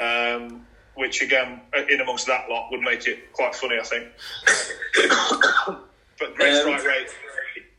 um, 0.00 0.66
which 0.94 1.22
again, 1.22 1.60
in 1.90 2.00
amongst 2.00 2.26
that 2.28 2.48
lot, 2.48 2.70
would 2.70 2.80
make 2.80 3.06
it 3.06 3.32
quite 3.32 3.54
funny, 3.54 3.76
I 3.78 3.84
think. 3.84 4.08
but 6.18 6.34
great 6.36 6.54
Um, 6.54 6.60
strike 6.60 6.84
rate. 6.84 7.08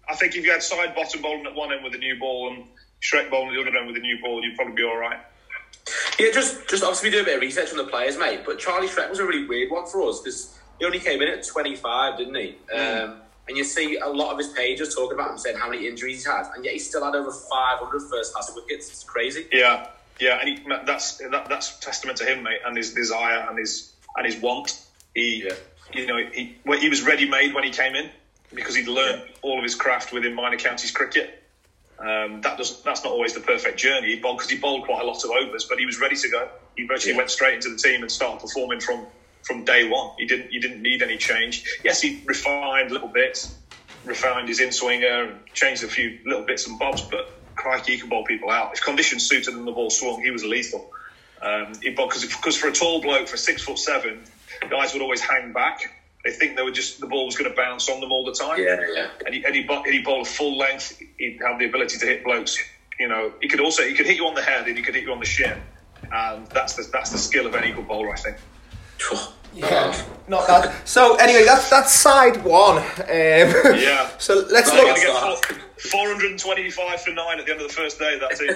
I 0.08 0.16
think 0.16 0.36
if 0.36 0.44
you 0.46 0.52
had 0.52 0.62
Sidebottom 0.62 1.22
bowling 1.22 1.46
at 1.48 1.56
one 1.56 1.74
end 1.74 1.84
with 1.84 1.96
a 1.96 1.98
new 1.98 2.20
ball 2.20 2.54
and 2.54 2.66
Shreck 3.02 3.30
bowling 3.32 3.50
at 3.50 3.64
the 3.64 3.70
other 3.70 3.78
end 3.78 3.88
with 3.88 3.98
a 3.98 4.00
new 4.00 4.22
ball, 4.22 4.44
you'd 4.44 4.56
probably 4.56 4.76
be 4.76 4.84
all 4.84 4.98
right. 4.98 5.20
Yeah, 6.20 6.32
just 6.32 6.68
just 6.68 6.84
obviously 6.84 7.10
we 7.10 7.16
do 7.16 7.22
a 7.22 7.26
bit 7.26 7.36
of 7.36 7.42
research 7.42 7.72
on 7.72 7.78
the 7.78 7.84
players, 7.86 8.18
mate. 8.18 8.42
But 8.46 8.58
Charlie 8.60 8.88
Shreck 8.88 9.10
was 9.10 9.20
a 9.20 9.26
really 9.26 9.46
weird 9.46 9.70
one 9.72 9.86
for 9.86 10.08
us 10.10 10.20
because 10.22 10.58
he 10.80 10.86
only 10.86 11.00
came 11.00 11.22
in 11.22 11.28
at 11.28 11.46
25, 11.46 12.18
didn't 12.18 12.36
he? 12.36 12.56
Um, 12.74 13.22
and 13.48 13.56
you 13.56 13.64
see 13.64 13.98
a 13.98 14.08
lot 14.08 14.32
of 14.32 14.38
his 14.40 14.48
pages 14.50 14.96
talking 14.96 15.14
about 15.14 15.32
him 15.32 15.38
saying 15.38 15.58
how 15.58 15.70
many 15.70 15.88
injuries 15.88 16.18
he's 16.18 16.26
had, 16.26 16.46
and 16.56 16.66
yet 16.66 16.74
he 16.74 16.80
still 16.80 17.04
had 17.04 17.14
over 17.16 17.32
500 17.32 18.02
first 18.10 18.34
class 18.34 18.52
wickets. 18.56 18.90
It's 18.90 19.04
crazy. 19.04 19.46
Yeah, 19.52 19.88
yeah, 20.20 20.40
and 20.40 20.50
he, 20.50 20.64
that's 20.86 21.18
that, 21.18 21.48
that's 21.50 21.78
testament 21.80 22.18
to 22.20 22.26
him, 22.26 22.42
mate, 22.44 22.60
and 22.66 22.76
his 22.76 22.94
desire 22.94 23.46
and 23.48 23.58
his 23.60 23.94
and 24.16 24.26
his 24.26 24.38
want. 24.38 24.82
He, 25.14 25.44
Yeah. 25.46 25.54
you 25.94 26.08
know, 26.08 26.18
he 26.34 26.58
he 26.80 26.90
was 26.90 27.04
ready 27.04 27.30
made 27.30 27.54
when 27.54 27.64
he 27.64 27.70
came 27.70 27.94
in 27.96 28.10
because 28.54 28.76
he'd 28.76 28.88
learned 28.88 29.22
all 29.44 29.58
of 29.58 29.64
his 29.64 29.76
craft 29.76 30.12
within 30.14 30.34
minor 30.34 30.58
counties 30.58 30.92
cricket. 30.92 31.44
Um, 32.06 32.42
that 32.42 32.58
doesn't 32.58 32.84
that's 32.84 33.04
not 33.04 33.14
always 33.14 33.34
the 33.34 33.40
perfect 33.40 33.78
journey. 33.80 34.14
He 34.14 34.20
bowled 34.22 34.38
because 34.38 34.52
he 34.52 34.58
bowled 34.58 34.86
quite 34.86 35.02
a 35.02 35.06
lot 35.06 35.24
of 35.24 35.32
overs, 35.32 35.66
but 35.68 35.80
he 35.80 35.86
was 35.86 36.00
ready 36.00 36.16
to 36.16 36.30
go. 36.30 36.50
He 36.76 36.86
virtually 36.86 37.14
Yeah. 37.14 37.18
went 37.18 37.32
straight 37.32 37.56
into 37.56 37.70
the 37.70 37.78
team 37.78 38.02
and 38.02 38.12
started 38.12 38.42
performing 38.42 38.80
from 38.80 39.08
from 39.44 39.64
day 39.66 39.88
one. 39.88 40.12
He 40.20 40.26
didn't 40.26 40.50
he 40.52 40.60
didn't 40.60 40.82
need 40.84 41.02
any 41.02 41.18
change. 41.18 41.64
Yes, 41.84 42.02
he 42.02 42.24
refined 42.28 42.92
little 42.92 43.08
bits, 43.08 43.58
refined 44.04 44.48
his 44.50 44.60
in 44.60 44.72
swinger, 44.72 45.24
and 45.24 45.40
changed 45.54 45.84
a 45.84 45.88
few 45.88 46.20
little 46.26 46.46
bits 46.46 46.68
and 46.68 46.78
bobs, 46.78 47.02
but 47.10 47.26
crikey, 47.56 47.94
he 47.94 47.98
could 48.00 48.10
bowl 48.10 48.24
people 48.26 48.52
out. 48.52 48.74
If 48.74 48.82
conditions 48.84 49.28
suited 49.28 49.54
and 49.56 49.66
the 49.68 49.72
ball 49.72 49.90
swung, 49.90 50.22
he 50.22 50.30
was 50.30 50.44
lethal. 50.44 50.92
Um, 51.42 51.74
because 51.84 52.24
because 52.26 52.56
for 52.56 52.68
a 52.68 52.72
tall 52.72 53.02
bloke, 53.02 53.28
for 53.28 53.38
six 53.38 53.64
foot 53.64 53.80
seven, 53.80 54.24
guys 54.70 54.94
would 54.94 55.02
always 55.02 55.22
hang 55.22 55.54
back. 55.54 55.80
They 56.24 56.32
think 56.32 56.56
they 56.56 56.64
were 56.64 56.72
just 56.72 57.00
the 57.00 57.08
ball 57.08 57.26
was 57.26 57.38
going 57.38 57.50
to 57.50 57.56
bounce 57.56 57.88
on 57.90 58.00
them 58.00 58.12
all 58.12 58.26
the 58.26 58.34
time. 58.34 58.60
Yeah, 58.62 58.82
yeah. 58.94 59.10
And 59.26 59.36
he, 59.36 59.44
and 59.46 59.56
he, 59.56 59.62
and 59.70 59.86
he 59.94 60.00
bowled 60.02 60.26
a 60.26 60.30
full 60.30 60.58
length. 60.58 61.00
He'd 61.18 61.40
have 61.42 61.60
the 61.60 61.66
ability 61.66 61.98
to 61.98 62.06
hit 62.06 62.24
blokes. 62.24 62.58
You 63.00 63.08
know, 63.08 63.34
he 63.42 63.48
could 63.48 63.60
also 63.60 63.84
he 63.84 63.94
could 63.94 64.06
hit 64.06 64.18
you 64.18 64.26
on 64.28 64.36
the 64.36 64.42
head 64.42 64.68
and 64.68 64.78
he 64.78 64.84
could 64.84 64.96
hit 64.96 65.04
you 65.04 65.12
on 65.12 65.20
the 65.20 65.26
shin. 65.26 65.60
And 66.12 66.48
that's 66.48 66.74
the 66.76 66.88
that's 66.92 67.12
the 67.12 67.18
skill 67.18 67.46
of 67.48 67.56
any 67.56 67.72
good 67.72 67.88
bowler, 67.88 68.14
I 68.14 68.18
think. 68.18 68.38
Yeah, 69.56 69.98
not 70.28 70.48
that. 70.48 70.86
So 70.88 71.16
anyway, 71.16 71.46
that's 71.46 71.70
that's 71.70 71.94
side 71.94 72.44
one. 72.44 72.78
Um, 72.78 72.84
Yeah. 73.08 74.10
So 74.20 74.46
let's 74.52 74.70
They're 74.70 74.86
look, 74.86 74.98
going 74.98 75.42
to 75.42 75.54
four, 75.78 76.16
425 76.18 77.02
for 77.02 77.12
nine 77.12 77.40
at 77.40 77.46
the 77.46 77.52
end 77.52 77.62
of 77.62 77.68
the 77.68 77.74
first 77.74 77.98
day. 78.00 78.20
That 78.20 78.38
team. 78.38 78.50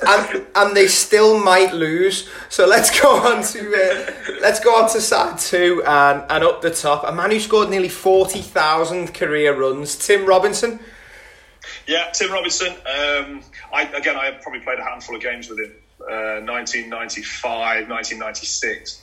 and 0.36 0.46
and 0.54 0.76
they 0.76 0.86
still 0.86 1.38
might 1.38 1.74
lose. 1.74 2.28
So 2.48 2.66
let's 2.66 2.98
go 3.00 3.16
on 3.16 3.42
to 3.42 3.60
uh, 3.60 4.12
let's 4.40 4.60
go 4.60 4.76
on 4.82 4.88
to 4.90 5.00
side 5.00 5.38
two 5.38 5.82
and 5.86 6.24
and 6.30 6.42
up 6.44 6.62
the 6.62 6.70
top. 6.70 7.04
A 7.06 7.12
man 7.12 7.30
who 7.32 7.40
scored 7.40 7.68
nearly 7.68 7.90
forty 7.90 8.40
thousand 8.40 9.12
career 9.14 9.54
runs, 9.54 9.96
Tim 9.96 10.24
Robinson. 10.24 10.80
Yeah, 11.86 12.10
Tim 12.12 12.32
Robinson. 12.32 12.68
Um, 12.68 13.42
I, 13.72 13.82
again, 13.94 14.16
I 14.16 14.32
probably 14.32 14.60
played 14.60 14.78
a 14.78 14.84
handful 14.84 15.14
of 15.14 15.22
games 15.22 15.48
with 15.48 15.60
him. 15.60 15.72
Uh, 16.00 16.42
1995, 16.44 17.88
1996. 17.88 19.02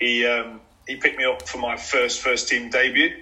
He 0.00 0.26
um, 0.26 0.60
he 0.86 0.96
picked 0.96 1.18
me 1.18 1.24
up 1.24 1.42
for 1.42 1.58
my 1.58 1.76
first 1.76 2.20
first 2.20 2.48
team 2.48 2.70
debut. 2.70 3.16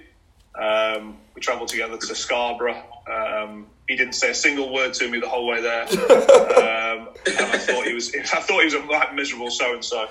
Um, 0.55 1.17
we 1.33 1.41
travelled 1.41 1.69
together 1.69 1.97
to 1.97 2.15
Scarborough. 2.15 2.83
Um, 3.09 3.67
he 3.87 3.95
didn't 3.95 4.13
say 4.13 4.31
a 4.31 4.35
single 4.35 4.73
word 4.73 4.93
to 4.95 5.09
me 5.09 5.19
the 5.19 5.29
whole 5.29 5.47
way 5.47 5.61
there, 5.61 5.83
um, 5.83 7.09
and 7.25 7.39
I 7.39 7.57
thought 7.57 7.85
he 7.85 7.93
was. 7.93 8.13
I 8.15 8.41
thought 8.41 8.59
he 8.59 8.65
was 8.65 8.73
a 8.73 8.79
like, 8.79 9.13
miserable 9.15 9.49
so 9.49 9.73
and 9.73 9.83
so. 9.83 10.07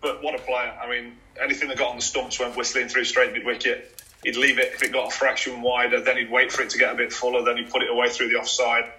But 0.00 0.22
what 0.22 0.34
a 0.34 0.38
player! 0.38 0.72
I 0.82 0.88
mean, 0.88 1.14
anything 1.42 1.68
that 1.68 1.78
got 1.78 1.90
on 1.90 1.96
the 1.96 2.02
stumps 2.02 2.38
went 2.38 2.56
whistling 2.56 2.88
through 2.88 3.04
straight 3.04 3.32
mid 3.32 3.44
wicket. 3.44 3.93
He'd 4.24 4.36
leave 4.36 4.58
it 4.58 4.72
if 4.72 4.82
it 4.82 4.92
got 4.92 5.08
a 5.08 5.10
fraction 5.10 5.60
wider, 5.60 6.00
then 6.00 6.16
he'd 6.16 6.30
wait 6.30 6.50
for 6.50 6.62
it 6.62 6.70
to 6.70 6.78
get 6.78 6.92
a 6.92 6.96
bit 6.96 7.12
fuller, 7.12 7.44
then 7.44 7.58
he'd 7.58 7.70
put 7.70 7.82
it 7.82 7.90
away 7.90 8.08
through 8.08 8.30
the 8.30 8.36
offside. 8.36 8.90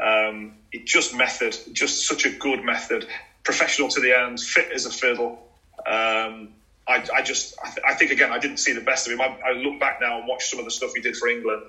Um, 0.00 0.56
it 0.72 0.84
just 0.86 1.14
method, 1.14 1.56
just 1.72 2.06
such 2.06 2.26
a 2.26 2.30
good 2.30 2.62
method. 2.62 3.06
Professional 3.44 3.88
to 3.88 4.00
the 4.00 4.18
end, 4.18 4.40
fit 4.40 4.70
as 4.72 4.86
a 4.86 4.90
fiddle. 4.90 5.48
Um, 5.86 6.50
I, 6.86 7.02
I, 7.14 7.22
just, 7.22 7.56
I, 7.62 7.70
th- 7.70 7.86
I, 7.86 7.94
think 7.94 8.10
again, 8.10 8.30
I 8.30 8.38
didn't 8.38 8.58
see 8.58 8.72
the 8.72 8.82
best 8.82 9.06
of 9.06 9.14
him. 9.14 9.20
I, 9.20 9.38
I, 9.46 9.52
look 9.52 9.80
back 9.80 10.00
now 10.00 10.18
and 10.18 10.28
watch 10.28 10.50
some 10.50 10.58
of 10.58 10.66
the 10.66 10.70
stuff 10.70 10.92
he 10.94 11.00
did 11.00 11.16
for 11.16 11.28
England, 11.28 11.62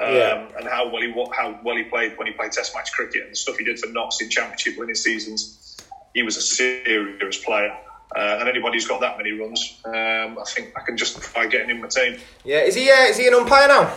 um, 0.00 0.14
yeah. 0.14 0.46
and 0.56 0.66
how 0.66 0.88
well 0.90 1.02
he 1.02 1.12
how 1.34 1.60
well 1.62 1.76
he 1.76 1.84
played 1.84 2.16
when 2.16 2.26
he 2.26 2.32
played 2.32 2.52
Test 2.52 2.74
match 2.74 2.92
cricket 2.92 3.24
and 3.24 3.32
the 3.32 3.36
stuff 3.36 3.58
he 3.58 3.64
did 3.64 3.78
for 3.78 3.88
Notts 3.88 4.22
in 4.22 4.30
Championship 4.30 4.78
winning 4.78 4.94
seasons. 4.94 5.76
He 6.14 6.22
was 6.22 6.36
a 6.36 6.40
serious 6.40 7.44
player. 7.44 7.76
Uh, 8.16 8.38
and 8.40 8.48
anybody 8.48 8.76
who's 8.76 8.86
got 8.86 9.00
that 9.00 9.18
many 9.18 9.32
runs, 9.32 9.78
um, 9.84 10.38
I 10.38 10.44
think 10.46 10.72
I 10.76 10.80
can 10.80 10.96
justify 10.96 11.46
getting 11.46 11.70
in 11.70 11.80
my 11.82 11.88
team. 11.88 12.18
Yeah, 12.44 12.60
is 12.60 12.74
he? 12.74 12.90
Uh, 12.90 13.04
is 13.04 13.18
he 13.18 13.26
an 13.26 13.34
umpire 13.34 13.68
now? 13.68 13.92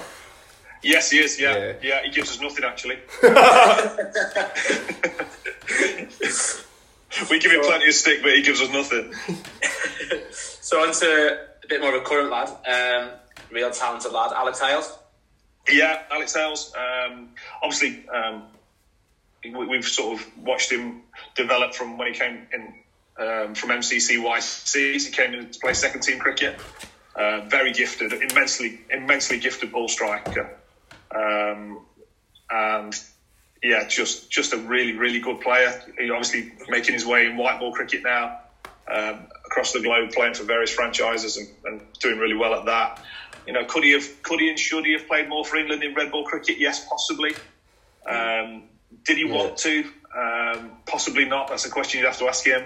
Yes, 0.83 1.11
he 1.11 1.19
is. 1.19 1.39
Yeah, 1.39 1.57
yeah. 1.57 1.73
yeah 1.81 2.03
he 2.03 2.09
gives 2.11 2.29
us 2.31 2.41
nothing 2.41 2.65
actually. 2.65 2.97
we 7.29 7.39
give 7.39 7.51
him 7.51 7.61
plenty 7.61 7.87
of 7.87 7.93
stick, 7.93 8.21
but 8.21 8.33
he 8.33 8.41
gives 8.41 8.61
us 8.61 8.69
nothing. 8.69 9.13
so 10.31 10.81
on 10.81 10.93
to 10.93 11.39
a 11.63 11.67
bit 11.67 11.81
more 11.81 11.95
of 11.95 12.01
a 12.01 12.05
current 12.05 12.31
lad, 12.31 12.49
um, 12.67 13.11
real 13.51 13.71
talented 13.71 14.11
lad, 14.11 14.31
Alex 14.33 14.59
Hales. 14.59 14.97
Yeah, 15.69 16.01
Alex 16.11 16.33
Hales. 16.35 16.73
Um, 16.75 17.29
obviously, 17.61 18.03
um, 18.09 18.43
we, 19.43 19.75
have 19.75 19.85
sort 19.85 20.19
of 20.19 20.37
watched 20.37 20.71
him 20.71 21.03
develop 21.35 21.73
from 21.73 21.97
when 21.97 22.11
he 22.11 22.17
came 22.17 22.47
in 22.53 22.73
um, 23.17 23.55
from 23.55 23.69
MCCYC. 23.69 25.05
He 25.05 25.11
came 25.11 25.33
in 25.33 25.49
to 25.49 25.59
play 25.59 25.73
second 25.73 26.01
team 26.01 26.19
cricket. 26.19 26.59
Uh, 27.13 27.41
very 27.49 27.73
gifted, 27.73 28.13
immensely, 28.13 28.79
immensely 28.89 29.37
gifted 29.37 29.69
ball 29.71 29.89
striker, 29.89 30.57
um, 31.13 31.81
and 32.49 32.97
yeah, 33.61 33.85
just 33.85 34.31
just 34.31 34.53
a 34.53 34.57
really, 34.57 34.93
really 34.93 35.19
good 35.19 35.41
player. 35.41 35.83
He 35.99 36.09
obviously 36.09 36.53
making 36.69 36.93
his 36.93 37.05
way 37.05 37.25
in 37.25 37.35
white 37.35 37.59
ball 37.59 37.73
cricket 37.73 38.03
now 38.03 38.39
um, 38.87 39.27
across 39.45 39.73
the 39.73 39.81
globe, 39.81 40.11
playing 40.11 40.33
for 40.33 40.43
various 40.43 40.71
franchises 40.71 41.37
and, 41.37 41.47
and, 41.65 41.81
doing 41.99 42.17
really 42.17 42.35
well 42.35 42.53
at 42.53 42.65
that. 42.65 42.99
You 43.45 43.53
know, 43.53 43.65
could 43.65 43.83
he 43.83 43.91
have, 43.91 44.23
could 44.23 44.39
he 44.39 44.49
and 44.49 44.57
should 44.57 44.85
he 44.85 44.93
have 44.93 45.07
played 45.07 45.27
more 45.29 45.43
for 45.43 45.57
England 45.57 45.83
in 45.83 45.93
red 45.93 46.11
ball 46.11 46.25
cricket? 46.25 46.59
Yes, 46.59 46.87
possibly. 46.87 47.33
Um, 48.05 48.63
did 49.03 49.17
he 49.17 49.27
yeah. 49.27 49.35
want 49.35 49.57
to? 49.57 49.83
Um, 50.15 50.71
possibly 50.85 51.25
not. 51.25 51.49
That's 51.49 51.65
a 51.65 51.69
question 51.69 51.99
you'd 51.99 52.07
have 52.07 52.19
to 52.19 52.27
ask 52.27 52.45
him. 52.45 52.63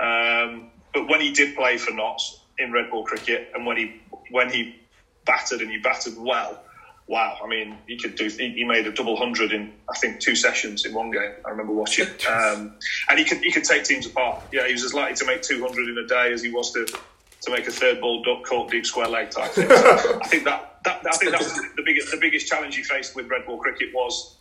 Um, 0.00 0.70
but 0.94 1.08
when 1.08 1.20
he 1.20 1.32
did 1.32 1.56
play 1.56 1.78
for 1.78 1.92
Notts 1.92 2.40
in 2.58 2.72
red 2.72 2.90
ball 2.90 3.04
cricket, 3.04 3.50
and 3.54 3.66
when 3.66 3.76
he 3.76 4.00
when 4.30 4.50
he 4.50 4.76
battered 5.24 5.60
and 5.60 5.70
he 5.70 5.78
battered 5.78 6.14
well, 6.16 6.62
wow! 7.06 7.38
I 7.42 7.48
mean, 7.48 7.76
he 7.86 7.98
could 7.98 8.14
do. 8.14 8.28
He, 8.28 8.64
made 8.64 8.86
a 8.86 8.92
double 8.92 9.16
hundred 9.16 9.52
in 9.52 9.72
I 9.88 9.98
think 9.98 10.20
two 10.20 10.34
sessions 10.34 10.84
in 10.84 10.94
one 10.94 11.10
game. 11.10 11.32
I 11.44 11.50
remember 11.50 11.72
watching, 11.72 12.08
um, 12.30 12.74
and 13.10 13.18
he 13.18 13.24
could 13.24 13.38
he 13.38 13.50
could 13.50 13.64
take 13.64 13.84
teams 13.84 14.06
apart. 14.06 14.42
Yeah, 14.52 14.66
he 14.66 14.72
was 14.72 14.84
as 14.84 14.94
likely 14.94 15.16
to 15.16 15.26
make 15.26 15.42
two 15.42 15.60
hundred 15.60 15.88
in 15.88 15.98
a 15.98 16.06
day 16.06 16.32
as 16.32 16.42
he 16.42 16.50
was 16.50 16.72
to 16.72 16.86
to 16.86 17.50
make 17.50 17.66
a 17.66 17.70
third 17.70 18.00
ball 18.00 18.22
duck 18.22 18.44
caught 18.44 18.70
deep 18.70 18.86
square 18.86 19.08
leg 19.08 19.30
type 19.30 19.52
thing. 19.52 19.68
So 19.68 19.74
I 20.22 20.26
think 20.26 20.44
that, 20.44 20.80
that 20.84 21.06
I 21.06 21.16
think 21.16 21.32
that 21.32 21.40
was 21.40 21.54
the 21.54 21.82
biggest 21.84 22.10
the 22.10 22.18
biggest 22.18 22.48
challenge 22.48 22.76
he 22.76 22.82
faced 22.82 23.14
with 23.14 23.28
red 23.28 23.46
ball 23.46 23.58
cricket 23.58 23.90
was 23.94 24.37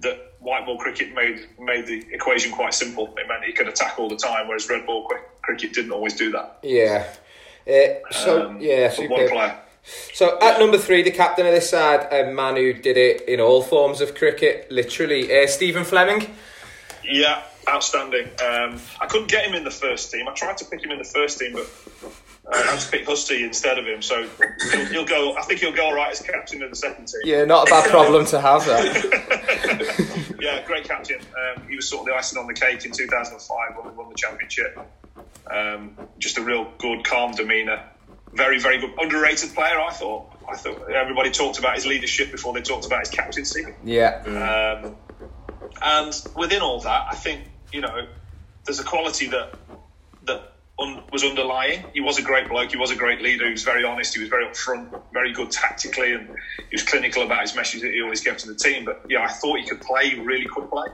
that 0.00 0.34
white 0.40 0.64
ball 0.66 0.78
cricket 0.78 1.14
made 1.14 1.46
made 1.58 1.86
the 1.86 2.04
equation 2.12 2.52
quite 2.52 2.74
simple. 2.74 3.14
It 3.16 3.28
meant 3.28 3.44
he 3.44 3.52
could 3.52 3.68
attack 3.68 3.98
all 3.98 4.08
the 4.08 4.16
time, 4.16 4.48
whereas 4.48 4.68
red 4.68 4.86
ball 4.86 5.10
cricket 5.42 5.72
didn't 5.72 5.92
always 5.92 6.14
do 6.14 6.30
that. 6.32 6.58
Yeah. 6.62 7.06
Uh, 7.68 8.12
so 8.12 8.48
um, 8.48 8.60
yeah, 8.60 8.94
one 9.08 9.28
player. 9.28 9.58
So 10.14 10.38
at 10.40 10.58
number 10.58 10.78
three, 10.78 11.02
the 11.02 11.10
captain 11.10 11.46
of 11.46 11.52
this 11.52 11.70
side, 11.70 12.12
a 12.12 12.32
man 12.32 12.56
who 12.56 12.72
did 12.72 12.96
it 12.96 13.22
in 13.28 13.40
all 13.40 13.62
forms 13.62 14.00
of 14.00 14.14
cricket, 14.14 14.70
literally, 14.70 15.32
uh, 15.32 15.46
Stephen 15.46 15.84
Fleming. 15.84 16.34
Yeah, 17.04 17.42
outstanding. 17.68 18.26
Um, 18.44 18.80
I 19.00 19.06
couldn't 19.06 19.30
get 19.30 19.44
him 19.44 19.54
in 19.54 19.62
the 19.62 19.70
first 19.70 20.10
team. 20.10 20.26
I 20.26 20.32
tried 20.32 20.58
to 20.58 20.64
pick 20.64 20.82
him 20.84 20.90
in 20.90 20.98
the 20.98 21.04
first 21.04 21.38
team, 21.38 21.52
but 21.52 21.68
I 22.52 22.58
had 22.58 22.78
to 22.78 22.90
pick 22.90 23.06
Husty 23.06 23.42
instead 23.42 23.78
of 23.78 23.86
him, 23.86 24.02
so 24.02 24.28
he'll, 24.70 24.86
he'll, 24.86 25.04
go. 25.04 25.36
I 25.36 25.42
think 25.42 25.60
he'll 25.60 25.74
go 25.74 25.86
all 25.86 25.94
right 25.94 26.12
as 26.12 26.22
captain 26.22 26.62
of 26.62 26.70
the 26.70 26.76
second 26.76 27.06
team. 27.06 27.22
Yeah, 27.24 27.44
not 27.44 27.66
a 27.66 27.70
bad 27.70 27.90
problem 27.90 28.24
to 28.26 28.40
have. 28.40 28.64
That. 28.66 30.36
yeah, 30.40 30.64
great 30.64 30.84
captain. 30.84 31.18
Um, 31.20 31.66
he 31.68 31.74
was 31.74 31.88
sort 31.88 32.02
of 32.02 32.06
the 32.06 32.14
icing 32.14 32.38
on 32.38 32.46
the 32.46 32.54
cake 32.54 32.84
in 32.84 32.92
2005 32.92 33.76
when 33.76 33.86
we 33.86 33.92
won 33.92 34.08
the 34.08 34.14
championship. 34.14 34.78
Um, 35.50 35.96
just 36.18 36.38
a 36.38 36.42
real 36.42 36.70
good, 36.78 37.04
calm 37.04 37.32
demeanour. 37.32 37.82
Very, 38.32 38.60
very 38.60 38.78
good. 38.78 38.92
Underrated 38.98 39.54
player, 39.54 39.80
I 39.80 39.92
thought. 39.92 40.32
I 40.48 40.56
thought 40.56 40.88
everybody 40.90 41.30
talked 41.30 41.58
about 41.58 41.74
his 41.74 41.86
leadership 41.86 42.30
before 42.30 42.54
they 42.54 42.62
talked 42.62 42.86
about 42.86 43.00
his 43.00 43.10
captaincy. 43.10 43.64
Yeah. 43.82 44.82
Um, 44.84 44.96
and 45.82 46.22
within 46.36 46.62
all 46.62 46.80
that, 46.80 47.06
I 47.10 47.16
think 47.16 47.48
you 47.72 47.80
know, 47.80 48.06
there's 48.64 48.80
a 48.80 48.84
quality 48.84 49.26
that 49.28 49.54
that 50.24 50.52
un, 50.78 51.02
was 51.12 51.24
underlying. 51.24 51.84
He 51.92 52.00
was 52.00 52.18
a 52.18 52.22
great 52.22 52.48
bloke. 52.48 52.70
He 52.70 52.76
was 52.76 52.90
a 52.90 52.96
great 52.96 53.22
leader. 53.22 53.46
He 53.46 53.52
was 53.52 53.64
very 53.64 53.84
honest. 53.84 54.14
He 54.14 54.20
was 54.20 54.28
very 54.28 54.46
upfront, 54.46 55.00
very 55.12 55.32
good 55.32 55.50
tactically, 55.50 56.12
and 56.12 56.28
he 56.28 56.74
was 56.74 56.82
clinical 56.82 57.22
about 57.22 57.42
his 57.42 57.54
message 57.54 57.82
that 57.82 57.92
he 57.92 58.02
always 58.02 58.20
gave 58.20 58.36
to 58.38 58.48
the 58.48 58.54
team. 58.54 58.84
But 58.84 59.04
yeah, 59.08 59.22
I 59.22 59.28
thought 59.28 59.58
he 59.58 59.66
could 59.66 59.80
play. 59.80 60.10
He 60.10 60.20
really 60.20 60.46
could 60.46 60.70
play. 60.70 60.88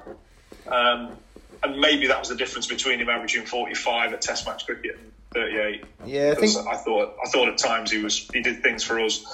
Um, 0.69 1.17
and 1.63 1.81
maybe 1.81 2.07
that 2.09 2.19
was 2.19 2.29
the 2.29 2.37
difference 2.37 2.67
between 2.67 3.01
him 3.01 3.09
averaging 3.09 3.47
45 3.47 4.13
at 4.13 4.23
Test 4.23 4.47
match 4.47 4.67
cricket 4.67 4.99
and 4.99 5.13
38. 5.35 5.85
Yeah, 6.05 6.33
I 6.33 6.35
think 6.35 6.57
I 6.67 6.77
thought 6.77 7.17
I 7.25 7.29
thought 7.31 7.49
at 7.49 7.59
times 7.59 7.91
he 7.91 8.03
was 8.03 8.29
he 8.33 8.43
did 8.43 8.63
things 8.63 8.83
for 8.83 9.01
us 9.01 9.25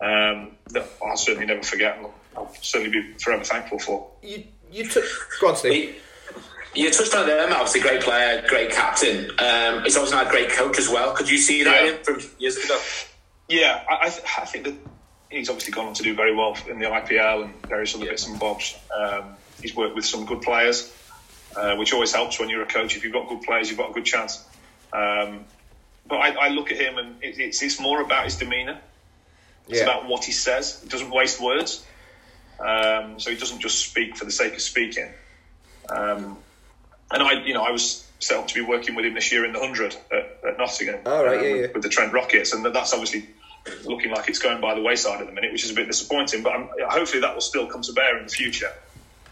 um, 0.00 0.52
that 0.70 0.86
I'll 1.04 1.16
certainly 1.16 1.46
never 1.46 1.62
forget. 1.62 1.98
And 1.98 2.08
I'll 2.36 2.54
certainly 2.60 3.02
be 3.02 3.12
forever 3.18 3.44
thankful 3.44 3.78
for. 3.78 4.10
You 4.22 4.44
you 4.70 4.88
took 4.88 5.04
go 5.40 5.48
on, 5.48 5.56
Steve. 5.56 6.00
You 6.74 6.90
touched 6.90 7.14
on 7.14 7.26
them. 7.26 7.52
obviously 7.52 7.80
great 7.80 8.00
player, 8.00 8.42
great 8.48 8.70
captain. 8.70 9.30
Um, 9.38 9.82
he's 9.84 9.96
obviously 9.96 10.16
not 10.16 10.26
a 10.26 10.30
great 10.30 10.50
coach 10.50 10.78
as 10.78 10.88
well. 10.88 11.12
Could 11.12 11.28
you 11.28 11.36
see 11.36 11.64
that 11.64 11.84
yeah. 11.84 11.96
from 12.02 12.20
years 12.38 12.56
ago? 12.56 12.80
Yeah, 13.48 13.82
I, 13.88 14.06
I, 14.06 14.44
think 14.46 14.64
that 14.64 14.74
he's 15.30 15.50
obviously 15.50 15.72
gone 15.72 15.86
on 15.88 15.94
to 15.94 16.02
do 16.02 16.14
very 16.14 16.34
well 16.34 16.56
in 16.68 16.78
the 16.78 16.86
IPL 16.86 17.44
and 17.44 17.66
various 17.66 17.94
other 17.94 18.04
yeah. 18.04 18.12
bits 18.12 18.26
and 18.26 18.40
bobs. 18.40 18.74
Um, 18.96 19.34
he's 19.60 19.76
worked 19.76 19.94
with 19.94 20.06
some 20.06 20.24
good 20.24 20.40
players, 20.40 20.90
uh, 21.56 21.76
which 21.76 21.92
always 21.92 22.12
helps 22.12 22.40
when 22.40 22.48
you're 22.48 22.62
a 22.62 22.66
coach. 22.66 22.96
If 22.96 23.04
you've 23.04 23.12
got 23.12 23.28
good 23.28 23.42
players, 23.42 23.68
you've 23.68 23.78
got 23.78 23.90
a 23.90 23.92
good 23.92 24.06
chance. 24.06 24.42
Um, 24.92 25.44
but 26.06 26.16
I, 26.16 26.46
I, 26.46 26.48
look 26.48 26.70
at 26.70 26.78
him 26.78 26.98
and 26.98 27.22
it, 27.22 27.38
it's, 27.38 27.62
it's 27.62 27.80
more 27.80 28.00
about 28.00 28.24
his 28.24 28.36
demeanour. 28.36 28.78
It's 29.68 29.78
yeah. 29.78 29.84
about 29.84 30.08
what 30.08 30.24
he 30.24 30.32
says. 30.32 30.80
He 30.82 30.88
doesn't 30.88 31.10
waste 31.10 31.40
words. 31.40 31.84
Um, 32.58 33.18
so 33.18 33.30
he 33.30 33.36
doesn't 33.36 33.60
just 33.60 33.78
speak 33.86 34.16
for 34.16 34.24
the 34.24 34.30
sake 34.30 34.54
of 34.54 34.60
speaking. 34.60 35.10
Um, 35.88 36.38
and 37.12 37.22
I, 37.22 37.44
you 37.44 37.54
know, 37.54 37.62
I 37.62 37.70
was 37.70 38.06
set 38.18 38.38
up 38.38 38.48
to 38.48 38.54
be 38.54 38.60
working 38.60 38.94
with 38.94 39.04
him 39.04 39.14
this 39.14 39.32
year 39.32 39.44
in 39.44 39.52
the 39.52 39.58
hundred 39.58 39.96
at, 40.10 40.38
at, 40.46 40.58
Nottingham. 40.58 41.00
Oh, 41.04 41.24
right, 41.24 41.38
um, 41.38 41.44
yeah, 41.44 41.52
with, 41.52 41.74
with, 41.74 41.82
the 41.82 41.88
Trent 41.88 42.12
Rockets, 42.12 42.52
and 42.52 42.64
that's 42.64 42.92
obviously 42.92 43.26
looking 43.84 44.10
like 44.10 44.28
it's 44.28 44.38
going 44.38 44.60
by 44.60 44.74
the 44.74 44.80
wayside 44.80 45.20
at 45.20 45.26
the 45.26 45.32
minute, 45.32 45.52
which 45.52 45.64
is 45.64 45.70
a 45.70 45.74
bit 45.74 45.86
disappointing. 45.86 46.42
But 46.42 46.52
I'm, 46.52 46.68
hopefully 46.88 47.20
that 47.20 47.34
will 47.34 47.42
still 47.42 47.66
come 47.66 47.82
to 47.82 47.92
bear 47.92 48.18
in 48.18 48.24
the 48.24 48.30
future. 48.30 48.72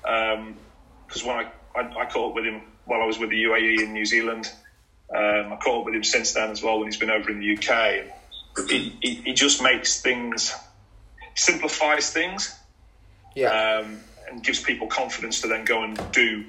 Because 0.02 1.22
um, 1.22 1.26
when 1.26 1.36
I, 1.36 1.50
I, 1.74 2.02
I, 2.02 2.06
caught 2.06 2.30
up 2.30 2.34
with 2.34 2.44
him 2.44 2.62
while 2.84 3.02
I 3.02 3.06
was 3.06 3.18
with 3.18 3.30
the 3.30 3.42
UAE 3.44 3.80
in 3.82 3.92
New 3.92 4.04
Zealand, 4.04 4.50
um, 5.14 5.52
I 5.52 5.58
caught 5.62 5.80
up 5.80 5.84
with 5.86 5.94
him 5.94 6.04
since 6.04 6.32
then 6.32 6.50
as 6.50 6.62
well 6.62 6.78
when 6.78 6.86
he's 6.86 6.96
been 6.96 7.10
over 7.10 7.30
in 7.30 7.40
the 7.40 7.56
UK. 7.56 8.06
He, 8.68 8.96
he, 9.00 9.14
he 9.14 9.32
just 9.32 9.62
makes 9.62 10.00
things, 10.00 10.54
simplifies 11.34 12.10
things, 12.10 12.54
yeah, 13.34 13.80
um, 13.82 14.00
and 14.28 14.42
gives 14.42 14.60
people 14.60 14.86
confidence 14.86 15.40
to 15.42 15.48
then 15.48 15.64
go 15.64 15.82
and 15.82 15.98
do 16.12 16.44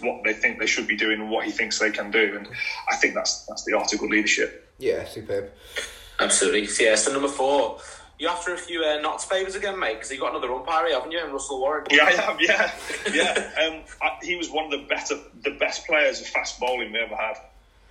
what 0.00 0.22
they 0.24 0.32
think 0.32 0.58
they 0.58 0.66
should 0.66 0.86
be 0.86 0.96
doing 0.96 1.20
and 1.20 1.30
what 1.30 1.44
he 1.44 1.50
thinks 1.50 1.78
they 1.78 1.90
can 1.90 2.10
do. 2.10 2.36
And 2.36 2.48
I 2.90 2.96
think 2.96 3.14
that's 3.14 3.44
that's 3.46 3.64
the 3.64 3.74
art 3.74 3.92
of 3.92 4.00
good 4.00 4.10
leadership. 4.10 4.72
Yeah, 4.78 5.04
superb. 5.04 5.50
Absolutely. 6.20 6.68
Yeah. 6.84 6.94
So 6.96 7.12
number 7.12 7.28
four. 7.28 7.80
You 8.18 8.28
after 8.28 8.54
a 8.54 8.56
few 8.56 8.82
uh, 8.82 8.98
Notts 9.02 9.26
favours 9.26 9.56
again, 9.56 9.78
mate? 9.78 9.94
Because 9.94 10.10
you 10.10 10.18
got 10.18 10.30
another 10.30 10.50
umpire, 10.50 10.90
haven't 10.90 11.12
you? 11.12 11.22
And 11.22 11.34
Russell 11.34 11.60
Warren. 11.60 11.84
Yeah, 11.90 12.04
I 12.04 12.12
have. 12.12 12.40
Yeah, 12.40 12.72
yeah. 13.12 13.50
Um, 13.62 13.82
I, 14.00 14.16
he 14.22 14.36
was 14.36 14.48
one 14.48 14.64
of 14.64 14.70
the 14.70 14.86
better, 14.86 15.16
the 15.42 15.50
best 15.50 15.86
players 15.86 16.22
of 16.22 16.26
fast 16.28 16.58
bowling 16.58 16.92
we 16.92 16.98
ever 16.98 17.14
had. 17.14 17.36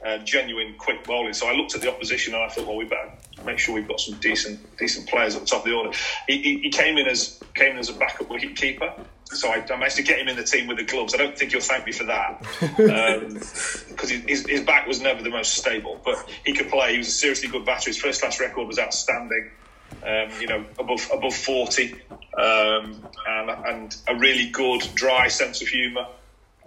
Uh, 0.03 0.17
genuine 0.19 0.73
quick 0.79 1.03
bowling. 1.03 1.33
So 1.33 1.47
I 1.47 1.53
looked 1.53 1.75
at 1.75 1.81
the 1.81 1.91
opposition 1.91 2.33
and 2.33 2.43
I 2.43 2.49
thought, 2.49 2.65
well, 2.65 2.75
we 2.75 2.85
better 2.85 3.11
make 3.45 3.59
sure 3.59 3.75
we've 3.75 3.87
got 3.87 3.99
some 3.99 4.15
decent 4.19 4.59
decent 4.77 5.07
players 5.07 5.35
at 5.35 5.41
the 5.41 5.47
top 5.47 5.59
of 5.59 5.65
the 5.65 5.73
order. 5.73 5.91
He, 6.27 6.41
he, 6.41 6.59
he 6.59 6.69
came 6.69 6.97
in 6.97 7.07
as 7.07 7.39
came 7.53 7.73
in 7.73 7.77
as 7.77 7.89
a 7.89 7.93
backup 7.93 8.29
wicket 8.29 8.55
keeper, 8.55 8.93
so 9.25 9.49
I, 9.49 9.55
I, 9.55 9.75
managed 9.75 9.95
to 9.97 10.03
get 10.03 10.19
him 10.19 10.27
in 10.27 10.35
the 10.35 10.43
team 10.43 10.67
with 10.67 10.77
the 10.77 10.83
gloves. 10.83 11.13
I 11.13 11.17
don't 11.17 11.37
think 11.37 11.51
he'll 11.51 11.61
thank 11.61 11.85
me 11.85 11.91
for 11.91 12.03
that 12.05 12.39
because 12.77 14.11
um, 14.11 14.21
his, 14.27 14.45
his 14.47 14.61
back 14.61 14.87
was 14.87 15.01
never 15.01 15.23
the 15.23 15.29
most 15.29 15.55
stable, 15.55 15.99
but 16.05 16.29
he 16.45 16.53
could 16.53 16.69
play. 16.69 16.91
He 16.91 16.97
was 16.99 17.07
a 17.07 17.11
seriously 17.11 17.49
good 17.49 17.65
batter. 17.65 17.89
His 17.89 17.97
first 17.97 18.21
class 18.21 18.39
record 18.39 18.67
was 18.67 18.79
outstanding. 18.79 19.49
Um, 20.03 20.29
you 20.39 20.47
know, 20.47 20.65
above 20.77 21.07
above 21.13 21.35
forty, 21.35 21.95
um, 22.37 23.07
and, 23.27 23.49
and 23.49 23.97
a 24.07 24.15
really 24.15 24.49
good 24.49 24.81
dry 24.93 25.27
sense 25.27 25.61
of 25.61 25.67
humour, 25.67 26.07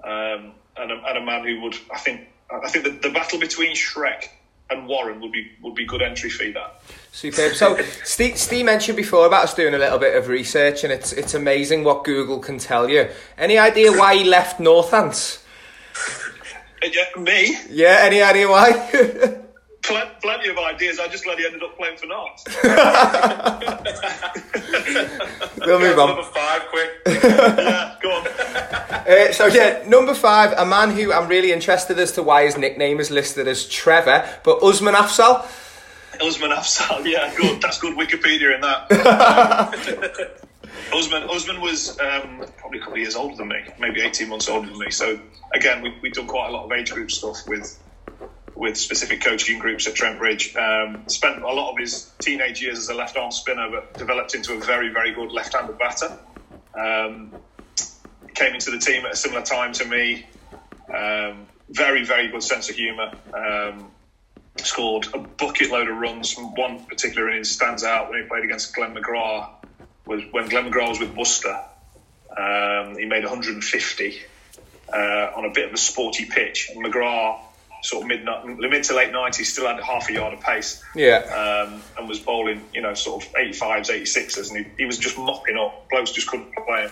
um, 0.03 0.53
and, 0.77 0.93
a, 0.93 1.03
and 1.07 1.19
a 1.19 1.25
man 1.25 1.45
who 1.45 1.61
would, 1.63 1.77
I 1.93 1.99
think, 1.99 2.29
I 2.51 2.69
think 2.71 2.85
the, 2.85 3.09
the 3.09 3.13
battle 3.13 3.39
between 3.39 3.75
Shreck 3.75 4.29
and 4.71 4.87
Warren 4.87 5.21
would 5.21 5.33
be 5.33 5.51
would 5.63 5.75
be 5.75 5.87
good 5.87 6.03
entry 6.03 6.31
fee 6.31 6.53
that. 6.53 6.83
Superb. 7.13 7.55
So 7.55 7.79
Steve, 8.05 8.39
Steve 8.39 8.65
mentioned 8.65 8.97
before 8.97 9.27
about 9.27 9.45
us 9.45 9.55
doing 9.55 9.75
a 9.75 9.79
little 9.79 9.99
bit 9.99 10.17
of 10.17 10.29
research, 10.29 10.85
and 10.85 10.93
it's 10.93 11.13
it's 11.13 11.35
amazing 11.35 11.85
what 11.85 12.05
Google 12.05 12.39
can 12.39 12.59
tell 12.59 12.89
you. 12.89 13.09
Any 13.37 13.59
idea 13.59 13.93
why 13.93 14.17
he 14.17 14.25
left 14.25 14.59
Northants? 14.61 15.43
Yeah, 16.81 17.21
me? 17.21 17.57
Yeah. 17.71 17.99
Any 18.03 18.23
idea 18.23 18.49
why? 18.49 19.41
Pl- 19.89 20.11
plenty 20.21 20.51
of 20.51 20.59
ideas. 20.59 21.01
I 21.01 21.09
just 21.09 21.25
glad 21.25 21.39
he 21.39 21.47
ended 21.47 21.63
up 21.63 21.77
playing 21.79 21.97
for 21.97 22.07
Notts. 22.07 22.45
we'll 25.67 25.81
move 25.81 25.99
on. 25.99 26.09
Number 26.09 26.23
five, 26.25 26.63
quick. 26.69 26.91
yeah, 27.25 27.97
go 28.03 28.11
on. 28.11 28.27
Uh, 28.27 29.33
so 29.33 29.47
yeah, 29.47 29.83
number 29.89 30.15
five, 30.15 30.53
a 30.59 30.67
man 30.67 30.91
who 30.91 31.11
I'm 31.13 31.27
really 31.27 31.53
interested 31.53 31.99
as 31.99 32.13
to 32.13 32.23
why 32.23 32.45
his 32.45 32.59
nickname 32.59 33.01
is 33.01 33.11
listed 33.11 33.49
as 33.49 33.67
Trevor, 33.67 34.29
but 34.45 34.63
Usman 34.63 34.95
Afzaal. 34.95 35.47
Usman 36.21 36.51
Afzaal, 36.51 37.07
yeah, 37.07 37.35
good. 37.35 37.63
That's 37.63 37.79
good 37.79 37.97
Wikipedia 37.97 38.55
in 38.55 38.61
that. 38.61 38.93
Usman, 40.93 41.25
Usman 41.31 41.61
was 41.61 41.99
um, 42.01 42.45
probably 42.59 42.79
a 42.79 42.83
couple 42.83 42.95
of 42.95 43.01
years 43.01 43.17
older 43.17 43.37
than 43.37 43.49
me, 43.49 43.61
maybe 43.79 44.01
18 44.03 44.29
months 44.29 44.49
older 44.49 44.69
than 44.69 44.79
me. 44.79 44.91
So 44.91 45.19
again, 45.53 45.83
we, 45.83 45.95
we've 46.03 46.13
done 46.13 46.27
quite 46.27 46.49
a 46.49 46.53
lot 46.53 46.65
of 46.65 46.73
age 46.73 46.93
group 46.93 47.11
stuff 47.11 47.47
with 47.47 47.79
with 48.59 48.77
specific 48.77 49.21
coaching 49.21 49.61
groups 49.61 49.87
at 49.87 49.95
Trent 49.95 50.19
Bridge. 50.19 50.55
Um, 50.57 51.05
spent 51.07 51.43
a 51.43 51.47
lot 51.47 51.71
of 51.71 51.79
his 51.79 52.11
teenage 52.19 52.61
years 52.61 52.79
as 52.79 52.89
a 52.89 52.95
left 52.95 53.17
arm 53.17 53.31
spinner, 53.31 53.71
but 53.71 53.95
developed 53.95 54.35
into 54.35 54.53
a 54.53 54.59
very, 54.59 54.89
very 54.89 55.15
good 55.15 55.31
left 55.31 55.55
handed 55.55 55.79
batter. 55.79 56.19
Um, 56.75 57.33
came 58.35 58.55
into 58.55 58.73
the 58.73 58.79
team 58.79 59.07
at 59.07 59.13
a 59.13 59.17
similar 59.17 59.43
time 59.43 59.73
to 59.75 59.85
me. 59.85 60.27
Um, 60.93 61.47
very, 61.71 62.05
very 62.05 62.29
good 62.29 62.43
sense 62.43 62.69
of 62.69 62.75
humour. 62.75 63.13
Um, 63.33 63.93
scored 64.57 65.07
a 65.15 65.19
bucket 65.19 65.71
load 65.71 65.89
of 65.89 65.97
runs. 65.97 66.35
One 66.37 66.85
particular 66.85 67.31
innings 67.31 67.51
stands 67.51 67.85
out 67.85 68.11
when 68.11 68.23
he 68.23 68.29
played 68.29 68.43
against 68.43 68.75
Glenn 68.75 68.93
McGrath. 68.93 69.51
Was 70.05 70.23
when 70.33 70.49
Glenn 70.49 70.73
McGrath 70.73 70.89
was 70.89 71.01
with 71.01 71.15
Worcester. 71.15 71.61
Um, 72.37 72.99
he 72.99 73.05
made 73.05 73.23
150 73.23 74.21
uh, 74.93 74.97
on 75.37 75.45
a 75.45 75.51
bit 75.51 75.69
of 75.69 75.75
a 75.75 75.77
sporty 75.77 76.25
pitch. 76.25 76.71
And 76.75 76.85
McGrath 76.85 77.41
sort 77.83 78.03
of 78.03 78.09
mid 78.09 78.25
mid 78.59 78.85
to 78.85 78.95
late 78.95 79.13
90s, 79.13 79.45
still 79.45 79.67
had 79.67 79.81
half 79.81 80.09
a 80.09 80.13
yard 80.13 80.35
of 80.35 80.41
pace. 80.41 80.83
Yeah. 80.95 81.19
Um, 81.19 81.83
and 81.97 82.09
was 82.09 82.19
bowling, 82.19 82.63
you 82.75 82.83
know, 82.83 82.95
sort 82.95 83.25
of 83.25 83.33
85s, 83.33 83.91
86s, 83.91 84.51
and 84.51 84.67
he, 84.67 84.73
he 84.79 84.85
was 84.85 84.99
just 84.99 85.19
mopping 85.19 85.57
up. 85.57 85.89
Blokes 85.91 86.13
just 86.13 86.29
couldn't 86.29 86.53
play 86.67 86.83
him. 86.83 86.91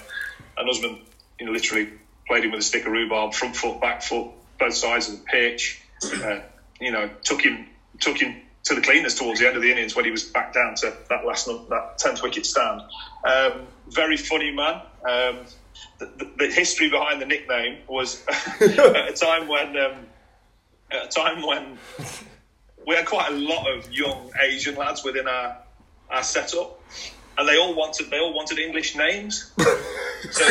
And 0.57 0.69
Usman, 0.71 1.01
you 1.39 1.47
know, 1.47 1.53
literally 1.53 1.89
played 2.27 2.45
him 2.45 2.51
with 2.51 2.61
a 2.61 2.65
stick 2.65 2.87
of 2.87 2.93
rhubarb, 2.93 3.35
front 3.35 3.57
foot, 3.57 3.81
back 3.81 4.03
foot, 4.03 4.29
both 4.59 4.75
sides 4.75 5.09
of 5.09 5.19
the 5.19 5.25
pitch. 5.25 5.83
Uh, 6.05 6.41
you 6.81 6.93
know, 6.93 7.09
took 7.23 7.41
him 7.41 7.67
took 8.01 8.19
him 8.19 8.37
to 8.65 8.75
the 8.75 8.81
cleaners 8.81 9.15
towards 9.15 9.41
the 9.41 9.47
end 9.47 9.57
of 9.57 9.63
the 9.63 9.71
innings 9.71 9.95
when 9.95 10.05
he 10.05 10.11
was 10.11 10.25
back 10.25 10.53
down 10.53 10.75
to 10.75 10.93
that 11.09 11.25
last 11.25 11.47
that 11.47 11.99
tenth 11.99 12.23
wicket 12.23 12.45
stand. 12.45 12.83
Um, 13.25 13.67
very 13.89 14.17
funny 14.17 14.51
man. 14.51 14.83
Um, 15.09 15.39
the, 15.99 16.07
the, 16.07 16.31
the, 16.39 16.47
history 16.49 16.91
behind 16.91 17.23
the 17.23 17.27
nickname 17.27 17.79
was 17.87 18.25
at 18.29 18.61
a 18.61 19.13
time 19.13 19.47
when 19.47 19.77
um, 19.77 20.07
at 20.91 21.07
a 21.07 21.09
time 21.09 21.43
when 21.47 21.79
we 22.87 22.95
had 22.95 23.07
quite 23.07 23.31
a 23.31 23.35
lot 23.35 23.71
of 23.71 23.91
young 23.91 24.31
Asian 24.41 24.77
lads 24.77 25.05
within 25.05 25.27
our 25.27 25.59
our 26.09 26.23
setup, 26.23 26.81
and 27.37 27.49
they 27.49 27.59
all 27.59 27.75
wanted 27.75 28.11
they 28.11 28.19
all 28.19 28.33
wanted 28.33 28.59
English 28.59 28.97
names. 28.97 29.53
so 30.31 30.45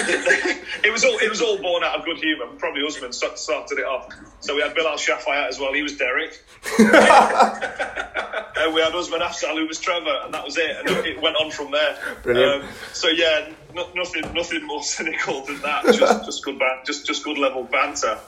it 0.84 0.92
was 0.92 1.04
all 1.06 1.18
it 1.18 1.30
was 1.30 1.42
all 1.42 1.58
born 1.62 1.84
out 1.84 1.98
of 2.00 2.06
good 2.06 2.18
humour. 2.18 2.48
Probably 2.58 2.86
Usman 2.86 3.14
started 3.14 3.80
it 3.80 3.86
off. 3.86 4.14
So 4.42 4.56
we 4.56 4.62
had 4.62 4.76
Bilal 4.76 4.98
Shafayat 4.98 5.48
as 5.48 5.60
well. 5.60 5.74
He 5.74 5.82
was 5.82 5.98
Derek. 5.98 6.44
and 6.80 8.74
we 8.74 8.82
had 8.82 8.94
Usman 8.94 9.22
Afzaal, 9.22 9.56
who 9.58 9.68
was 9.68 9.80
Trevor, 9.80 10.22
and 10.26 10.34
that 10.34 10.44
was 10.44 10.58
it. 10.58 10.76
And 10.78 10.90
it 11.06 11.22
went 11.22 11.36
on 11.38 11.52
from 11.52 11.72
there. 11.72 11.98
Brilliant. 12.22 12.64
Um, 12.64 12.70
so 12.94 13.08
yeah, 13.08 13.50
no, 13.74 13.88
nothing 13.96 14.34
nothing 14.34 14.66
more 14.66 14.84
cynical 14.84 15.46
than 15.46 15.62
that. 15.62 15.86
Just 15.86 16.26
just 16.26 16.44
good 16.44 16.60
ban- 16.60 16.82
just 16.86 17.06
just 17.06 17.24
good 17.24 17.38
level 17.38 17.64
banter. 17.64 18.20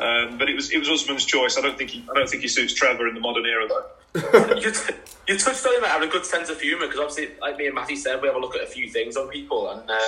Um, 0.00 0.36
but 0.38 0.50
it 0.50 0.54
was 0.54 0.70
it 0.72 0.78
was 0.78 0.88
Usman's 0.88 1.24
choice. 1.24 1.56
I 1.56 1.62
don't 1.62 1.78
think 1.78 1.90
he 1.90 2.04
I 2.10 2.14
don't 2.14 2.28
think 2.28 2.42
he 2.42 2.48
suits 2.48 2.74
Trevor 2.74 3.08
in 3.08 3.14
the 3.14 3.20
modern 3.20 3.46
era 3.46 3.66
though. 3.68 3.86
you, 4.56 4.70
t- 4.70 4.94
you 5.28 5.38
touched 5.38 5.66
on 5.66 5.74
him 5.74 5.82
having 5.82 6.08
a 6.08 6.12
good 6.12 6.24
sense 6.24 6.48
of 6.48 6.60
humour 6.60 6.86
because 6.86 7.00
obviously, 7.00 7.34
like 7.40 7.58
me 7.58 7.66
and 7.66 7.74
Matty 7.74 7.96
said, 7.96 8.20
we 8.22 8.28
have 8.28 8.36
a 8.36 8.40
look 8.40 8.56
at 8.56 8.62
a 8.62 8.66
few 8.66 8.88
things 8.88 9.16
on 9.16 9.28
people, 9.28 9.70
and 9.70 9.90
uh, 9.90 9.98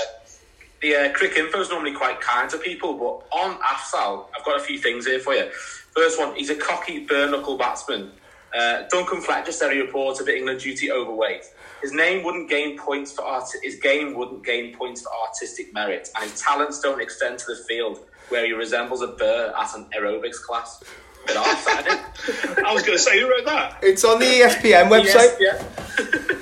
the 0.81 0.95
uh, 0.95 1.13
Cricinfo 1.13 1.61
is 1.61 1.69
normally 1.69 1.93
quite 1.93 2.21
kind 2.21 2.49
to 2.51 2.59
people. 2.59 2.95
But 2.95 3.37
on 3.37 3.59
Afzaal, 3.59 4.27
I've 4.37 4.45
got 4.45 4.59
a 4.59 4.63
few 4.63 4.79
things 4.79 5.07
here 5.07 5.19
for 5.19 5.35
you. 5.35 5.51
First 5.95 6.19
one, 6.19 6.35
he's 6.37 6.51
a 6.51 6.55
cocky, 6.55 7.05
bare 7.05 7.31
knuckle 7.31 7.59
batsman. 7.59 8.13
Uh, 8.57 8.85
Duncan 8.89 9.21
Fletcher 9.21 9.53
said 9.53 9.73
he 9.73 9.81
reported 9.81 10.27
that 10.27 10.35
England 10.35 10.61
duty 10.61 10.91
overweight. 10.91 11.45
His 11.83 11.93
name 11.93 12.25
wouldn't 12.25 12.49
gain 12.49 12.79
points 12.79 13.13
for 13.13 13.23
art. 13.23 13.45
His 13.63 13.77
game 13.77 14.15
wouldn't 14.15 14.45
gain 14.45 14.75
points 14.75 15.03
for 15.03 15.11
artistic 15.27 15.75
merit, 15.75 16.09
and 16.15 16.31
his 16.31 16.41
talents 16.41 16.81
don't 16.81 17.01
extend 17.01 17.39
to 17.41 17.47
the 17.47 17.63
field 17.69 18.01
where 18.29 18.47
he 18.47 18.53
resembles 18.53 19.03
a 19.03 19.09
bird 19.09 19.53
at 19.57 19.75
an 19.75 19.87
aerobics 19.97 20.41
class. 20.43 20.83
Bit 21.27 21.37
off, 21.37 21.67
I 22.65 22.73
was 22.73 22.83
going 22.83 22.97
to 22.97 23.03
say, 23.03 23.21
who 23.21 23.29
wrote 23.29 23.45
that? 23.45 23.79
It's 23.83 24.05
on 24.05 24.19
the 24.19 24.25
ESPN 24.25 24.89
website. 24.89 25.37
Yes, 25.41 25.65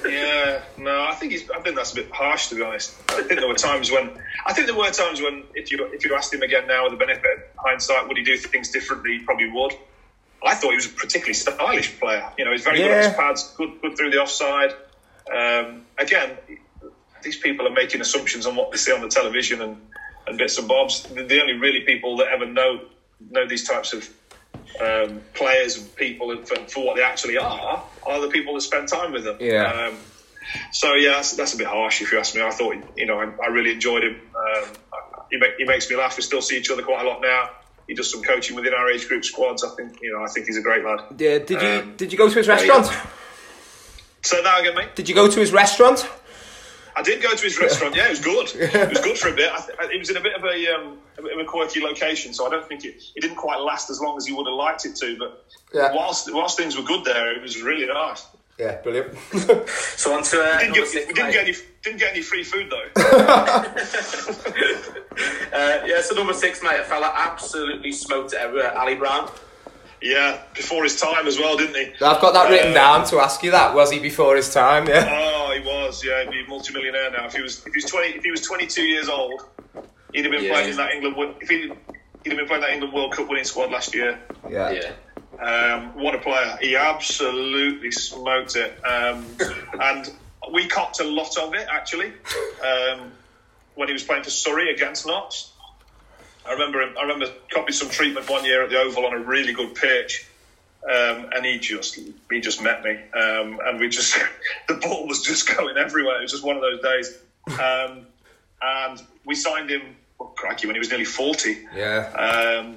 yeah. 0.04 0.08
yeah, 0.08 0.62
no, 0.76 1.04
I 1.04 1.14
think 1.14 1.32
he's. 1.32 1.50
I 1.50 1.60
think 1.60 1.76
that's 1.76 1.92
a 1.92 1.96
bit 1.96 2.10
harsh, 2.12 2.48
to 2.48 2.54
be 2.54 2.62
honest. 2.62 2.94
I 3.08 3.22
think 3.22 3.40
there 3.40 3.48
were 3.48 3.54
times 3.54 3.90
when. 3.90 4.10
I 4.46 4.52
think 4.52 4.66
there 4.66 4.76
were 4.76 4.90
times 4.90 5.20
when, 5.20 5.44
if 5.54 5.72
you 5.72 5.86
if 5.86 6.04
you 6.04 6.14
asked 6.14 6.32
him 6.32 6.42
again 6.42 6.66
now 6.68 6.84
with 6.84 6.92
the 6.92 6.98
benefit 6.98 7.24
of 7.24 7.64
hindsight, 7.64 8.06
would 8.06 8.18
he 8.18 8.22
do 8.22 8.36
things 8.36 8.70
differently? 8.70 9.18
He 9.18 9.24
probably 9.24 9.50
would. 9.50 9.72
I 10.44 10.54
thought 10.54 10.70
he 10.70 10.76
was 10.76 10.86
a 10.86 10.90
particularly 10.90 11.34
stylish 11.34 11.98
player. 11.98 12.30
You 12.38 12.44
know, 12.44 12.52
he's 12.52 12.62
very 12.62 12.80
yeah. 12.80 12.88
good 12.88 12.96
on 12.96 13.02
his 13.02 13.14
pads, 13.14 13.54
good, 13.56 13.80
good 13.80 13.96
through 13.96 14.10
the 14.10 14.18
offside. 14.18 14.74
Um, 15.34 15.86
again, 15.98 16.36
these 17.22 17.36
people 17.36 17.66
are 17.66 17.72
making 17.72 18.00
assumptions 18.00 18.46
on 18.46 18.54
what 18.54 18.70
they 18.70 18.76
see 18.76 18.92
on 18.92 19.00
the 19.00 19.08
television 19.08 19.60
and 19.62 19.76
and 20.26 20.38
bits 20.38 20.58
and 20.58 20.68
bobs. 20.68 21.02
The 21.02 21.40
only 21.40 21.54
really 21.54 21.80
people 21.80 22.16
that 22.18 22.28
ever 22.28 22.46
know 22.46 22.80
know 23.30 23.46
these 23.46 23.66
types 23.66 23.92
of 23.92 24.08
um, 24.80 25.20
players 25.34 25.78
and 25.78 25.96
people 25.96 26.36
for, 26.44 26.56
for, 26.68 26.84
what 26.84 26.96
they 26.96 27.02
actually 27.02 27.38
are 27.38 27.82
are 28.06 28.20
the 28.20 28.28
people 28.28 28.54
that 28.54 28.60
spend 28.60 28.88
time 28.88 29.12
with 29.12 29.24
them. 29.24 29.36
Yeah. 29.40 29.64
Um, 29.64 29.96
so 30.72 30.94
yeah, 30.94 31.12
that's, 31.12 31.36
that's, 31.36 31.54
a 31.54 31.56
bit 31.56 31.66
harsh 31.66 32.02
if 32.02 32.12
you 32.12 32.18
ask 32.18 32.34
me. 32.34 32.42
I 32.42 32.50
thought 32.50 32.76
you 32.96 33.06
know 33.06 33.20
I, 33.20 33.32
I 33.42 33.46
really 33.48 33.72
enjoyed 33.72 34.04
him. 34.04 34.20
Um, 34.36 34.68
he, 35.30 35.38
make, 35.38 35.56
he, 35.58 35.64
makes 35.64 35.90
me 35.90 35.96
laugh. 35.96 36.16
We 36.16 36.22
still 36.22 36.42
see 36.42 36.58
each 36.58 36.70
other 36.70 36.82
quite 36.82 37.04
a 37.04 37.08
lot 37.08 37.20
now. 37.20 37.50
He 37.88 37.94
does 37.94 38.10
some 38.10 38.22
coaching 38.22 38.56
within 38.56 38.74
our 38.74 38.90
age 38.90 39.08
group 39.08 39.24
squads. 39.24 39.64
I 39.64 39.74
think 39.76 40.00
you 40.02 40.12
know 40.12 40.22
I 40.22 40.28
think 40.28 40.46
he's 40.46 40.56
a 40.56 40.62
great 40.62 40.84
lad. 40.84 41.00
Yeah. 41.18 41.38
Did 41.38 41.62
you 41.62 41.68
um, 41.68 41.96
did 41.96 42.12
you 42.12 42.18
go 42.18 42.28
to 42.28 42.34
his 42.34 42.48
restaurant? 42.48 42.86
Yeah. 42.86 43.06
Say 44.22 44.42
that 44.42 44.60
again, 44.60 44.74
mate. 44.74 44.96
Did 44.96 45.08
you 45.08 45.14
go 45.14 45.30
to 45.30 45.40
his 45.40 45.52
restaurant? 45.52 46.08
I 46.96 47.02
did 47.02 47.22
go 47.22 47.34
to 47.34 47.42
his 47.42 47.60
restaurant. 47.60 47.94
Yeah, 47.94 48.06
it 48.06 48.10
was 48.10 48.20
good. 48.20 48.48
It 48.54 48.88
was 48.88 49.00
good 49.00 49.18
for 49.18 49.28
a 49.28 49.34
bit. 49.34 49.52
I, 49.52 49.88
it 49.92 49.98
was 49.98 50.08
in 50.08 50.16
a 50.16 50.20
bit 50.20 50.34
of 50.34 50.42
a, 50.44 50.74
um, 50.74 50.98
a 51.18 51.22
bit 51.22 51.34
of 51.34 51.38
a 51.38 51.44
quirky 51.44 51.80
location, 51.80 52.32
so 52.32 52.46
I 52.46 52.50
don't 52.50 52.66
think 52.66 52.86
it, 52.86 53.02
it 53.14 53.20
didn't 53.20 53.36
quite 53.36 53.60
last 53.60 53.90
as 53.90 54.00
long 54.00 54.16
as 54.16 54.26
you 54.26 54.34
would 54.36 54.46
have 54.46 54.56
liked 54.56 54.86
it 54.86 54.96
to. 54.96 55.18
But 55.18 55.44
yeah. 55.74 55.94
whilst 55.94 56.32
whilst 56.32 56.56
things 56.56 56.74
were 56.74 56.84
good 56.84 57.04
there, 57.04 57.36
it 57.36 57.42
was 57.42 57.60
really 57.60 57.86
nice. 57.86 58.26
Yeah, 58.58 58.80
brilliant. 58.80 59.14
so 59.68 60.16
on 60.16 60.22
to 60.22 60.42
uh, 60.42 60.58
didn't 60.58 60.74
get, 60.74 60.88
we 60.94 61.12
didn't 61.12 61.32
get 61.32 61.46
any 61.46 61.54
didn't 61.82 61.98
get 61.98 62.12
any 62.12 62.22
free 62.22 62.42
food 62.42 62.70
though. 62.70 62.88
uh, 65.52 65.82
yeah, 65.84 66.00
so 66.00 66.14
number 66.14 66.32
six, 66.32 66.62
mate, 66.62 66.80
a 66.80 66.84
fella 66.84 67.12
absolutely 67.14 67.92
smoked 67.92 68.32
it 68.32 68.38
everywhere. 68.38 68.74
Ali 68.78 68.94
Brown. 68.94 69.30
Yeah, 70.00 70.40
before 70.54 70.84
his 70.84 70.98
time 70.98 71.26
as 71.26 71.38
well, 71.38 71.56
didn't 71.56 71.74
he? 71.74 71.92
I've 72.04 72.20
got 72.20 72.32
that 72.32 72.48
written 72.50 72.72
uh, 72.72 72.74
down 72.74 73.06
to 73.08 73.18
ask 73.18 73.42
you 73.42 73.50
that. 73.50 73.74
Was 73.74 73.90
he 73.90 73.98
before 73.98 74.36
his 74.36 74.52
time? 74.52 74.86
Yeah. 74.86 75.04
He 75.60 75.66
was. 75.66 76.04
Yeah, 76.04 76.22
he'd 76.22 76.30
be 76.30 76.44
a 76.44 76.48
multimillionaire 76.48 77.10
now. 77.12 77.26
If 77.26 77.34
he 77.34 77.42
was, 77.42 77.64
if 77.66 77.72
he 77.72 77.82
was 77.82 77.90
twenty, 77.90 78.08
if 78.10 78.24
he 78.24 78.30
was 78.30 78.42
twenty-two 78.42 78.82
years 78.82 79.08
old, 79.08 79.42
he'd 80.12 80.24
have 80.24 80.32
been 80.32 80.44
yeah. 80.44 80.52
playing 80.52 80.70
in 80.70 80.76
that 80.76 80.92
England. 80.92 81.34
If 81.40 81.48
he, 81.48 81.62
he'd 82.24 82.30
have 82.30 82.38
been 82.38 82.46
playing 82.46 82.62
that 82.62 82.70
England 82.70 82.92
World 82.92 83.12
Cup 83.12 83.28
winning 83.28 83.44
squad 83.44 83.70
last 83.70 83.94
year. 83.94 84.18
Yeah. 84.48 84.70
Yeah. 84.70 84.92
Um, 85.38 86.02
what 86.02 86.14
a 86.14 86.18
player! 86.18 86.56
He 86.60 86.76
absolutely 86.76 87.90
smoked 87.90 88.56
it, 88.56 88.72
um, 88.84 89.26
and 89.80 90.10
we 90.52 90.66
copped 90.66 91.00
a 91.00 91.04
lot 91.04 91.36
of 91.36 91.54
it 91.54 91.66
actually 91.70 92.12
um, 92.64 93.12
when 93.74 93.88
he 93.88 93.92
was 93.92 94.02
playing 94.02 94.22
for 94.22 94.30
Surrey 94.30 94.72
against 94.72 95.06
Notts. 95.06 95.52
I 96.46 96.52
remember 96.52 96.80
him, 96.80 96.96
I 96.98 97.02
remember 97.02 97.26
copying 97.52 97.72
some 97.72 97.90
treatment 97.90 98.30
one 98.30 98.44
year 98.44 98.62
at 98.62 98.70
the 98.70 98.78
Oval 98.78 99.04
on 99.04 99.12
a 99.12 99.18
really 99.18 99.52
good 99.52 99.74
pitch, 99.74 100.25
um, 100.88 101.30
and 101.34 101.44
he 101.44 101.58
just 101.58 101.96
he 102.30 102.40
just 102.40 102.62
met 102.62 102.84
me, 102.84 102.92
um, 103.14 103.60
and 103.64 103.80
we 103.80 103.88
just 103.88 104.16
the 104.68 104.74
ball 104.74 105.06
was 105.06 105.22
just 105.22 105.54
going 105.56 105.76
everywhere. 105.76 106.18
It 106.18 106.22
was 106.22 106.32
just 106.32 106.44
one 106.44 106.56
of 106.56 106.62
those 106.62 106.80
days. 106.82 107.18
Um, 107.60 108.06
and 108.62 109.02
we 109.24 109.34
signed 109.34 109.70
him, 109.70 109.96
well, 110.18 110.30
crikey, 110.30 110.66
when 110.66 110.74
he 110.74 110.78
was 110.80 110.88
nearly 110.88 111.04
40. 111.04 111.58
Yeah. 111.74 112.08
Um, 112.14 112.76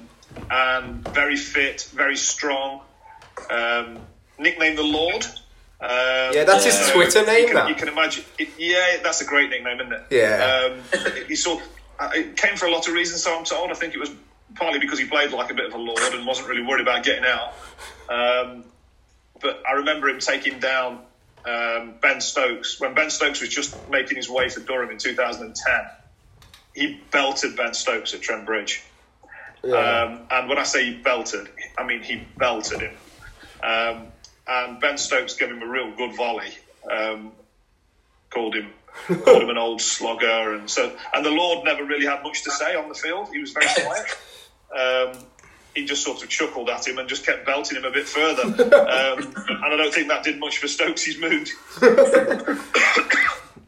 and 0.50 1.08
very 1.08 1.36
fit, 1.36 1.88
very 1.94 2.16
strong. 2.16 2.80
Um, 3.50 3.98
nicknamed 4.38 4.78
the 4.78 4.82
Lord. 4.84 5.24
Um, 5.80 6.34
Yeah, 6.34 6.44
that's 6.44 6.64
his 6.64 6.74
so 6.74 6.92
Twitter 6.92 7.24
name, 7.24 7.48
You 7.48 7.54
can, 7.54 7.68
you 7.68 7.74
can 7.74 7.88
imagine. 7.88 8.24
It, 8.38 8.48
yeah, 8.58 8.98
that's 9.02 9.20
a 9.22 9.24
great 9.24 9.50
nickname, 9.50 9.80
isn't 9.80 9.92
it? 9.92 10.02
Yeah. 10.10 10.70
Um, 10.76 11.26
he 11.26 11.34
sort. 11.34 11.62
uh, 11.98 12.10
It 12.14 12.36
came 12.36 12.56
for 12.56 12.66
a 12.66 12.70
lot 12.70 12.86
of 12.86 12.94
reasons, 12.94 13.22
so 13.22 13.36
I'm 13.36 13.44
told. 13.44 13.70
I 13.70 13.74
think 13.74 13.94
it 13.94 13.98
was 13.98 14.10
partly 14.54 14.78
because 14.78 14.98
he 14.98 15.06
played 15.06 15.32
like 15.32 15.50
a 15.50 15.54
bit 15.54 15.66
of 15.66 15.74
a 15.74 15.78
lord 15.78 16.14
and 16.14 16.26
wasn't 16.26 16.48
really 16.48 16.62
worried 16.62 16.82
about 16.82 17.04
getting 17.04 17.24
out. 17.24 17.54
Um, 18.08 18.64
but 19.40 19.62
I 19.68 19.74
remember 19.74 20.08
him 20.08 20.18
taking 20.18 20.58
down 20.58 21.00
um, 21.46 21.94
Ben 22.00 22.20
Stokes 22.20 22.80
when 22.80 22.94
Ben 22.94 23.10
Stokes 23.10 23.40
was 23.40 23.48
just 23.48 23.76
making 23.88 24.16
his 24.16 24.28
way 24.28 24.48
to 24.48 24.60
Durham 24.60 24.90
in 24.90 24.98
2010. 24.98 25.74
He 26.74 27.00
belted 27.10 27.56
Ben 27.56 27.74
Stokes 27.74 28.14
at 28.14 28.20
Trent 28.20 28.46
Bridge. 28.46 28.82
Um, 29.64 30.20
and 30.30 30.48
when 30.48 30.58
I 30.58 30.62
say 30.62 30.86
he 30.86 30.96
belted, 30.96 31.48
I 31.76 31.84
mean 31.84 32.02
he 32.02 32.26
belted 32.38 32.80
him. 32.80 32.94
Um, 33.62 34.06
and 34.48 34.80
Ben 34.80 34.98
Stokes 34.98 35.34
gave 35.34 35.50
him 35.50 35.62
a 35.62 35.66
real 35.66 35.90
good 35.92 36.16
volley. 36.16 36.50
Um, 36.90 37.32
called 38.30 38.54
him 38.54 38.70
called 39.24 39.42
him 39.42 39.50
an 39.50 39.58
old 39.58 39.80
slogger, 39.80 40.54
and 40.54 40.68
so 40.68 40.96
and 41.14 41.24
the 41.24 41.30
Lord 41.30 41.64
never 41.64 41.84
really 41.84 42.06
had 42.06 42.22
much 42.22 42.44
to 42.44 42.50
say 42.50 42.74
on 42.74 42.88
the 42.88 42.94
field. 42.94 43.28
He 43.32 43.40
was 43.40 43.52
very 43.52 43.66
quiet. 43.66 44.06
Um, 44.78 45.12
he 45.74 45.84
just 45.84 46.02
sort 46.02 46.22
of 46.22 46.28
chuckled 46.28 46.68
at 46.68 46.86
him 46.86 46.98
and 46.98 47.08
just 47.08 47.24
kept 47.24 47.46
belting 47.46 47.76
him 47.78 47.84
a 47.84 47.90
bit 47.90 48.06
further. 48.06 48.42
Um, 48.90 49.34
and 49.48 49.64
I 49.64 49.76
don't 49.76 49.92
think 49.94 50.08
that 50.08 50.24
did 50.24 50.38
much 50.40 50.58
for 50.58 50.68
Stokes' 50.68 51.18
mood. 51.18 51.48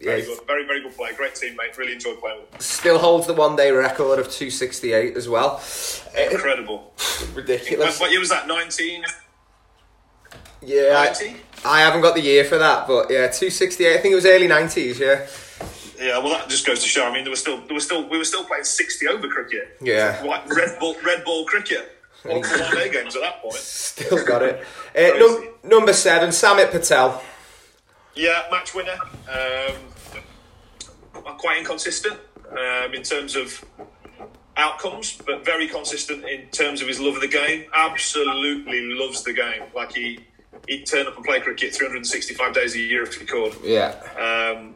Very 0.03 0.23
good, 0.23 0.41
very 0.49 0.67
very 0.67 0.83
good 0.83 0.97
player, 0.97 1.13
great 1.17 1.35
teammate. 1.35 1.79
Really 1.79 1.93
enjoyed 1.93 2.19
playing 2.19 2.41
with 2.41 2.53
him. 2.55 2.61
Still 2.61 2.99
holds 2.99 3.29
the 3.29 3.35
one 3.35 3.55
day 3.55 3.71
record 3.71 4.19
of 4.19 4.27
268 4.27 5.17
as 5.17 5.29
well. 5.29 5.63
Eh, 6.17 6.29
Incredible. 6.33 6.93
Ridiculous. 7.35 8.01
what 8.01 8.11
year 8.11 8.19
was 8.19 8.31
that? 8.31 8.49
19? 8.49 9.05
Yeah, 10.61 11.15
I, 11.15 11.37
I 11.65 11.81
haven't 11.83 12.01
got 12.01 12.15
the 12.17 12.21
year 12.21 12.45
for 12.45 12.59
that, 12.59 12.89
but 12.89 13.11
yeah, 13.11 13.29
268. 13.29 13.95
I 13.97 13.99
think 14.01 14.13
it 14.13 14.17
was 14.17 14.27
early 14.27 14.49
90s, 14.49 14.99
yeah. 14.99 15.27
Yeah, 16.03 16.19
well, 16.19 16.31
that 16.31 16.49
just 16.49 16.67
goes 16.67 16.83
to 16.83 16.89
show. 16.89 17.07
I 17.07 17.13
mean, 17.13 17.23
there 17.23 17.31
was 17.31 17.39
still, 17.41 17.59
there 17.67 17.75
was 17.75 17.85
still, 17.85 18.09
we 18.09 18.19
were 18.19 18.25
still 18.25 18.45
playing 18.45 18.65
sixty 18.65 19.07
over 19.07 19.29
cricket. 19.29 19.77
Yeah. 19.81 20.21
White, 20.25 20.49
red 20.49 20.77
ball, 20.81 20.97
red 21.05 21.25
ball 21.25 21.45
cricket. 21.45 21.97
One 22.25 22.43
day 22.73 22.91
games 22.91 23.15
at 23.15 23.23
that 23.23 23.41
point. 23.41 23.55
Still 23.55 24.25
got 24.25 24.43
it. 24.43 24.65
Uh, 24.95 25.17
num- 25.17 25.49
number 25.65 25.93
seven, 25.95 26.31
Samit 26.31 26.71
Patel. 26.71 27.23
Yeah, 28.15 28.43
match 28.51 28.75
winner. 28.75 28.95
Um, 29.33 29.75
quite 31.39 31.57
inconsistent 31.59 32.19
um, 32.51 32.93
in 32.93 33.03
terms 33.03 33.37
of 33.37 33.65
outcomes, 34.59 35.19
but 35.25 35.47
very 35.47 35.67
consistent 35.67 36.27
in 36.27 36.47
terms 36.49 36.83
of 36.83 36.89
his 36.89 37.01
love 37.01 37.15
of 37.15 37.23
the 37.23 37.29
game. 37.29 37.65
Absolutely 37.75 38.93
loves 38.93 39.23
the 39.23 39.33
game. 39.33 39.63
Like 39.75 39.95
he, 39.95 40.19
he'd 40.69 40.85
turn 40.85 41.07
up 41.07 41.17
and 41.17 41.25
play 41.25 41.41
cricket 41.41 41.75
365 41.75 42.53
days 42.53 42.75
a 42.75 42.79
year 42.81 43.03
if 43.03 43.15
he 43.19 43.25
could. 43.25 43.55
Yeah. 43.65 43.95
Um, 44.19 44.75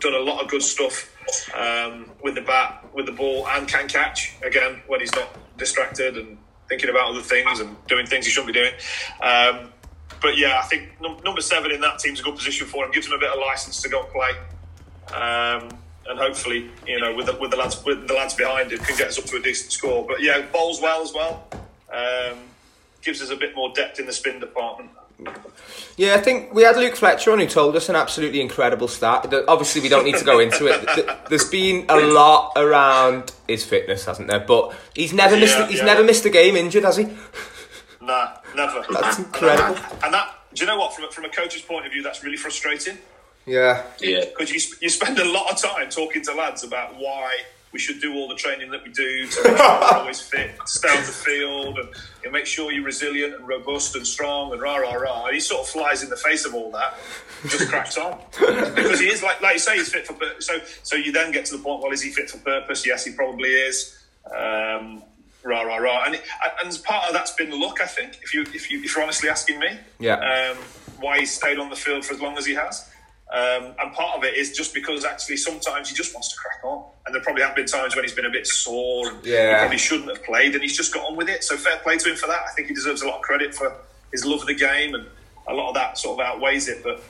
done 0.00 0.14
a 0.14 0.18
lot 0.18 0.42
of 0.42 0.50
good 0.50 0.62
stuff 0.62 1.12
um, 1.56 2.10
with 2.22 2.34
the 2.34 2.40
bat, 2.42 2.84
with 2.94 3.06
the 3.06 3.12
ball, 3.12 3.46
and 3.48 3.66
can 3.66 3.88
catch 3.88 4.34
again 4.42 4.80
when 4.86 5.00
he's 5.00 5.14
not 5.14 5.28
distracted 5.56 6.16
and 6.16 6.38
thinking 6.68 6.90
about 6.90 7.10
other 7.10 7.22
things 7.22 7.60
and 7.60 7.76
doing 7.86 8.06
things 8.06 8.26
he 8.26 8.32
shouldn't 8.32 8.52
be 8.52 8.60
doing. 8.60 8.72
Um, 9.22 9.72
but 10.20 10.36
yeah, 10.36 10.60
I 10.62 10.66
think 10.66 11.00
num- 11.00 11.18
number 11.24 11.40
seven 11.40 11.70
in 11.70 11.80
that 11.80 11.98
team's 11.98 12.20
a 12.20 12.22
good 12.22 12.36
position 12.36 12.66
for 12.66 12.84
him. 12.84 12.90
Gives 12.90 13.06
him 13.06 13.12
a 13.12 13.18
bit 13.18 13.30
of 13.30 13.38
license 13.38 13.80
to 13.82 13.88
go 13.88 14.02
and 14.02 14.12
play, 14.12 14.30
um, 15.14 15.68
and 16.08 16.18
hopefully, 16.18 16.70
you 16.86 17.00
know, 17.00 17.14
with 17.14 17.26
the, 17.26 17.36
with 17.36 17.50
the 17.50 17.56
lads 17.56 17.82
with 17.84 18.06
the 18.06 18.14
lads 18.14 18.34
behind 18.34 18.72
him, 18.72 18.78
can 18.78 18.96
get 18.96 19.08
us 19.08 19.18
up 19.18 19.24
to 19.26 19.36
a 19.36 19.42
decent 19.42 19.72
score. 19.72 20.06
But 20.06 20.20
yeah, 20.22 20.42
bowls 20.52 20.80
well 20.80 21.02
as 21.02 21.12
well. 21.12 21.48
Um, 21.92 22.38
gives 23.02 23.22
us 23.22 23.30
a 23.30 23.36
bit 23.36 23.54
more 23.54 23.72
depth 23.72 24.00
in 24.00 24.06
the 24.06 24.12
spin 24.12 24.40
department. 24.40 24.90
Yeah, 25.96 26.14
I 26.14 26.18
think 26.18 26.52
we 26.52 26.62
had 26.62 26.76
Luke 26.76 26.94
Fletcher 26.94 27.32
on 27.32 27.38
who 27.38 27.46
told 27.46 27.74
us 27.74 27.88
an 27.88 27.96
absolutely 27.96 28.42
incredible 28.42 28.86
stat. 28.86 29.30
That- 29.30 29.48
Obviously, 29.48 29.80
we 29.80 29.88
don't 29.88 30.04
need 30.04 30.16
to 30.16 30.24
go 30.24 30.38
into 30.40 30.66
it. 30.66 31.28
There's 31.30 31.48
been 31.48 31.86
a 31.88 31.96
lot 31.96 32.52
around 32.56 33.32
his 33.48 33.64
fitness, 33.64 34.04
hasn't 34.04 34.28
there? 34.28 34.40
But 34.40 34.74
he's 34.94 35.14
never 35.14 35.36
missed. 35.36 35.58
He's 35.70 35.78
yeah. 35.78 35.84
never 35.86 36.04
missed 36.04 36.24
a 36.26 36.30
game 36.30 36.54
injured, 36.56 36.84
has 36.84 36.98
he? 36.98 37.08
Nah, 38.02 38.28
never. 38.54 38.84
That's 38.92 39.18
incredible. 39.18 39.80
And 40.04 40.12
that, 40.12 40.34
do 40.54 40.64
you 40.64 40.66
know 40.66 40.76
what? 40.76 40.94
From 40.94 41.04
a, 41.04 41.10
from 41.10 41.24
a 41.24 41.30
coach's 41.30 41.62
point 41.62 41.86
of 41.86 41.92
view, 41.92 42.02
that's 42.02 42.22
really 42.22 42.36
frustrating 42.36 42.98
Yeah. 43.46 43.82
Yeah. 43.98 44.26
because 44.26 44.50
you, 44.52 44.60
sp- 44.60 44.80
you 44.82 44.88
spend 44.90 45.18
a 45.18 45.24
lot 45.32 45.50
of 45.50 45.58
time 45.60 45.88
talking 45.88 46.22
to 46.24 46.34
lads 46.34 46.62
about 46.62 46.94
why 46.96 47.38
we 47.72 47.78
should 47.78 48.00
do 48.00 48.14
all 48.14 48.28
the 48.28 48.34
training 48.36 48.70
that 48.70 48.82
we 48.84 48.90
do 48.90 49.26
to 49.26 49.42
make 49.44 49.56
sure 49.58 49.80
we're 49.80 49.98
always 49.98 50.20
fit, 50.20 50.50
stay 50.66 50.88
on 50.88 50.96
the 51.04 51.12
field, 51.12 51.78
and, 51.78 51.88
and 52.24 52.32
make 52.32 52.46
sure 52.46 52.72
you're 52.72 52.84
resilient 52.84 53.34
and 53.34 53.46
robust 53.46 53.94
and 53.96 54.06
strong 54.06 54.52
and 54.52 54.60
rah 54.62 54.76
rah 54.76 54.94
rah. 54.94 55.26
He 55.30 55.40
sort 55.40 55.62
of 55.62 55.68
flies 55.68 56.02
in 56.02 56.08
the 56.08 56.16
face 56.16 56.44
of 56.46 56.54
all 56.54 56.70
that, 56.72 56.94
just 57.48 57.68
cracks 57.68 57.98
on 57.98 58.18
because 58.74 59.00
he 59.00 59.08
is 59.08 59.22
like 59.22 59.40
like 59.42 59.54
you 59.54 59.58
say, 59.60 59.76
he's 59.76 59.92
fit 59.92 60.06
for 60.06 60.14
pur- 60.14 60.36
so 60.40 60.58
so. 60.82 60.96
You 60.96 61.12
then 61.12 61.32
get 61.32 61.44
to 61.46 61.56
the 61.56 61.62
point. 61.62 61.82
Well, 61.82 61.92
is 61.92 62.00
he 62.02 62.10
fit 62.10 62.30
for 62.30 62.38
purpose? 62.38 62.86
Yes, 62.86 63.04
he 63.04 63.12
probably 63.12 63.50
is. 63.50 63.98
Um, 64.26 65.02
rah 65.44 65.62
rah 65.62 65.76
rah, 65.76 66.04
and 66.06 66.14
it, 66.14 66.22
and 66.64 66.82
part 66.84 67.06
of 67.08 67.12
that's 67.12 67.32
been 67.32 67.50
luck. 67.60 67.80
I 67.82 67.86
think 67.86 68.18
if 68.22 68.32
you 68.32 68.42
if 68.54 68.70
you 68.70 68.82
if 68.82 68.94
you're 68.94 69.02
honestly 69.04 69.28
asking 69.28 69.58
me, 69.58 69.68
Yeah. 69.98 70.14
um, 70.14 70.56
why 70.98 71.18
he's 71.18 71.32
stayed 71.34 71.58
on 71.58 71.68
the 71.68 71.76
field 71.76 72.04
for 72.04 72.14
as 72.14 72.20
long 72.22 72.38
as 72.38 72.46
he 72.46 72.54
has. 72.54 72.88
Um, 73.32 73.74
and 73.80 73.92
part 73.92 74.16
of 74.16 74.24
it 74.24 74.34
is 74.34 74.52
just 74.52 74.72
because 74.72 75.04
actually 75.04 75.36
sometimes 75.36 75.88
he 75.88 75.96
just 75.96 76.14
wants 76.14 76.30
to 76.30 76.36
crack 76.36 76.60
on. 76.64 76.84
And 77.04 77.14
there 77.14 77.22
probably 77.22 77.42
have 77.42 77.56
been 77.56 77.66
times 77.66 77.96
when 77.96 78.04
he's 78.04 78.14
been 78.14 78.26
a 78.26 78.30
bit 78.30 78.46
sore 78.46 79.08
and 79.08 79.24
Yeah. 79.24 79.54
he 79.54 79.58
probably 79.58 79.78
shouldn't 79.78 80.08
have 80.08 80.22
played 80.24 80.54
and 80.54 80.62
he's 80.62 80.76
just 80.76 80.94
got 80.94 81.04
on 81.04 81.16
with 81.16 81.28
it. 81.28 81.42
So 81.42 81.56
fair 81.56 81.78
play 81.78 81.98
to 81.98 82.10
him 82.10 82.16
for 82.16 82.28
that. 82.28 82.42
I 82.48 82.52
think 82.54 82.68
he 82.68 82.74
deserves 82.74 83.02
a 83.02 83.06
lot 83.06 83.16
of 83.16 83.22
credit 83.22 83.54
for 83.54 83.74
his 84.12 84.24
love 84.24 84.40
of 84.42 84.46
the 84.46 84.54
game 84.54 84.94
and 84.94 85.06
a 85.48 85.54
lot 85.54 85.68
of 85.68 85.74
that 85.74 85.98
sort 85.98 86.20
of 86.20 86.26
outweighs 86.26 86.68
it. 86.68 86.84
But 86.84 87.02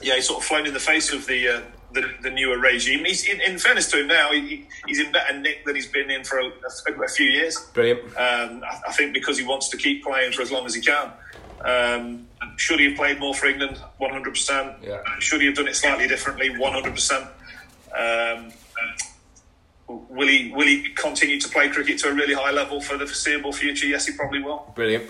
yeah, 0.00 0.14
he's 0.14 0.26
sort 0.26 0.40
of 0.40 0.44
flown 0.44 0.66
in 0.66 0.72
the 0.72 0.80
face 0.80 1.12
of 1.12 1.26
the 1.26 1.48
uh, 1.48 1.60
the, 1.92 2.10
the 2.22 2.30
newer 2.30 2.58
regime. 2.58 3.04
He's 3.04 3.28
in, 3.28 3.40
in 3.40 3.58
fairness 3.58 3.90
to 3.90 4.00
him 4.00 4.06
now, 4.06 4.32
he, 4.32 4.66
he's 4.86 4.98
in 4.98 5.12
better 5.12 5.38
nick 5.38 5.64
than 5.66 5.74
he's 5.74 5.86
been 5.86 6.10
in 6.10 6.24
for 6.24 6.38
a, 6.38 6.46
a, 6.46 7.08
few 7.08 7.26
years. 7.26 7.58
Brilliant. 7.74 8.00
Um, 8.16 8.62
I, 8.64 8.80
I 8.88 8.92
think 8.92 9.12
because 9.12 9.38
he 9.38 9.44
wants 9.44 9.68
to 9.70 9.76
keep 9.76 10.02
playing 10.02 10.32
for 10.32 10.42
as 10.42 10.50
long 10.50 10.66
as 10.66 10.74
he 10.74 10.80
can. 10.80 11.12
Um, 11.64 12.26
should 12.56 12.80
he 12.80 12.86
have 12.88 12.96
played 12.96 13.18
more 13.18 13.34
for 13.34 13.46
England? 13.46 13.78
One 13.98 14.10
hundred 14.10 14.30
percent. 14.30 14.76
Yeah. 14.82 15.02
Should 15.20 15.40
he 15.40 15.46
have 15.46 15.56
done 15.56 15.68
it 15.68 15.76
slightly 15.76 16.08
differently? 16.08 16.56
One 16.58 16.72
hundred 16.72 16.94
percent. 16.94 17.26
Um, 17.96 18.52
Will 20.08 20.28
he 20.28 20.50
will 20.54 20.66
he 20.66 20.88
continue 20.94 21.38
to 21.38 21.48
play 21.50 21.68
cricket 21.68 21.98
to 21.98 22.08
a 22.08 22.14
really 22.14 22.32
high 22.32 22.50
level 22.52 22.80
for 22.80 22.96
the 22.96 23.04
foreseeable 23.04 23.52
future? 23.52 23.86
Yes, 23.86 24.06
he 24.06 24.14
probably 24.14 24.40
will. 24.40 24.72
Brilliant. 24.74 25.04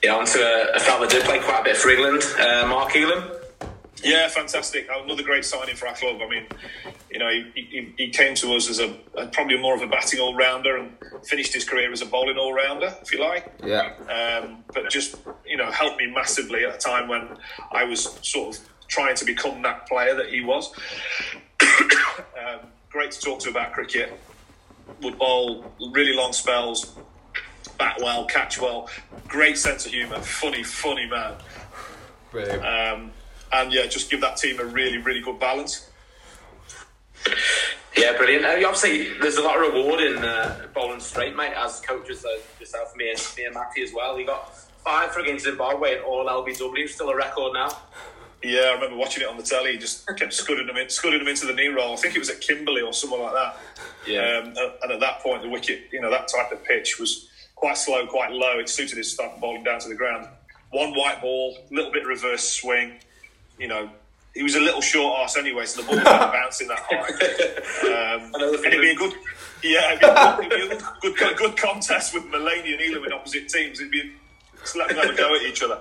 Yeah, 0.00 0.14
on 0.14 0.26
to 0.26 0.38
a, 0.38 0.76
a 0.76 0.80
fella 0.80 1.00
that 1.06 1.10
did 1.10 1.24
play 1.24 1.40
quite 1.40 1.62
a 1.62 1.64
bit 1.64 1.76
for 1.76 1.90
England, 1.90 2.22
uh, 2.38 2.68
Mark 2.68 2.92
Ealham. 2.92 3.34
Yeah, 4.04 4.28
fantastic. 4.28 4.88
Another 4.90 5.22
great 5.22 5.44
signing 5.44 5.76
for 5.76 5.88
our 5.88 5.94
club. 5.94 6.20
I 6.22 6.28
mean, 6.28 6.46
you 7.10 7.18
know, 7.18 7.28
he, 7.28 7.50
he, 7.54 7.94
he 7.96 8.10
came 8.10 8.34
to 8.36 8.54
us 8.54 8.68
as 8.68 8.80
a, 8.80 8.96
a 9.16 9.26
probably 9.28 9.58
more 9.58 9.74
of 9.74 9.82
a 9.82 9.86
batting 9.86 10.20
all 10.20 10.34
rounder 10.34 10.76
and 10.76 10.92
finished 11.24 11.54
his 11.54 11.64
career 11.64 11.90
as 11.90 12.02
a 12.02 12.06
bowling 12.06 12.36
all 12.36 12.52
rounder, 12.52 12.94
if 13.00 13.12
you 13.12 13.20
like. 13.20 13.52
Yeah. 13.64 13.94
um, 14.10 14.64
but 14.72 14.90
just 14.90 15.16
you 15.46 15.56
know 15.56 15.70
helped 15.70 15.98
me 15.98 16.06
massively 16.06 16.64
at 16.64 16.74
a 16.74 16.78
time 16.78 17.08
when 17.08 17.28
I 17.72 17.84
was 17.84 18.18
sort 18.22 18.56
of 18.56 18.68
trying 18.88 19.16
to 19.16 19.24
become 19.24 19.62
that 19.62 19.88
player 19.88 20.14
that 20.14 20.28
he 20.28 20.40
was. 20.42 20.72
um, 21.62 22.60
great 22.90 23.10
to 23.12 23.20
talk 23.20 23.40
to 23.40 23.50
about 23.50 23.72
cricket. 23.72 24.18
Would 25.02 25.18
bowl 25.18 25.72
really 25.92 26.14
long 26.14 26.32
spells, 26.32 26.94
bat 27.78 27.98
well, 28.02 28.26
catch 28.26 28.60
well, 28.60 28.88
great 29.28 29.56
sense 29.56 29.86
of 29.86 29.92
humour, 29.92 30.20
funny, 30.20 30.62
funny 30.62 31.08
man, 31.08 31.34
Brilliant. 32.30 32.64
um, 32.64 33.10
and 33.54 33.72
yeah, 33.72 33.86
just 33.86 34.10
give 34.10 34.20
that 34.20 34.36
team 34.36 34.58
a 34.60 34.64
really, 34.64 34.98
really 34.98 35.20
good 35.20 35.38
balance. 35.38 35.88
Yeah, 37.96 38.16
brilliant. 38.16 38.44
Uh, 38.44 38.66
obviously, 38.66 39.16
there's 39.20 39.36
a 39.36 39.42
lot 39.42 39.56
of 39.56 39.72
reward 39.72 40.00
in 40.00 40.18
uh, 40.18 40.66
bowling 40.74 41.00
straight, 41.00 41.36
mate, 41.36 41.52
as 41.56 41.80
coaches, 41.80 42.24
uh, 42.24 42.38
yourself, 42.58 42.94
me 42.96 43.10
and, 43.10 43.28
me 43.38 43.44
and 43.44 43.54
Matty 43.54 43.82
as 43.82 43.92
well. 43.94 44.18
You 44.18 44.26
got 44.26 44.56
five 44.84 45.12
for 45.12 45.20
against 45.20 45.44
Zimbabwe 45.44 45.96
and 45.96 46.04
all 46.04 46.26
LBW, 46.26 46.88
still 46.88 47.10
a 47.10 47.16
record 47.16 47.52
now. 47.54 47.68
Yeah, 48.42 48.60
I 48.60 48.74
remember 48.74 48.96
watching 48.96 49.22
it 49.22 49.28
on 49.28 49.36
the 49.36 49.42
telly. 49.42 49.72
He 49.72 49.78
just 49.78 50.06
kept 50.18 50.34
scudding 50.34 50.66
them 50.66 50.76
in, 50.76 50.90
scudding 50.90 51.20
them 51.20 51.28
into 51.28 51.46
the 51.46 51.54
knee 51.54 51.68
roll. 51.68 51.94
I 51.94 51.96
think 51.96 52.14
it 52.14 52.18
was 52.18 52.28
at 52.28 52.40
Kimberley 52.40 52.82
or 52.82 52.92
somewhere 52.92 53.22
like 53.22 53.32
that. 53.32 53.56
Yeah. 54.06 54.20
Um, 54.20 54.54
and- 54.82 54.92
at 54.92 55.00
that 55.00 55.20
point, 55.20 55.42
the 55.42 55.48
wicket, 55.48 55.84
you 55.92 56.00
know, 56.00 56.10
that 56.10 56.28
type 56.28 56.52
of 56.52 56.62
pitch 56.64 56.98
was 56.98 57.28
quite 57.54 57.78
slow, 57.78 58.06
quite 58.06 58.32
low. 58.32 58.58
It 58.58 58.68
suited 58.68 58.98
his 58.98 59.10
stuff 59.10 59.40
bowling 59.40 59.62
down 59.64 59.80
to 59.80 59.88
the 59.88 59.94
ground. 59.94 60.28
One 60.70 60.92
white 60.94 61.22
ball, 61.22 61.56
a 61.70 61.74
little 61.74 61.90
bit 61.92 62.04
reverse 62.06 62.46
swing. 62.46 62.98
You 63.58 63.68
know, 63.68 63.90
he 64.34 64.42
was 64.42 64.54
a 64.56 64.60
little 64.60 64.80
short 64.80 65.20
arse 65.20 65.36
anyway, 65.36 65.64
so 65.66 65.82
the 65.82 65.86
ball 65.86 65.96
was 65.96 66.04
not 66.04 66.32
bouncing 66.32 66.68
that 66.68 66.80
high. 66.80 67.60
Um, 67.84 68.32
and 68.34 68.42
it'd 68.42 68.80
be 68.80 68.90
a 68.90 68.94
good, 68.94 69.14
yeah, 69.62 69.92
it'd 69.92 70.00
be 70.00 70.06
a 70.06 70.48
good, 70.48 70.52
it'd 70.52 70.70
be 70.70 70.74
a 70.74 70.78
good, 71.02 71.16
good, 71.16 71.36
good 71.36 71.56
contest 71.56 72.14
with 72.14 72.24
Mullaney 72.26 72.72
and 72.72 72.80
Ealham 72.80 73.06
in 73.06 73.12
opposite 73.12 73.48
teams. 73.48 73.78
It'd 73.78 73.90
be 73.90 74.12
just 74.60 74.76
let 74.76 74.88
them 74.88 74.98
have 74.98 75.10
a 75.10 75.16
go 75.16 75.34
at 75.34 75.42
each 75.42 75.62
other. 75.62 75.80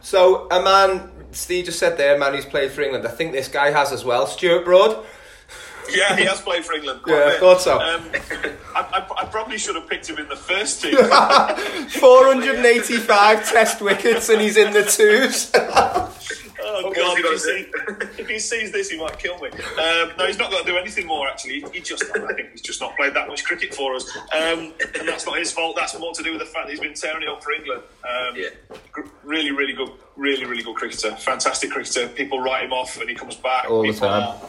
So 0.00 0.46
a 0.50 0.62
man, 0.62 1.10
Steve 1.32 1.64
just 1.64 1.80
said 1.80 1.98
there, 1.98 2.14
a 2.14 2.18
man 2.18 2.32
who's 2.34 2.44
played 2.44 2.70
for 2.70 2.82
England. 2.82 3.06
I 3.06 3.10
think 3.10 3.32
this 3.32 3.48
guy 3.48 3.72
has 3.72 3.90
as 3.90 4.04
well. 4.04 4.26
Stuart 4.26 4.64
Broad. 4.64 5.04
Yeah, 5.94 6.16
he 6.16 6.24
has 6.24 6.40
played 6.40 6.64
for 6.64 6.74
England. 6.74 7.02
quite 7.02 7.14
Yeah, 7.14 7.20
a 7.22 7.26
I 7.26 7.30
bit. 7.30 7.40
thought 7.40 7.60
so. 7.60 7.78
Um, 7.80 8.02
I, 8.74 8.80
I, 8.80 9.22
I 9.22 9.24
probably 9.26 9.58
should 9.58 9.76
have 9.76 9.88
picked 9.88 10.08
him 10.08 10.18
in 10.18 10.28
the 10.28 10.36
first 10.36 10.82
team. 10.82 10.96
485 12.00 13.48
test 13.50 13.80
wickets 13.80 14.28
and 14.28 14.40
he's 14.40 14.56
in 14.56 14.72
the 14.72 14.82
twos. 14.84 15.50
Oh 16.68 16.82
What 16.88 16.96
God! 16.96 17.18
If 17.20 17.24
he, 17.30 17.38
see, 17.38 17.66
if 18.22 18.28
he 18.28 18.38
sees 18.40 18.72
this, 18.72 18.90
he 18.90 18.98
might 18.98 19.18
kill 19.20 19.38
me. 19.38 19.48
Um, 19.50 20.10
no, 20.18 20.26
he's 20.26 20.36
not 20.36 20.50
going 20.50 20.64
to 20.64 20.70
do 20.70 20.76
anything 20.76 21.06
more. 21.06 21.28
Actually, 21.28 21.60
he 21.72 21.80
just 21.80 22.02
I 22.14 22.32
think 22.34 22.50
he's 22.50 22.60
just 22.60 22.80
not 22.80 22.96
played 22.96 23.14
that 23.14 23.28
much 23.28 23.44
cricket 23.44 23.72
for 23.72 23.94
us, 23.94 24.14
um, 24.16 24.72
and 24.98 25.06
that's 25.08 25.24
not 25.26 25.38
his 25.38 25.52
fault. 25.52 25.76
That's 25.76 25.96
more 25.98 26.12
to 26.12 26.22
do 26.24 26.32
with 26.32 26.40
the 26.40 26.46
fact 26.46 26.66
that 26.66 26.70
he's 26.72 26.80
been 26.80 26.94
tearing 26.94 27.22
it 27.22 27.28
up 27.28 27.42
for 27.42 27.52
England. 27.52 27.82
Um, 28.04 28.34
Yeah. 28.36 28.48
gr- 28.90 29.02
really, 29.22 29.52
really 29.52 29.74
good, 29.74 29.90
really, 30.16 30.44
really 30.44 30.64
good 30.64 30.74
cricketer. 30.74 31.12
Fantastic 31.12 31.70
cricketer. 31.70 32.08
People 32.08 32.40
write 32.40 32.64
him 32.64 32.72
off, 32.72 33.00
and 33.00 33.08
he 33.08 33.14
comes 33.14 33.36
back. 33.36 33.70
All 33.70 33.82
the 33.82 33.92
time. 33.92 34.22
Are, 34.24 34.40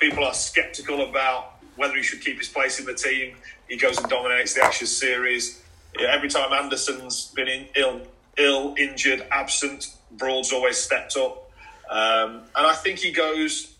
people 0.00 0.24
are 0.24 0.34
sceptical 0.34 1.08
about 1.08 1.56
whether 1.76 1.94
he 1.94 2.02
should 2.02 2.20
keep 2.20 2.38
his 2.38 2.48
place 2.48 2.80
in 2.80 2.86
the 2.86 2.94
team. 2.94 3.36
He 3.68 3.76
goes 3.76 3.98
and 3.98 4.08
dominates 4.08 4.54
the 4.54 4.64
Ashes 4.64 4.96
series. 4.96 5.62
Yeah, 5.98 6.08
every 6.10 6.28
time 6.28 6.52
Anderson's 6.52 7.30
been 7.34 7.48
in, 7.48 7.66
ill, 7.76 8.00
ill, 8.36 8.74
injured, 8.76 9.26
absent, 9.30 9.86
Broad's 10.12 10.52
always 10.52 10.76
stepped 10.76 11.16
up. 11.16 11.50
Um, 11.88 12.42
and 12.54 12.66
I 12.66 12.74
think 12.74 12.98
he 12.98 13.12
goes. 13.12 13.74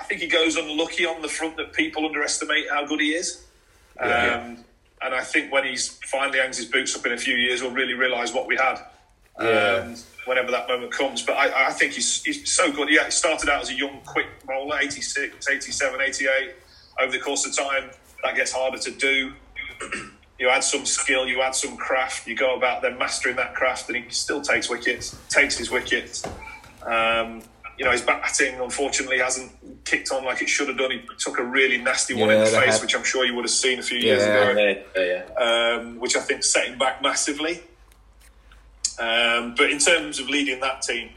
I 0.00 0.04
think 0.04 0.22
he 0.22 0.26
goes 0.26 0.56
unlucky 0.56 1.04
on 1.04 1.20
the 1.20 1.28
front 1.28 1.56
that 1.58 1.72
people 1.72 2.06
underestimate 2.06 2.66
how 2.70 2.86
good 2.86 3.00
he 3.00 3.10
is. 3.10 3.44
Yeah. 4.00 4.42
Um, 4.46 4.64
and 5.02 5.14
I 5.14 5.22
think 5.22 5.52
when 5.52 5.64
he's 5.64 5.88
finally 6.04 6.38
hangs 6.38 6.56
his 6.56 6.66
boots 6.66 6.96
up 6.96 7.04
in 7.06 7.12
a 7.12 7.18
few 7.18 7.36
years, 7.36 7.62
we'll 7.62 7.70
really 7.70 7.94
realise 7.94 8.32
what 8.32 8.46
we 8.46 8.56
had. 8.56 8.78
Yeah. 9.40 9.84
Um, 9.84 9.96
whenever 10.28 10.50
that 10.52 10.68
moment 10.68 10.92
comes. 10.92 11.22
But 11.22 11.32
I, 11.36 11.68
I 11.68 11.70
think 11.72 11.94
he's, 11.94 12.22
he's 12.22 12.50
so 12.52 12.70
good. 12.70 12.88
Yeah, 12.90 13.06
he 13.06 13.10
started 13.10 13.48
out 13.48 13.62
as 13.62 13.70
a 13.70 13.74
young, 13.74 14.00
quick 14.04 14.26
bowler, 14.46 14.78
86, 14.80 15.48
87, 15.48 16.00
88. 16.00 16.54
Over 17.00 17.12
the 17.12 17.18
course 17.18 17.46
of 17.46 17.56
time, 17.56 17.90
that 18.22 18.36
gets 18.36 18.52
harder 18.52 18.78
to 18.78 18.90
do. 18.90 19.32
you 20.38 20.48
add 20.48 20.62
some 20.64 20.84
skill, 20.84 21.26
you 21.26 21.40
add 21.42 21.54
some 21.54 21.76
craft, 21.76 22.26
you 22.26 22.36
go 22.36 22.56
about 22.56 22.82
then 22.82 22.98
mastering 22.98 23.36
that 23.36 23.54
craft, 23.54 23.88
and 23.88 24.04
he 24.04 24.10
still 24.10 24.40
takes 24.42 24.68
wickets, 24.68 25.16
takes 25.28 25.56
his 25.56 25.70
wickets. 25.70 26.24
Um, 26.84 27.42
you 27.78 27.84
know, 27.84 27.92
his 27.92 28.02
batting 28.02 28.58
unfortunately 28.60 29.18
hasn't 29.20 29.52
kicked 29.84 30.10
on 30.10 30.24
like 30.24 30.42
it 30.42 30.48
should 30.48 30.66
have 30.66 30.76
done. 30.76 30.90
He 30.90 31.02
took 31.18 31.38
a 31.38 31.44
really 31.44 31.78
nasty 31.78 32.12
one 32.14 32.28
in 32.30 32.38
Yeah, 32.38 32.44
the 32.44 32.50
the 32.50 32.56
face, 32.60 32.72
head- 32.74 32.82
which 32.82 32.96
I'm 32.96 33.04
sure 33.04 33.24
you 33.24 33.34
would 33.36 33.44
have 33.44 33.50
seen 33.52 33.78
a 33.78 33.82
few 33.82 33.98
years 33.98 34.24
ago 34.24 34.52
Yeah, 34.56 34.74
yeah, 34.96 35.24
yeah. 35.38 35.76
um, 35.76 36.00
which 36.00 36.16
I 36.16 36.20
think 36.20 36.42
set 36.42 36.66
him 36.66 36.78
back 36.78 37.00
massively. 37.02 37.62
Um, 39.00 39.54
but 39.56 39.70
in 39.70 39.78
terms 39.78 40.18
of 40.18 40.28
leading 40.28 40.60
that 40.60 40.82
team, 40.82 41.10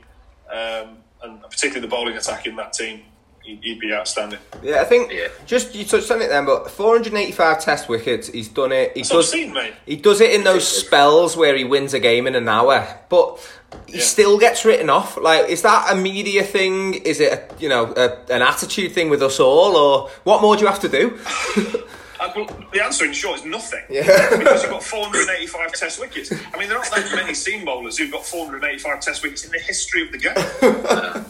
um, 0.52 0.98
and 1.24 1.42
particularly 1.44 1.82
the 1.82 1.88
bowling 1.88 2.16
attack 2.18 2.46
in 2.46 2.56
that 2.58 2.74
team, 2.74 3.02
he'd, 3.44 3.60
he'd 3.64 3.80
be 3.80 3.92
outstanding. 3.94 4.40
Yeah, 4.62 4.82
I 4.82 4.86
think 4.86 5.12
Yeah. 5.12 5.28
just 5.46 5.74
you 5.74 5.84
touched 5.86 6.12
on 6.12 6.22
it 6.22 6.30
then, 6.30 6.46
but 6.46 6.70
485 6.70 7.60
test 7.64 7.90
wickets. 7.90 8.28
He's 8.28 8.48
done 8.50 8.72
it. 8.72 8.92
He 8.96 9.02
That's 9.02 9.12
I've 9.12 9.18
does. 9.18 9.32
seen, 9.32 9.54
mate. 9.54 9.74
He 9.86 9.96
does 9.96 10.22
it 10.22 10.32
in 10.32 10.44
those 10.44 10.68
spells 10.68 11.36
where 11.36 11.56
he 11.56 11.64
wins 11.64 11.94
a 11.94 12.00
game 12.00 12.28
in 12.28 12.36
an 12.36 12.48
hour, 12.50 12.88
but 13.10 13.40
he 13.88 13.98
Yeah. 13.98 14.04
still 14.04 14.38
gets 14.38 14.64
written 14.66 14.90
off. 14.90 15.18
Like, 15.18 15.50
is 15.50 15.62
that 15.64 15.92
a 15.92 15.96
media 15.96 16.44
thing? 16.44 16.94
Is 16.96 17.20
it, 17.20 17.32
a, 17.34 17.42
you 17.60 17.70
know, 17.70 17.94
a, 17.98 18.32
an 18.32 18.42
attitude 18.44 18.92
thing 18.94 19.10
with 19.10 19.24
us 19.24 19.40
all, 19.40 19.76
or 19.76 20.10
what 20.24 20.42
more 20.42 20.56
do 20.56 20.62
you 20.62 20.68
have 20.68 20.82
to 20.82 20.90
do? 20.90 21.18
Uh, 22.22 22.32
well, 22.36 22.46
the 22.72 22.84
answer 22.84 23.04
in 23.04 23.14
short 23.14 23.40
is 23.40 23.46
nothing. 23.46 23.82
Yeah. 23.90 24.04
because 24.38 24.62
you've 24.62 24.72
got 24.72 24.84
485 24.84 25.74
test 25.74 26.00
wickets. 26.00 26.32
I 26.32 26.58
mean, 26.60 26.70
there 26.70 26.78
aren't 26.78 26.92
that 26.92 27.12
many 27.16 27.34
seam 27.34 27.66
bowlers 27.66 27.98
who've 27.98 28.12
got 28.12 28.24
485 28.24 29.00
test 29.00 29.24
wickets 29.24 29.44
in 29.44 29.52
the 29.52 29.58
history 29.58 30.04
of 30.04 30.12
the 30.12 30.20
game. 30.20 31.26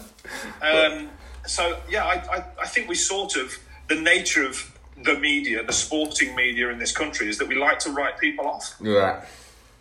um, 0.62 1.08
so, 1.46 1.80
yeah, 1.88 2.04
I, 2.04 2.14
I, 2.36 2.44
I 2.60 2.66
think 2.66 2.90
we 2.90 2.94
sort 2.94 3.36
of, 3.36 3.58
the 3.88 3.94
nature 3.94 4.46
of 4.46 4.78
the 5.02 5.18
media, 5.18 5.64
the 5.64 5.72
sporting 5.72 6.36
media 6.36 6.68
in 6.68 6.78
this 6.78 6.92
country, 6.92 7.26
is 7.28 7.38
that 7.38 7.48
we 7.48 7.54
like 7.54 7.78
to 7.80 7.90
write 7.90 8.18
people 8.18 8.46
off. 8.46 8.76
Right. 8.78 9.22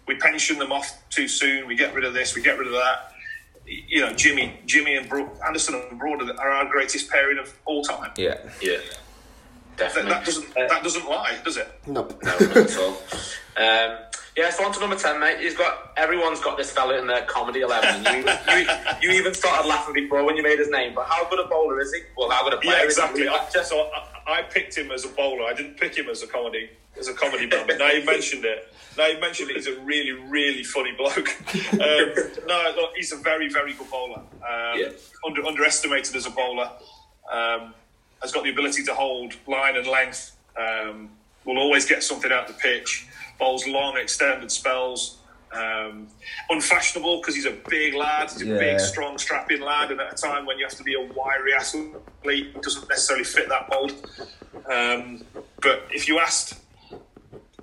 we 0.07 0.16
pension 0.16 0.59
them 0.59 0.72
off 0.72 0.97
too 1.09 1.28
soon. 1.28 1.68
We 1.68 1.76
get 1.76 1.93
rid 1.93 2.05
of 2.05 2.14
this. 2.14 2.36
We 2.36 2.41
get 2.41 2.57
rid 2.57 2.68
of 2.68 2.74
that. 2.74 3.12
You 3.66 4.01
know, 4.01 4.14
Jimmy, 4.14 4.59
Jimmy 4.66 4.95
and 4.95 5.09
Bro- 5.09 5.30
Anderson 5.45 5.76
and 5.89 5.99
Broad 5.99 6.22
are 6.22 6.51
our 6.51 6.70
greatest 6.70 7.09
pairing 7.09 7.38
of 7.38 7.53
all 7.66 7.84
time. 7.84 8.12
Yeah. 8.16 8.38
Yeah. 8.62 8.78
That, 9.82 9.94
Definitely. 9.94 10.12
that 10.12 10.26
doesn't 10.26 10.58
Uh, 10.58 10.68
that 10.68 10.84
doesn't 10.84 11.10
lie, 11.10 11.38
does 11.44 11.58
it? 11.58 11.68
Nope. 11.88 12.22
No, 12.24 12.32
not 12.32 12.58
at 12.58 12.78
all. 12.78 12.98
Um, 13.58 13.98
yeah, 14.38 14.50
so 14.50 14.64
on 14.66 14.72
to 14.74 14.80
number 14.80 14.96
10, 14.96 15.20
mate. 15.20 15.40
He's 15.40 15.58
got, 15.58 15.92
everyone's 15.98 16.40
got 16.40 16.58
this 16.58 16.72
fella 16.72 16.98
in 16.98 17.06
their 17.08 17.24
comedy 17.26 17.62
11. 17.62 18.06
You, 18.06 18.32
you, 18.58 18.68
you 19.02 19.20
even 19.20 19.34
started 19.34 19.68
laughing 19.68 19.94
before 19.94 20.24
when 20.24 20.38
you 20.38 20.44
made 20.44 20.58
his 20.58 20.70
name, 20.70 20.94
but 20.96 21.06
how 21.08 21.28
good 21.30 21.40
a 21.40 21.48
bowler 21.50 21.82
is 21.82 21.94
he? 21.94 22.02
Well, 22.16 22.30
how 22.30 22.44
good 22.46 22.54
a 22.54 22.58
player 22.58 22.78
Yeah, 22.78 22.86
is 22.86 22.96
he? 22.96 23.02
exactly. 23.04 23.28
I, 23.28 23.50
Just, 23.54 23.70
so 23.70 23.90
I, 24.28 24.32
I 24.40 24.42
picked 24.44 24.78
him 24.78 24.90
as 24.92 25.04
a 25.04 25.10
bowler. 25.10 25.44
I 25.46 25.54
didn't 25.54 25.78
pick 25.78 25.96
him 25.98 26.08
as 26.10 26.24
a 26.24 26.28
comedy 26.28 26.70
as 27.00 27.08
a 27.08 27.14
comedy 27.14 27.46
man. 27.48 27.66
But 27.68 27.78
now 27.78 27.90
you 27.90 28.06
mentioned 28.06 28.46
it. 28.46 28.74
Now 28.98 29.08
you 29.08 29.20
mentioned 29.20 29.50
it. 29.50 29.56
He's 29.58 29.68
a 29.68 29.80
really, 29.82 30.12
really 30.12 30.64
funny 30.64 30.92
bloke. 30.98 31.30
Um, 31.74 32.14
no, 32.48 32.74
look, 32.76 32.92
he's 32.96 33.12
a 33.14 33.18
very, 33.18 33.50
very 33.50 33.74
good 33.74 33.90
bowler. 33.90 34.20
Um, 34.20 34.78
Yeah. 34.80 34.90
under, 35.26 35.46
underestimated 35.46 36.16
as 36.16 36.26
a 36.26 36.30
bowler. 36.32 36.70
Um, 37.32 37.74
has 38.22 38.32
got 38.32 38.44
the 38.44 38.50
ability 38.52 38.84
to 38.84 38.94
hold 38.94 39.34
line 39.48 39.76
and 39.76 39.88
length. 39.88 40.36
Um, 40.58 41.10
will 41.46 41.58
always 41.58 41.86
get 41.86 42.04
something 42.04 42.32
out 42.32 42.48
the 42.48 42.54
pitch. 42.54 43.08
Bowls 43.40 43.68
long, 43.68 43.98
extended 43.98 44.52
spells. 44.52 45.18
Um, 45.54 46.08
unfashionable 46.50 47.18
because 47.18 47.36
he's 47.36 47.46
a 47.46 47.58
big 47.68 47.94
lad. 47.94 48.32
He's 48.32 48.44
a 48.44 48.46
Yeah. 48.46 48.58
big, 48.60 48.80
strong, 48.80 49.18
strapping 49.18 49.60
lad, 49.62 49.92
and 49.92 50.00
at 50.00 50.14
a 50.14 50.16
time 50.16 50.46
when 50.46 50.58
you 50.58 50.66
have 50.66 50.78
to 50.78 50.84
be 50.84 50.94
a 50.94 51.02
wiry 51.02 51.54
athlete, 51.54 51.98
he 52.24 52.44
doesn't 52.62 52.88
necessarily 52.88 53.26
fit 53.26 53.50
that 53.50 53.68
mould. 53.70 53.92
Um, 54.72 55.26
but 55.62 55.88
if 55.92 56.08
you 56.08 56.20
asked 56.20 56.54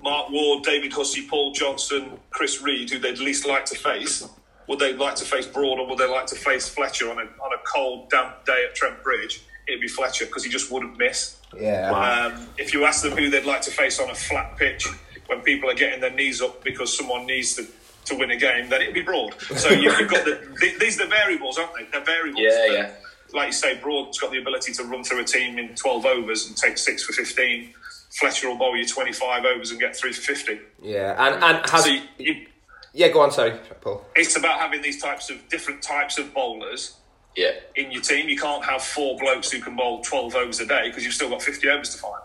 Mark 0.03 0.29
Wagh, 0.29 0.63
David 0.63 0.93
Hussey, 0.93 1.25
Paul 1.27 1.51
Johnson, 1.51 2.19
Chris 2.29 2.61
Read, 2.61 2.91
who 2.91 2.99
they'd 2.99 3.17
least 3.17 3.47
like 3.47 3.65
to 3.65 3.75
face, 3.75 4.23
would 4.67 4.77
they 4.77 4.93
like 4.93 5.15
to 5.15 5.25
face 5.25 5.47
Broad 5.47 5.79
or 5.79 5.87
would 5.87 5.97
they 5.97 6.07
like 6.07 6.27
to 6.27 6.35
face 6.35 6.69
Fletcher 6.69 7.09
on 7.09 7.17
a, 7.17 7.23
on 7.43 7.53
a 7.53 7.57
cold, 7.65 8.11
damp 8.11 8.45
day 8.45 8.65
at 8.69 8.75
Trent 8.75 9.01
Bridge? 9.01 9.41
It'd 9.69 9.81
be 9.81 9.87
Fletcher 9.87 10.25
because 10.25 10.43
he 10.43 10.49
just 10.49 10.71
wouldn't 10.71 10.97
miss. 10.97 11.37
Yeah. 11.57 11.91
Um, 11.91 12.47
if 12.57 12.73
you 12.73 12.85
ask 12.85 13.01
them 13.03 13.15
who 13.17 13.29
they'd 13.29 13.45
like 13.45 13.61
to 13.61 13.71
face 13.71 13.99
on 13.99 14.09
a 14.09 14.15
flat 14.15 14.57
pitch 14.57 14.87
when 15.27 15.41
people 15.41 15.69
are 15.69 15.73
getting 15.75 16.01
their 16.01 16.11
knees 16.13 16.41
up 16.41 16.63
because 16.63 16.95
someone 16.97 17.25
needs 17.25 17.55
to, 17.55 17.65
to 18.05 18.15
win 18.15 18.31
a 18.31 18.35
game, 18.37 18.67
then 18.69 18.81
it'd 18.81 18.93
be 18.93 19.01
Broad. 19.01 19.39
So 19.41 19.69
you- 19.69 19.91
you've 19.99 20.09
got 20.09 20.25
the, 20.25 20.39
th- 20.59 20.79
these 20.79 20.99
are 20.99 21.05
the 21.05 21.09
variables, 21.09 21.57
aren't 21.57 21.71
they? 21.75 21.85
They're 21.91 22.03
variables. 22.03 22.41
Yeah, 22.43 22.49
that- 22.67 22.71
yeah. 22.73 22.91
Like 23.31 23.47
you 23.47 23.53
say, 23.53 23.77
Broad's 23.77 24.17
got 24.17 24.31
the 24.31 24.39
ability 24.39 24.73
to 24.73 24.83
run 24.85 25.03
through 25.03 25.21
a 25.21 25.23
team 25.23 25.59
in 25.59 25.75
12 25.75 26.03
overs 26.03 26.47
and 26.47 26.57
take 26.57 26.79
six 26.79 27.03
for 27.03 27.13
15. 27.13 27.71
Fletcher 28.19 28.49
will 28.49 28.57
bowl 28.57 28.75
you 28.75 28.87
25 28.87 29.45
overs 29.45 29.69
and 29.69 29.79
get 29.79 29.95
three 29.95 30.11
for 30.13 30.21
50. 30.21 30.59
Yeah. 30.81 31.13
And 31.23 31.43
and 31.43 31.69
has 31.69 31.83
So 31.83 31.91
you, 31.91 32.01
you, 32.17 32.47
yeah. 32.91 33.09
Go 33.09 33.21
on. 33.21 33.31
Sorry, 33.31 33.51
Paul. 33.81 34.03
it's 34.15 34.35
about 34.35 34.59
having 34.59 34.81
these 34.81 34.99
types 34.99 35.29
of 35.29 35.47
different 35.47 35.83
types 35.83 36.17
of 36.17 36.33
bowlers 36.33 36.95
yeah. 37.35 37.51
in 37.75 37.91
your 37.91 38.01
team. 38.01 38.29
You 38.29 38.37
can't 38.37 38.63
have 38.65 38.81
four 38.81 39.17
blokes 39.17 39.51
who 39.51 39.61
can 39.61 39.75
bowl 39.75 40.01
12 40.01 40.35
overs 40.35 40.59
a 40.59 40.65
day 40.65 40.89
because 40.89 41.03
you've 41.03 41.13
still 41.13 41.29
got 41.29 41.41
50 41.41 41.69
overs 41.69 41.89
to 41.95 41.99
find. 41.99 42.15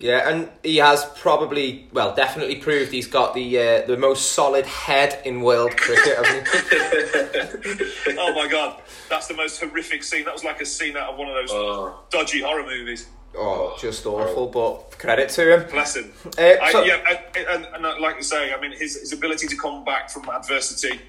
Yeah, 0.00 0.28
and 0.28 0.50
he 0.64 0.78
has 0.78 1.04
probably, 1.16 1.88
well, 1.92 2.14
definitely 2.14 2.56
proved 2.56 2.90
he's 2.90 3.06
got 3.06 3.32
the 3.32 3.58
uh, 3.58 3.86
the 3.86 3.96
most 3.96 4.32
solid 4.32 4.66
head 4.66 5.22
in 5.24 5.40
world 5.40 5.76
cricket. 5.76 6.18
oh 8.18 8.32
my 8.34 8.48
god, 8.50 8.82
that's 9.08 9.28
the 9.28 9.34
most 9.34 9.60
horrific 9.60 10.02
scene. 10.02 10.24
That 10.24 10.34
was 10.34 10.42
like 10.44 10.60
a 10.60 10.66
scene 10.66 10.96
out 10.96 11.12
of 11.12 11.18
one 11.18 11.28
of 11.28 11.34
those 11.34 11.50
Oh. 11.52 12.00
dodgy 12.10 12.42
horror 12.42 12.64
movies. 12.64 13.06
oh, 13.38 13.76
just 13.80 14.04
awful. 14.04 14.48
But 14.48 14.98
credit 14.98 15.28
to 15.30 15.54
him. 15.60 15.70
Bless 15.70 15.96
him. 15.96 16.12
Uh, 16.26 16.42
I, 16.42 16.84
yeah, 16.84 17.20
and, 17.36 17.64
and, 17.64 17.86
and 17.86 18.00
like 18.00 18.16
you 18.16 18.22
say, 18.22 18.52
I 18.52 18.60
mean, 18.60 18.72
his, 18.72 18.96
his 19.00 19.12
ability 19.12 19.46
to 19.46 19.56
come 19.56 19.84
back 19.84 20.10
from 20.10 20.28
adversity, 20.28 21.00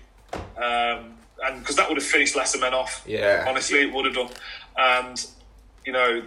um, 0.58 1.15
and 1.46 1.60
because 1.60 1.76
that 1.76 1.88
would 1.90 1.98
have 1.98 2.06
finished 2.08 2.36
lesser 2.36 2.60
men 2.60 2.74
off. 2.74 3.04
Yeah. 3.08 3.46
honestly, 3.48 3.80
it 3.82 3.94
would 3.94 4.06
have 4.06 4.16
done. 4.16 4.30
And 4.78 5.26
you 5.86 5.94
know, 5.94 6.24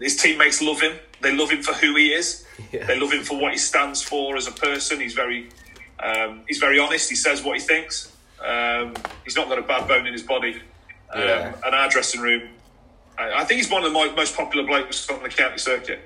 his 0.00 0.16
teammates 0.16 0.60
love 0.60 0.80
him. 0.80 0.96
They 1.20 1.32
love 1.34 1.50
him 1.50 1.62
for 1.62 1.72
who 1.74 1.94
he 1.96 2.12
is. 2.12 2.44
Yeah. 2.72 2.84
They 2.86 2.98
love 2.98 3.12
him 3.12 3.22
for 3.22 3.38
what 3.38 3.52
he 3.52 3.58
stands 3.58 4.02
for 4.02 4.36
as 4.36 4.48
a 4.48 4.52
person. 4.52 4.98
He's 5.00 5.14
very, 5.14 5.48
um, 6.00 6.42
he's 6.48 6.58
very 6.58 6.78
honest. 6.80 7.08
He 7.08 7.14
says 7.16 7.42
what 7.44 7.56
he 7.56 7.60
thinks. 7.64 8.12
Um, 8.44 8.94
he's 9.24 9.36
not 9.36 9.48
got 9.48 9.58
a 9.58 9.62
bad 9.62 9.86
bone 9.86 10.06
in 10.06 10.12
his 10.12 10.22
body. 10.24 10.56
Um, 11.14 11.22
Yeah. 11.22 11.54
And 11.64 11.74
our 11.74 11.88
dressing 11.88 12.20
room, 12.20 12.48
I, 13.16 13.32
I 13.42 13.44
think 13.44 13.58
he's 13.60 13.70
one 13.70 13.84
of 13.84 13.92
the 13.92 13.94
mo- 13.98 14.14
most 14.16 14.36
popular 14.36 14.66
blokes 14.66 15.08
on 15.08 15.22
the 15.22 15.28
county 15.28 15.58
circuit. 15.58 16.00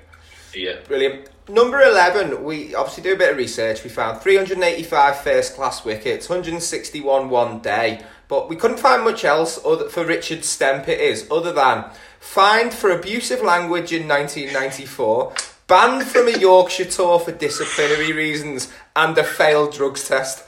Yeah. 0.53 0.75
Brilliant. 0.87 1.27
Number 1.49 1.81
11, 1.81 2.43
we 2.43 2.75
obviously 2.75 3.03
do 3.03 3.13
a 3.13 3.17
bit 3.17 3.31
of 3.31 3.37
research. 3.37 3.83
We 3.83 3.89
found 3.89 4.21
385 4.21 5.17
first 5.21 5.55
class 5.55 5.83
wickets, 5.83 6.29
161 6.29 7.29
one 7.29 7.59
day, 7.59 8.01
but 8.31 8.47
we 8.47 8.55
couldn't 8.55 8.77
find 8.77 9.03
much 9.03 9.25
else 9.25 9.59
other, 9.65 9.89
for 9.89 10.05
Richard 10.05 10.45
Stemp, 10.45 10.87
it 10.87 11.01
is, 11.01 11.29
other 11.29 11.51
than 11.51 11.83
fined 12.21 12.73
for 12.73 12.89
abusive 12.89 13.41
language 13.41 13.91
in 13.91 14.07
1994, 14.07 15.33
banned 15.67 16.07
from 16.07 16.29
a 16.29 16.39
Yorkshire 16.39 16.85
tour 16.85 17.19
for 17.19 17.33
disciplinary 17.33 18.13
reasons, 18.13 18.71
and 18.95 19.17
a 19.17 19.23
failed 19.25 19.73
drugs 19.73 20.07
test. 20.07 20.45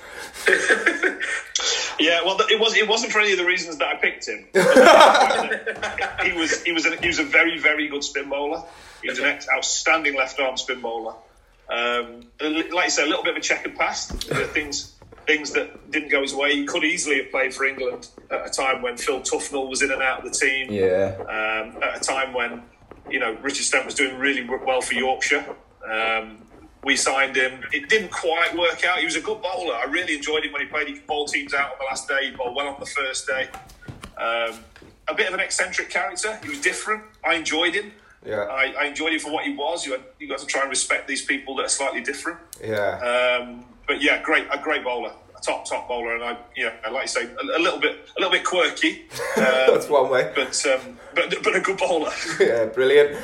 Yeah, 2.00 2.22
well, 2.26 2.38
it 2.50 2.60
was. 2.60 2.76
It 2.76 2.90
wasn't 2.90 3.14
for 3.14 3.20
any 3.20 3.32
of 3.34 3.38
the 3.38 3.46
reasons 3.46 3.78
that 3.78 3.88
I 3.88 3.96
picked 3.96 4.28
him. 4.28 4.48
he 6.26 6.38
was. 6.38 6.62
He 6.64 6.72
was. 6.74 6.86
A, 6.86 6.98
he 6.98 7.08
was 7.08 7.20
a 7.20 7.24
very, 7.24 7.60
very 7.60 7.88
good 7.88 8.04
spin 8.04 8.30
bowler. 8.30 8.64
He 9.02 9.10
was 9.10 9.20
an 9.20 9.26
ex- 9.26 9.48
outstanding 9.56 10.16
left 10.16 10.40
arm 10.40 10.58
spin 10.58 10.82
bowler. 10.82 11.14
Um, 11.70 12.26
like 12.42 12.86
you 12.86 12.90
say, 12.90 13.04
a 13.04 13.06
little 13.06 13.24
bit 13.24 13.34
of 13.34 13.38
a 13.38 13.42
checkered 13.42 13.78
past. 13.78 14.12
Things, 14.12 14.93
things 15.26 15.52
that 15.52 15.92
didn't 15.92 16.10
go 16.10 16.22
his 16.22 16.34
way. 16.34 16.56
He 16.56 16.66
could 16.66 16.84
easily 16.84 17.18
have 17.18 17.32
played 17.32 17.54
for 17.54 17.66
England 17.66 18.10
at 18.30 18.46
a 18.46 18.50
time 18.50 18.82
when 18.82 18.98
Phil 18.98 19.22
Tufnell 19.22 19.70
was 19.70 19.82
in 19.82 19.92
and 19.92 20.02
out 20.02 20.26
of 20.26 20.32
the 20.32 20.38
team. 20.38 20.72
Yeah. 20.72 21.16
Um, 21.22 21.82
at 21.84 21.98
a 21.98 22.00
time 22.00 22.34
when 22.34 22.64
you 23.10 23.20
know 23.20 23.34
Richard 23.42 23.66
Stemp 23.66 23.86
was 23.86 23.96
doing 23.96 24.18
really 24.18 24.48
well 24.66 24.82
for 24.82 24.94
Yorkshire. 24.94 25.46
Um, 25.90 26.38
we 26.84 26.98
signed 26.98 27.36
him. 27.36 27.64
It 27.72 27.88
didn't 27.88 28.12
quite 28.12 28.58
work 28.58 28.84
out. 28.84 29.00
He 29.00 29.06
was 29.06 29.16
a 29.16 29.22
good 29.22 29.42
bowler. 29.42 29.76
I 29.76 29.86
really 29.86 30.16
enjoyed 30.16 30.44
him 30.44 30.52
when 30.52 30.62
he 30.62 30.68
played. 30.68 30.88
He 30.88 30.96
could 30.96 31.08
bowl 31.08 31.26
teams 31.26 31.54
out 31.54 31.72
on 31.72 31.78
the 31.80 31.86
last 31.86 32.08
day. 32.08 32.30
He 32.30 32.32
bowled 32.32 32.56
well 32.56 32.68
on 32.68 32.80
the 32.80 32.86
first 32.86 33.26
day. 33.26 33.48
Um, 34.18 34.60
a 35.08 35.16
bit 35.16 35.28
of 35.28 35.34
an 35.34 35.40
eccentric 35.40 35.90
character. 35.90 36.38
He 36.44 36.50
was 36.50 36.60
different. 36.60 37.04
I 37.26 37.36
enjoyed 37.36 37.74
him. 37.74 37.92
Yeah. 38.26 38.42
I, 38.44 38.74
I 38.80 38.86
enjoyed 38.86 39.14
him 39.14 39.20
for 39.20 39.32
what 39.32 39.46
he 39.46 39.54
was. 39.54 39.86
You 39.86 39.94
had, 39.94 40.02
you 40.20 40.28
got 40.28 40.40
to 40.40 40.46
try 40.46 40.62
and 40.62 40.70
respect 40.70 41.08
these 41.08 41.24
people 41.24 41.56
that 41.56 41.66
are 41.66 41.70
slightly 41.70 42.02
different. 42.02 42.40
Yeah. 42.64 43.00
Um, 43.42 43.66
but 43.88 44.02
yeah, 44.02 44.22
great, 44.22 44.48
a 44.52 44.58
great 44.58 44.84
bowler, 44.84 45.12
a 45.38 45.42
top 45.42 45.66
top 45.68 45.88
bowler, 45.88 46.16
and 46.16 46.24
I 46.24 46.38
yeah, 46.56 46.74
like 46.92 47.04
you 47.04 47.08
say, 47.08 47.24
a, 47.26 47.58
a 47.58 47.62
little 47.62 47.80
bit 47.80 48.10
a 48.18 48.20
little 48.20 48.32
bit 48.32 48.44
quirky. 48.44 49.06
Um, 49.36 49.44
That's 49.44 49.90
one 49.90 50.12
way. 50.12 50.32
but 50.36 50.64
um, 50.68 51.00
but 51.16 51.34
but 51.44 51.56
a 51.56 51.60
good 51.60 51.78
bowler. 51.78 52.12
yeah, 52.40 52.66
brilliant. 52.66 53.18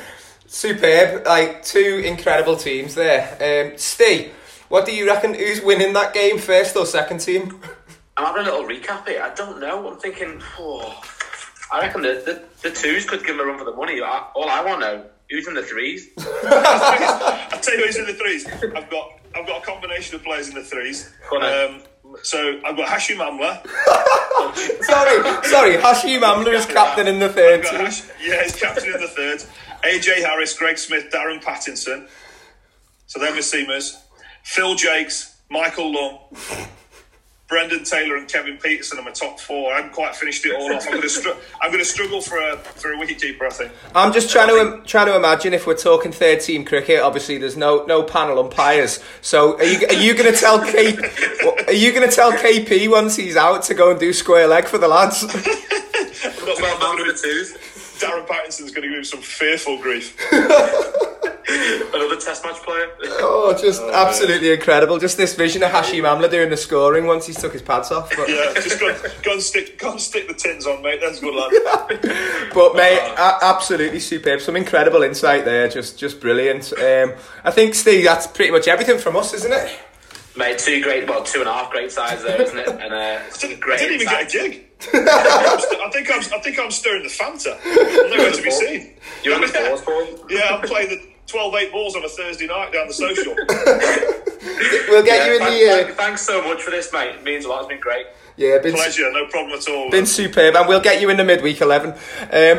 Superb. 0.46 1.24
Like 1.24 1.62
two 1.62 2.02
incredible 2.04 2.56
teams 2.56 2.96
there. 2.96 3.70
Um, 3.72 3.78
Steve, 3.78 4.32
what 4.68 4.86
do 4.86 4.92
you 4.92 5.06
reckon? 5.06 5.34
Who's 5.34 5.62
winning 5.62 5.92
that 5.92 6.12
game, 6.12 6.38
first 6.38 6.74
or 6.76 6.84
second 6.84 7.18
team? 7.20 7.60
I'm 8.16 8.26
having 8.26 8.42
a 8.46 8.50
little 8.50 8.68
recap 8.68 9.06
here. 9.08 9.22
I 9.22 9.32
don't 9.34 9.60
know. 9.60 9.88
I'm 9.88 9.98
thinking, 9.98 10.42
oh, 10.58 11.00
I 11.72 11.80
reckon 11.80 12.02
the, 12.02 12.22
the, 12.62 12.68
the 12.68 12.74
twos 12.74 13.06
could 13.06 13.20
give 13.24 13.36
him 13.36 13.40
a 13.40 13.44
run 13.44 13.58
for 13.58 13.64
the 13.64 13.72
money. 13.72 14.00
I, 14.02 14.26
all 14.34 14.48
I 14.48 14.62
want 14.64 14.80
to 14.82 14.86
know, 14.86 15.04
who's 15.30 15.46
in 15.46 15.54
the 15.54 15.62
threes? 15.62 16.08
I'll 16.18 17.60
tell 17.60 17.76
you 17.76 17.86
who's 17.86 17.96
in 17.96 18.06
the 18.06 18.14
threes. 18.14 18.46
I've 18.46 18.90
got 18.90 19.20
I've 19.34 19.46
got 19.46 19.62
a 19.62 19.66
combination 19.66 20.16
of 20.16 20.24
players 20.24 20.48
in 20.48 20.54
the 20.54 20.64
threes. 20.64 21.12
Go 21.30 21.36
on 21.36 21.42
then. 21.42 21.74
Um, 21.74 21.82
so 22.22 22.60
I've 22.64 22.76
got 22.76 22.88
Hashim 22.88 23.18
Amla. 23.18 23.64
sorry, 24.82 25.46
sorry. 25.48 25.76
Hashim 25.76 26.20
Amla 26.22 26.54
is 26.54 26.66
captain 26.66 27.06
in 27.06 27.18
the 27.20 27.28
third 27.28 27.60
I've 27.60 27.64
got 27.64 27.70
team. 27.70 27.80
Hash, 27.80 28.02
yeah, 28.20 28.42
he's 28.42 28.56
captain 28.56 28.92
in 28.92 29.00
the 29.00 29.08
third. 29.08 29.44
AJ 29.84 30.16
Harris, 30.16 30.56
Greg 30.58 30.76
Smith, 30.78 31.10
Darren 31.12 31.42
Pattinson. 31.42 32.08
So 33.06 33.18
they're 33.20 33.32
my 33.32 33.38
seamers. 33.38 33.96
Phil 34.42 34.74
Jaques, 34.74 35.40
Michael 35.50 35.92
Lumb, 35.92 36.18
Brendan 37.50 37.82
Taylor, 37.82 38.16
and 38.16 38.28
Kevin 38.28 38.56
Pietersen 38.56 38.98
are 38.98 39.02
my 39.02 39.10
top 39.10 39.40
four. 39.40 39.72
I 39.72 39.76
haven't 39.76 39.92
quite 39.92 40.14
finished 40.14 40.46
it 40.46 40.54
all 40.54 40.72
off. 40.72 40.84
I'm 40.86 40.92
going 40.92 41.02
to 41.02 41.08
str- 41.08 41.28
I'm 41.60 41.70
going 41.72 41.82
to 41.82 41.88
struggle 41.88 42.22
for 42.22 42.38
a 42.38 42.56
for 42.56 42.92
a 42.92 42.96
wicketkeeper. 42.96 43.42
I 43.42 43.50
think. 43.50 43.72
I'm 43.94 44.12
just 44.12 44.30
trying 44.30 44.48
to 44.48 44.80
trying 44.86 45.06
to 45.06 45.16
imagine 45.16 45.52
if 45.52 45.66
we're 45.66 45.76
talking 45.76 46.12
third 46.12 46.40
team 46.40 46.64
cricket. 46.64 47.00
Obviously, 47.00 47.38
there's 47.38 47.56
no 47.56 47.84
no 47.86 48.04
panel 48.04 48.38
umpires. 48.38 49.00
So 49.20 49.58
are 49.58 49.64
you 49.64 49.84
are 49.88 49.94
you 49.94 50.14
going 50.14 50.32
to 50.32 50.38
tell 50.38 50.64
K 50.64 50.96
are 51.66 51.72
you 51.72 51.92
going 51.92 52.08
to 52.08 52.14
tell 52.14 52.32
KP 52.32 52.88
once 52.88 53.16
he's 53.16 53.36
out 53.36 53.64
to 53.64 53.74
go 53.74 53.90
and 53.90 53.98
do 53.98 54.12
square 54.12 54.46
leg 54.46 54.66
for 54.66 54.78
the 54.78 54.88
lads? 54.88 55.24
I've 55.24 56.38
got 56.40 56.60
Well, 56.60 56.96
with 57.04 57.20
twos. 57.20 57.54
Darren 58.00 58.26
Pattinson's 58.26 58.70
going 58.70 58.82
to 58.82 58.88
give 58.88 58.98
him 58.98 59.04
some 59.04 59.20
fearful 59.20 59.76
grief. 59.78 60.16
Another 61.94 62.16
test 62.16 62.44
match 62.44 62.56
player. 62.62 62.88
Oh, 63.22 63.56
just 63.60 63.82
absolutely 63.82 64.52
incredible. 64.52 64.98
Just 64.98 65.16
this 65.16 65.34
vision 65.34 65.62
of 65.62 65.70
Hashim 65.70 66.02
Amla 66.04 66.30
doing 66.30 66.50
the 66.50 66.56
scoring 66.56 67.06
once 67.06 67.26
he's 67.26 67.40
took 67.40 67.52
his 67.52 67.62
pads 67.62 67.90
off. 67.90 68.10
But, 68.16 68.28
Yeah, 68.28 68.52
just 68.54 68.78
go, 68.78 68.96
go 69.22 69.32
and 69.32 69.42
stick 69.42 69.78
go 69.78 69.92
and 69.92 70.00
stick 70.00 70.28
the 70.28 70.34
tins 70.34 70.66
on, 70.66 70.82
mate. 70.82 71.00
That's 71.02 71.20
good, 71.20 71.34
lad. 71.34 71.50
but 72.54 72.74
mate, 72.76 72.98
a- 73.16 73.44
absolutely 73.44 74.00
superb. 74.00 74.40
Some 74.40 74.56
incredible 74.56 75.02
insight 75.02 75.44
there. 75.44 75.68
Just 75.68 75.98
just 75.98 76.20
brilliant. 76.20 76.72
Um, 76.74 77.14
I 77.44 77.50
think 77.50 77.74
Steve, 77.74 78.04
that's 78.04 78.26
pretty 78.26 78.52
much 78.52 78.68
everything 78.68 78.98
from 78.98 79.16
us, 79.16 79.34
isn't 79.34 79.52
it? 79.52 79.78
Mate, 80.36 80.58
two 80.58 80.80
great, 80.80 81.08
well, 81.08 81.24
two 81.24 81.40
and 81.40 81.48
a 81.48 81.52
half 81.52 81.70
great 81.72 81.90
sides 81.90 82.22
there, 82.22 82.40
isn't 82.40 82.56
it? 82.56 82.68
And 82.68 82.94
uh, 82.94 83.30
some 83.30 83.50
I 83.50 83.54
great 83.56 83.78
didn't 83.80 83.94
even 83.96 84.06
get 84.06 84.20
a 84.20 84.22
insights. 84.24 84.32
gig. 84.56 84.66
I'm 84.94 85.58
st- 85.60 85.80
I 85.82 85.90
think 85.92 86.10
I'm 86.10 86.20
I 86.20 86.40
think 86.40 86.58
I'm 86.58 86.70
stirring 86.70 87.02
the 87.02 87.08
Fanta. 87.08 87.58
I'm 87.66 88.10
nowhere 88.16 88.32
to 88.32 88.42
be 88.42 88.50
seen. 88.50 88.94
You're 89.24 89.34
on 89.34 89.40
the 89.42 89.48
balls, 89.52 89.82
Paul. 89.82 90.26
Yeah, 90.30 90.54
I'm 90.56 90.62
playing 90.66 90.88
the 90.90 91.09
12-8 91.32 91.72
balls 91.72 91.96
on 91.96 92.04
a 92.04 92.08
Thursday 92.08 92.46
night 92.46 92.72
down 92.72 92.86
the 92.88 92.94
social. 92.94 93.34
We'll 94.88 95.04
get 95.04 95.26
you 95.26 95.34
in 95.34 95.38
thank- 95.40 95.50
the 95.60 95.68
uh, 95.70 95.84
thank- 95.84 95.96
thanks 95.98 96.22
so 96.22 96.42
much 96.42 96.62
for 96.62 96.70
this, 96.70 96.90
mate. 96.92 97.14
It 97.16 97.22
means 97.22 97.44
a 97.44 97.48
lot. 97.48 97.60
It's 97.60 97.68
been 97.68 97.78
great. 97.80 98.06
yeah. 98.36 98.58
Been 98.58 98.72
Pleasure, 98.74 99.10
no 99.12 99.26
problem 99.26 99.58
at 99.58 99.68
all. 99.68 99.90
been 99.90 100.06
superb, 100.06 100.56
and 100.56 100.66
we'll 100.66 100.80
get 100.80 101.00
you 101.00 101.10
in 101.10 101.16
the 101.18 101.24
midweek 101.24 101.60
eleven. 101.60 101.90
Um, 101.90 101.98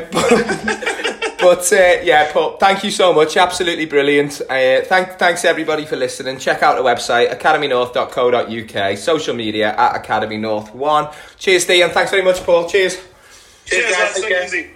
but 0.11 1.37
but, 1.39 1.73
uh, 1.73 2.01
yeah, 2.03 2.31
but 2.33 2.59
thank 2.59 2.83
you 2.83 2.91
so 2.91 3.11
much. 3.13 3.35
Absolutely 3.35 3.85
brilliant. 3.87 4.41
Uh, 4.41 4.81
thank, 4.85 5.17
thanks 5.17 5.43
everybody 5.43 5.85
for 5.85 5.95
listening. 5.95 6.37
Check 6.37 6.61
out 6.61 6.77
the 6.77 6.83
website 6.83 7.31
academynorth.co.uk, 7.35 8.97
social 8.99 9.33
media 9.33 9.75
at 9.75 9.95
Academy 9.95 10.37
North 10.37 10.73
One. 10.75 11.09
Cheers, 11.39 11.63
Steve, 11.63 11.83
and 11.83 11.91
thanks 11.93 12.11
very 12.11 12.23
much, 12.23 12.41
Paul. 12.43 12.69
Cheers. 12.69 12.95
Cheers, 13.65 13.91
guys. 13.91 14.13
Take 14.13 14.23
Take 14.23 14.31
care. 14.33 14.45
easy. 14.45 14.69